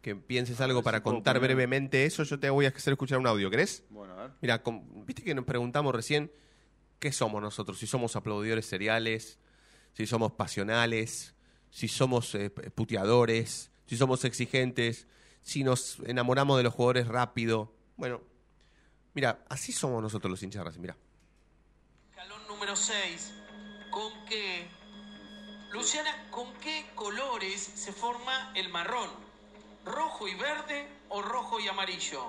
que 0.00 0.16
pienses 0.16 0.58
algo 0.62 0.82
para 0.82 1.02
contar 1.02 1.36
poner- 1.36 1.48
brevemente 1.48 2.06
eso, 2.06 2.22
yo 2.22 2.40
te 2.40 2.48
voy 2.48 2.64
a 2.64 2.70
hacer 2.70 2.92
escuchar 2.92 3.18
un 3.18 3.26
audio, 3.26 3.50
¿querés? 3.50 3.84
Bueno, 3.90 4.14
a 4.18 4.22
ver. 4.22 4.30
Mira, 4.40 4.62
viste 5.04 5.22
que 5.22 5.34
nos 5.34 5.44
preguntamos 5.44 5.94
recién 5.94 6.32
qué 6.98 7.12
somos 7.12 7.42
nosotros, 7.42 7.78
si 7.78 7.86
somos 7.86 8.16
aplaudidores 8.16 8.64
seriales, 8.64 9.38
si 9.92 10.06
somos 10.06 10.32
pasionales, 10.32 11.34
si 11.68 11.88
somos 11.88 12.34
eh, 12.34 12.48
puteadores, 12.48 13.70
si 13.84 13.98
somos 13.98 14.24
exigentes, 14.24 15.06
si 15.42 15.62
nos 15.62 15.98
enamoramos 16.06 16.56
de 16.56 16.62
los 16.62 16.72
jugadores 16.72 17.06
rápido. 17.06 17.70
Bueno, 17.98 18.22
mira, 19.14 19.44
así 19.48 19.72
somos 19.72 20.02
nosotros 20.02 20.30
los 20.30 20.42
hinchas 20.42 20.60
de 20.60 20.64
Racing, 20.64 20.80
mira. 20.80 20.96
Escalón 22.10 22.46
número 22.48 22.76
6. 22.76 23.34
¿Con 23.90 24.24
qué? 24.26 24.68
Luciana, 25.72 26.28
¿con 26.30 26.52
qué 26.54 26.90
colores 26.94 27.60
se 27.60 27.92
forma 27.92 28.52
el 28.54 28.68
marrón? 28.68 29.08
¿Rojo 29.84 30.28
y 30.28 30.34
verde 30.34 30.88
o 31.08 31.22
rojo 31.22 31.60
y 31.60 31.68
amarillo? 31.68 32.28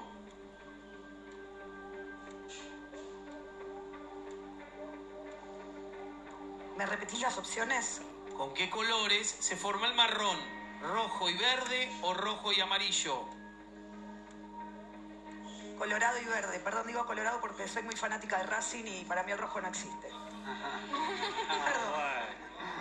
¿Me 6.77 6.86
repetís 6.86 7.21
las 7.21 7.38
opciones? 7.38 8.01
¿Con 8.38 8.53
qué 8.53 8.69
colores 8.69 9.36
se 9.39 9.55
forma 9.55 9.88
el 9.88 9.93
marrón? 9.93 10.38
¿Rojo 10.82 11.29
y 11.29 11.34
verde 11.34 11.91
o 12.01 12.13
rojo 12.13 12.51
y 12.51 12.59
amarillo? 12.59 13.41
Colorado 15.82 16.21
y 16.21 16.25
verde. 16.25 16.59
Perdón, 16.59 16.86
digo 16.86 17.03
colorado 17.07 17.41
porque 17.41 17.67
soy 17.67 17.82
muy 17.82 17.95
fanática 17.95 18.38
de 18.38 18.43
Racing 18.45 18.84
y 18.86 19.03
para 19.05 19.23
mí 19.23 19.32
el 19.32 19.39
rojo 19.39 19.59
no 19.59 19.67
existe. 19.67 20.09
Perdón. 21.49 22.21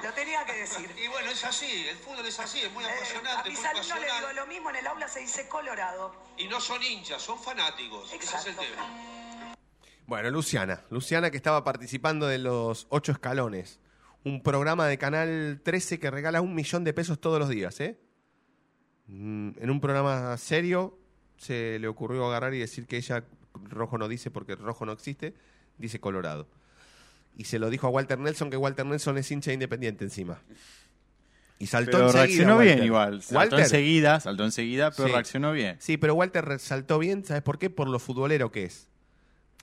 Lo 0.03 0.13
tenía 0.13 0.45
que 0.45 0.53
decir. 0.53 0.95
Y 1.03 1.09
bueno, 1.09 1.31
es 1.31 1.43
así, 1.43 1.87
el 1.89 1.97
fútbol 1.97 2.27
es 2.27 2.39
así, 2.39 2.61
es 2.61 2.71
muy 2.75 2.85
Eh, 2.85 2.89
a 2.89 2.95
apasionante, 2.95 3.49
mis 3.49 3.65
alumnos 3.65 4.01
les 4.01 4.15
digo 4.21 4.33
lo 4.35 4.47
mismo, 4.47 4.69
en 4.69 4.77
el 4.77 4.87
aula 4.87 5.09
se 5.09 5.21
dice 5.21 5.49
colorado. 5.49 6.15
Y 6.37 6.47
no 6.49 6.61
son 6.61 6.83
hinchas, 6.83 7.23
son 7.23 7.39
fanáticos. 7.39 8.13
Ese 8.13 8.17
es 8.17 8.23
el 8.45 8.53
Exacto. 8.53 8.61
tema. 8.61 9.57
Bueno, 10.07 10.29
Luciana. 10.29 10.85
Luciana 10.91 11.31
que 11.31 11.39
estaba 11.39 11.65
participando 11.65 12.27
de 12.27 12.37
los 12.37 12.87
ocho 12.91 13.13
escalones. 13.13 13.81
Un 14.25 14.43
programa 14.43 14.87
de 14.89 14.99
Canal 14.99 15.63
13 15.65 15.99
que 15.99 16.11
regala 16.11 16.43
un 16.43 16.55
millón 16.55 16.85
de 16.85 16.93
pesos 16.93 17.19
todos 17.19 17.39
los 17.39 17.49
días, 17.49 17.81
¿eh? 17.81 17.99
Mm, 19.07 19.53
En 19.59 19.71
un 19.71 19.81
programa 19.81 20.37
serio 20.37 20.99
se 21.41 21.79
le 21.79 21.89
ocurrió 21.89 22.27
agarrar 22.27 22.53
y 22.53 22.59
decir 22.59 22.87
que 22.87 22.99
ella 22.99 23.25
rojo 23.65 23.97
no 23.97 24.09
dice 24.09 24.31
porque 24.31 24.57
rojo 24.57 24.85
no 24.85 24.93
existe, 24.93 25.33
dice 25.79 25.99
colorado. 25.99 26.47
Y 27.35 27.45
se 27.45 27.59
lo 27.59 27.71
dijo 27.71 27.87
a 27.87 27.91
Walter 27.91 28.19
Nelson, 28.19 28.51
que 28.51 28.59
Walter 28.59 28.85
Nelson 28.85 29.17
es 29.17 29.31
hincha 29.31 29.51
independiente 29.51 30.05
encima. 30.05 30.39
Y 31.59 31.67
saltó 31.67 31.93
Pero 31.93 32.05
enseguida. 32.09 32.25
reaccionó 32.27 32.57
Walter. 32.57 32.75
bien 32.77 32.87
igual. 32.87 33.23
Saltó 33.23 33.39
Walter. 33.39 33.61
enseguida, 33.61 34.21
saltó 34.21 34.45
enseguida, 34.45 34.91
pero 34.91 35.09
Sí. 35.09 35.13
reaccionó 35.15 35.53
bien. 35.53 35.77
Sí, 35.81 35.97
pero 35.97 36.15
Walter 36.15 36.59
saltó 36.59 36.99
bien, 36.99 37.25
¿sabes 37.25 37.43
por 37.43 37.59
qué? 37.59 37.71
Por 37.71 37.89
lo 37.89 37.99
futbolero 37.99 38.53
que 38.53 38.65
es. 38.65 38.89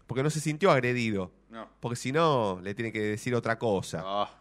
Porque 0.07 0.23
no 0.23 0.30
se 0.32 0.39
sintió 0.39 0.71
agredido. 0.71 1.32
No. 1.51 1.69
Porque 1.80 1.95
si 1.95 2.11
no, 2.11 2.59
le 2.63 2.73
tiene 2.73 2.91
que 2.91 3.01
decir 3.01 3.36
otra 3.36 3.59
cosa. 3.59 4.01
Ah. 4.03 4.32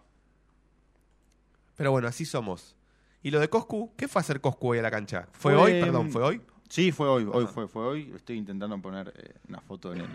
Pero 1.76 1.91
bueno, 1.93 2.09
así 2.09 2.24
somos. 2.24 2.74
¿Y 3.22 3.30
lo 3.30 3.41
de 3.41 3.49
Coscu? 3.51 3.93
¿Qué 3.97 4.09
fue 4.09 4.20
hacer 4.20 4.41
Coscu 4.41 4.68
hoy 4.70 4.78
a 4.78 4.82
la 4.82 4.91
cancha? 4.91 5.28
¿Fue, 5.32 5.53
Fue, 5.55 5.62
hoy? 5.62 5.80
Perdón, 5.80 6.11
¿fue 6.11 6.22
hoy? 6.22 6.41
Sí, 6.69 6.93
fue 6.93 7.09
hoy, 7.09 7.27
hoy 7.31 7.47
fue, 7.47 7.69
fue 7.69 7.85
hoy. 7.87 8.12
Estoy 8.14 8.37
intentando 8.39 8.79
poner 8.81 9.12
eh, 9.17 9.35
una 9.49 9.61
foto 9.61 9.93
en 9.93 10.01
el, 10.03 10.09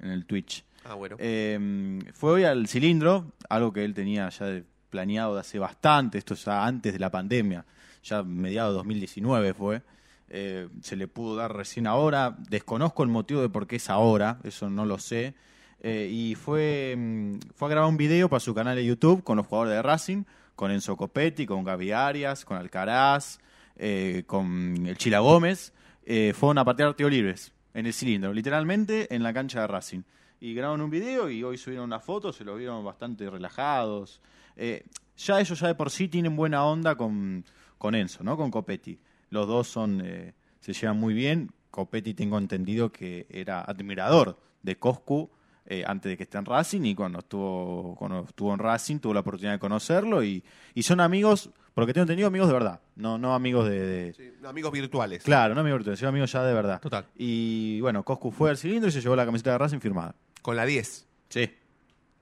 en 0.00 0.10
el 0.10 0.24
Twitch. 0.26 0.64
Ah, 0.84 0.94
bueno. 0.94 1.16
Eh, 1.18 1.98
fue 2.12 2.32
hoy 2.32 2.44
al 2.44 2.68
cilindro, 2.68 3.32
algo 3.48 3.72
que 3.72 3.84
él 3.84 3.94
tenía 3.94 4.28
ya 4.28 4.46
de- 4.46 4.64
planeado 4.90 5.34
de 5.34 5.40
hace 5.40 5.58
bastante, 5.58 6.16
esto 6.18 6.34
ya 6.34 6.64
antes 6.64 6.92
de 6.92 6.98
la 6.98 7.10
pandemia, 7.10 7.64
ya 8.04 8.22
mediados 8.22 8.72
de 8.72 8.76
2019 8.76 9.52
fue. 9.54 9.82
Eh, 10.28 10.68
se 10.80 10.96
le 10.96 11.06
pudo 11.08 11.36
dar 11.36 11.54
recién 11.54 11.86
ahora, 11.86 12.36
desconozco 12.48 13.02
el 13.02 13.08
motivo 13.08 13.40
de 13.40 13.48
por 13.48 13.66
qué 13.66 13.76
es 13.76 13.90
ahora, 13.90 14.38
eso 14.44 14.70
no 14.70 14.84
lo 14.86 14.98
sé. 14.98 15.34
Eh, 15.80 16.08
y 16.10 16.34
fue, 16.34 16.94
mm, 16.96 17.38
fue 17.54 17.68
a 17.68 17.70
grabar 17.72 17.88
un 17.90 17.96
video 17.96 18.28
para 18.28 18.40
su 18.40 18.54
canal 18.54 18.76
de 18.76 18.84
YouTube 18.84 19.22
con 19.22 19.36
los 19.36 19.46
jugadores 19.46 19.74
de 19.74 19.82
Racing, 19.82 20.24
con 20.54 20.70
Enzo 20.70 20.96
Copetti, 20.96 21.46
con 21.46 21.64
Gaby 21.64 21.92
Arias, 21.92 22.44
con 22.44 22.56
Alcaraz, 22.56 23.38
eh, 23.76 24.22
con 24.26 24.86
el 24.86 24.96
Chila 24.96 25.18
Gómez. 25.18 25.72
Eh, 26.08 26.32
fueron 26.34 26.58
a 26.58 26.64
patear 26.64 26.94
tiro 26.94 27.10
libres 27.10 27.52
en 27.74 27.84
el 27.84 27.92
cilindro, 27.92 28.32
literalmente 28.32 29.12
en 29.12 29.24
la 29.24 29.34
cancha 29.34 29.60
de 29.62 29.66
Racing. 29.66 30.02
Y 30.38 30.54
grabaron 30.54 30.82
un 30.82 30.90
video 30.90 31.28
y 31.28 31.42
hoy 31.42 31.58
subieron 31.58 31.86
una 31.86 31.98
foto, 31.98 32.32
se 32.32 32.44
los 32.44 32.56
vieron 32.56 32.84
bastante 32.84 33.28
relajados. 33.28 34.20
Eh, 34.54 34.84
ya 35.16 35.40
ellos 35.40 35.58
ya 35.58 35.66
de 35.66 35.74
por 35.74 35.90
sí 35.90 36.06
tienen 36.06 36.36
buena 36.36 36.64
onda 36.64 36.94
con, 36.94 37.44
con 37.76 37.96
Enzo, 37.96 38.22
¿no? 38.22 38.36
Con 38.36 38.52
Copetti. 38.52 39.00
Los 39.30 39.48
dos 39.48 39.66
son, 39.66 40.00
eh, 40.04 40.34
se 40.60 40.72
llevan 40.72 41.00
muy 41.00 41.12
bien. 41.12 41.50
Copetti 41.72 42.14
tengo 42.14 42.38
entendido 42.38 42.92
que 42.92 43.26
era 43.28 43.60
admirador 43.62 44.38
de 44.62 44.76
Coscu 44.76 45.28
eh, 45.66 45.84
antes 45.86 46.10
de 46.10 46.16
que 46.16 46.22
esté 46.24 46.38
en 46.38 46.44
Racing 46.44 46.82
y 46.84 46.94
cuando 46.94 47.18
estuvo, 47.20 47.94
cuando 47.96 48.24
estuvo 48.24 48.52
en 48.52 48.58
Racing 48.58 48.98
tuvo 48.98 49.14
la 49.14 49.20
oportunidad 49.20 49.52
de 49.54 49.58
conocerlo 49.58 50.22
y, 50.22 50.42
y 50.74 50.82
son 50.82 51.00
amigos, 51.00 51.50
porque 51.74 51.92
tengo 51.92 52.02
entendido 52.04 52.28
amigos 52.28 52.48
de 52.48 52.54
verdad, 52.54 52.80
no, 52.94 53.18
no 53.18 53.34
amigos 53.34 53.68
de, 53.68 53.80
de- 53.86 54.12
Sí, 54.14 54.32
amigos 54.46 54.72
virtuales. 54.72 55.22
Claro, 55.24 55.54
no 55.54 55.60
amigos 55.62 55.78
virtuales, 55.80 55.98
sino 55.98 56.08
amigos 56.08 56.32
ya 56.32 56.42
de 56.44 56.54
verdad. 56.54 56.80
Total. 56.80 57.06
Y 57.16 57.80
bueno, 57.80 58.02
Coscu 58.04 58.30
fue 58.30 58.50
al 58.50 58.56
cilindro 58.56 58.88
y 58.88 58.92
se 58.92 59.00
llevó 59.00 59.16
la 59.16 59.24
camiseta 59.26 59.52
de 59.52 59.58
Racing 59.58 59.80
firmada. 59.80 60.14
Con 60.42 60.56
la 60.56 60.64
10. 60.64 61.06
Sí. 61.28 61.50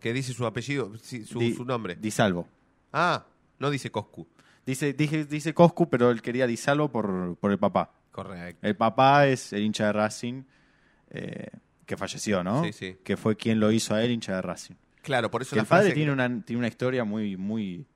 Que 0.01 0.13
dice 0.13 0.33
su 0.33 0.45
apellido, 0.47 0.93
sí, 1.01 1.25
su, 1.25 1.39
Di- 1.39 1.55
su 1.55 1.65
nombre. 1.65 1.97
Di 1.97 2.11
Salvo. 2.11 2.47
Ah, 2.93 3.25
no 3.59 3.71
dice 3.71 3.91
Coscu. 3.91 4.27
Dice, 4.67 4.93
dije, 4.95 5.25
dice 5.27 5.53
Coscu, 5.53 5.89
pero 5.91 6.11
él 6.11 6.23
quería 6.23 6.47
Di 6.47 6.57
Salvo 6.57 6.89
por, 6.91 7.37
por 7.37 7.51
el 7.53 7.59
papá. 7.59 7.93
Correcto. 8.11 8.67
El 8.67 8.77
papá 8.77 9.27
es 9.27 9.53
el 9.53 9.63
hincha 9.63 9.87
de 9.87 9.93
Racing 9.93 10.43
eh, 11.11 11.49
que 11.87 11.97
falleció, 11.97 12.43
¿no? 12.45 12.65
Sí, 12.65 12.73
sí. 12.73 12.97
Que 13.05 13.17
fue 13.17 13.37
quien 13.37 13.61
lo 13.61 13.71
hizo 13.73 13.95
a 13.95 14.03
él 14.03 14.11
hincha 14.11 14.35
de 14.37 14.43
Racing. 14.43 14.75
Claro, 15.03 15.31
por 15.31 15.43
eso 15.43 15.51
Que 15.51 15.57
la 15.57 15.63
el 15.63 15.69
padre 15.69 15.93
tiene, 15.93 16.13
una, 16.13 16.43
tiene 16.45 16.59
una 16.59 16.69
historia 16.69 17.05
muy, 17.05 17.37
muy 17.37 17.87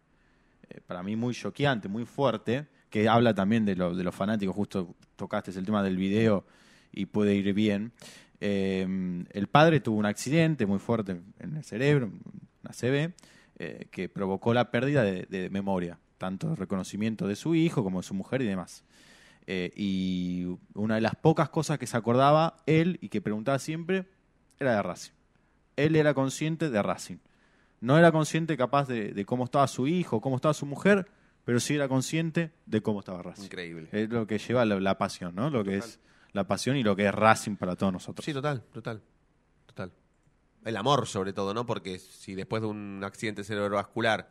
eh, 0.68 0.80
para 0.86 1.02
mí 1.02 1.16
muy 1.16 1.34
choqueante, 1.34 1.88
muy 1.88 2.04
fuerte, 2.04 2.66
que 2.90 3.08
habla 3.08 3.34
también 3.34 3.64
de, 3.64 3.76
lo- 3.76 3.94
de 3.94 4.04
los 4.04 4.14
fanáticos, 4.14 4.54
justo 4.54 4.94
tocaste 5.16 5.50
el 5.52 5.64
tema 5.64 5.82
del 5.82 5.96
video 5.96 6.44
y 6.92 7.06
puede 7.06 7.34
ir 7.34 7.52
bien. 7.54 7.92
Eh, 8.40 9.24
el 9.32 9.46
padre 9.48 9.80
tuvo 9.80 9.96
un 9.98 10.06
accidente 10.06 10.66
muy 10.66 10.78
fuerte 10.78 11.20
en 11.38 11.56
el 11.56 11.64
cerebro, 11.64 12.10
una 12.62 12.72
CB, 12.72 13.12
eh, 13.58 13.88
que 13.90 14.08
provocó 14.08 14.54
la 14.54 14.70
pérdida 14.70 15.02
de, 15.02 15.26
de 15.28 15.50
memoria, 15.50 15.98
tanto 16.18 16.54
reconocimiento 16.54 17.26
de 17.26 17.36
su 17.36 17.54
hijo 17.54 17.82
como 17.82 18.00
de 18.00 18.06
su 18.06 18.14
mujer 18.14 18.42
y 18.42 18.46
demás. 18.46 18.84
Eh, 19.50 19.72
y 19.74 20.44
una 20.74 20.96
de 20.96 21.00
las 21.00 21.16
pocas 21.16 21.48
cosas 21.48 21.78
que 21.78 21.86
se 21.86 21.96
acordaba 21.96 22.58
él 22.66 22.98
y 23.00 23.08
que 23.08 23.22
preguntaba 23.22 23.58
siempre 23.58 24.06
era 24.58 24.76
de 24.76 24.82
Racing. 24.82 25.14
Él 25.76 25.96
era 25.96 26.12
consciente 26.12 26.68
de 26.68 26.82
Racing. 26.82 27.16
No 27.80 27.96
era 27.96 28.12
consciente 28.12 28.58
capaz 28.58 28.88
de, 28.88 29.14
de 29.14 29.24
cómo 29.24 29.44
estaba 29.44 29.66
su 29.66 29.86
hijo, 29.86 30.20
cómo 30.20 30.36
estaba 30.36 30.52
su 30.52 30.66
mujer, 30.66 31.08
pero 31.46 31.60
sí 31.60 31.74
era 31.74 31.88
consciente 31.88 32.52
de 32.66 32.82
cómo 32.82 32.98
estaba 32.98 33.22
Racing. 33.22 33.44
Increíble. 33.44 33.88
Es 33.90 34.10
lo 34.10 34.26
que 34.26 34.36
lleva 34.36 34.66
la, 34.66 34.78
la 34.80 34.98
pasión, 34.98 35.34
¿no? 35.34 35.48
Lo 35.48 35.64
que 35.64 35.78
es 35.78 35.98
la 36.32 36.46
pasión 36.46 36.76
y 36.76 36.82
lo 36.82 36.94
que 36.94 37.06
es 37.06 37.14
Racing 37.14 37.56
para 37.56 37.74
todos 37.74 37.94
nosotros. 37.94 38.26
Sí, 38.26 38.34
total, 38.34 38.64
total, 38.70 39.02
total. 39.64 39.92
El 40.62 40.76
amor, 40.76 41.06
sobre 41.06 41.32
todo, 41.32 41.54
¿no? 41.54 41.64
Porque 41.64 41.98
si 41.98 42.34
después 42.34 42.60
de 42.60 42.68
un 42.68 43.02
accidente 43.02 43.44
cerebrovascular 43.44 44.30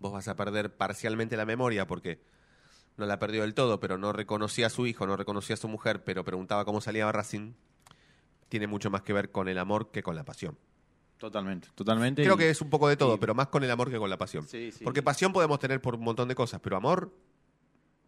vos 0.00 0.12
vas 0.12 0.26
a 0.26 0.34
perder 0.34 0.76
parcialmente 0.76 1.36
la 1.36 1.46
memoria 1.46 1.86
porque 1.86 2.20
no 2.96 3.06
la 3.06 3.18
perdió 3.18 3.42
del 3.42 3.54
todo, 3.54 3.78
pero 3.80 3.98
no 3.98 4.12
reconocía 4.12 4.66
a 4.66 4.70
su 4.70 4.86
hijo, 4.86 5.06
no 5.06 5.16
reconocía 5.16 5.54
a 5.54 5.56
su 5.56 5.68
mujer, 5.68 6.02
pero 6.04 6.24
preguntaba 6.24 6.64
cómo 6.64 6.80
salía 6.80 7.10
Racing, 7.12 7.52
tiene 8.48 8.66
mucho 8.66 8.90
más 8.90 9.02
que 9.02 9.12
ver 9.12 9.30
con 9.30 9.48
el 9.48 9.58
amor 9.58 9.90
que 9.90 10.02
con 10.02 10.14
la 10.16 10.24
pasión. 10.24 10.56
Totalmente, 11.18 11.68
totalmente. 11.74 12.22
Creo 12.22 12.34
y- 12.34 12.38
que 12.38 12.50
es 12.50 12.60
un 12.60 12.68
poco 12.70 12.88
de 12.88 12.96
todo, 12.96 13.14
y- 13.14 13.18
pero 13.18 13.34
más 13.34 13.48
con 13.48 13.64
el 13.64 13.70
amor 13.70 13.90
que 13.90 13.98
con 13.98 14.08
la 14.10 14.18
pasión. 14.18 14.46
Sí, 14.46 14.70
sí. 14.72 14.84
Porque 14.84 15.02
pasión 15.02 15.32
podemos 15.32 15.58
tener 15.58 15.80
por 15.80 15.94
un 15.94 16.02
montón 16.04 16.28
de 16.28 16.34
cosas, 16.34 16.60
pero 16.60 16.76
amor 16.76 17.12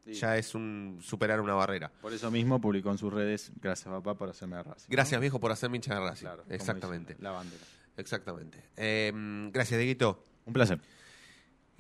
ya 0.07 0.37
es 0.39 0.55
un 0.55 0.99
superar 1.03 1.39
una 1.41 1.53
barrera. 1.55 1.91
Por 2.01 2.13
eso 2.15 2.31
mismo 2.31 2.59
publicó 2.61 2.91
en 2.91 2.97
sus 2.99 3.13
redes, 3.13 3.53
gracias 3.61 3.93
papá 3.93 4.15
por 4.15 4.31
hacerme 4.31 4.57
de 4.57 4.63
Racing. 4.63 4.87
Gracias, 4.91 5.21
viejo, 5.21 5.39
por 5.39 5.53
hacerme 5.53 5.77
hincha 5.77 5.95
de 5.95 6.01
Racing. 6.01 6.25
Claro, 6.27 6.45
Exactamente. 6.49 7.13
dice 7.15 7.23
la 7.23 7.31
bandera. 7.33 7.63
Exactamente. 7.97 8.63
Eh, 8.77 9.13
gracias, 9.53 9.79
Dieguito. 9.79 10.25
Un 10.47 10.53
placer. 10.55 10.81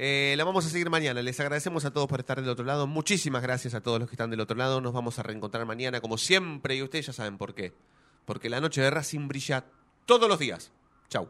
Eh, 0.00 0.34
la 0.38 0.44
vamos 0.44 0.64
a 0.64 0.68
seguir 0.70 0.88
mañana. 0.90 1.20
Les 1.22 1.38
agradecemos 1.40 1.84
a 1.84 1.90
todos 1.92 2.06
por 2.06 2.20
estar 2.20 2.40
del 2.40 2.48
otro 2.48 2.64
lado. 2.64 2.86
Muchísimas 2.86 3.42
gracias 3.42 3.74
a 3.74 3.80
todos 3.80 3.98
los 3.98 4.08
que 4.08 4.14
están 4.14 4.30
del 4.30 4.40
otro 4.40 4.56
lado. 4.56 4.80
Nos 4.80 4.92
vamos 4.92 5.18
a 5.18 5.24
reencontrar 5.24 5.66
mañana, 5.66 6.00
como 6.00 6.16
siempre, 6.16 6.76
y 6.76 6.82
ustedes 6.82 7.06
ya 7.06 7.12
saben 7.12 7.36
por 7.36 7.54
qué. 7.54 7.72
Porque 8.24 8.48
la 8.48 8.60
noche 8.60 8.80
de 8.80 8.90
Racing 8.90 9.26
brilla 9.26 9.64
todos 10.06 10.28
los 10.28 10.38
días. 10.38 10.70
Chau. 11.08 11.28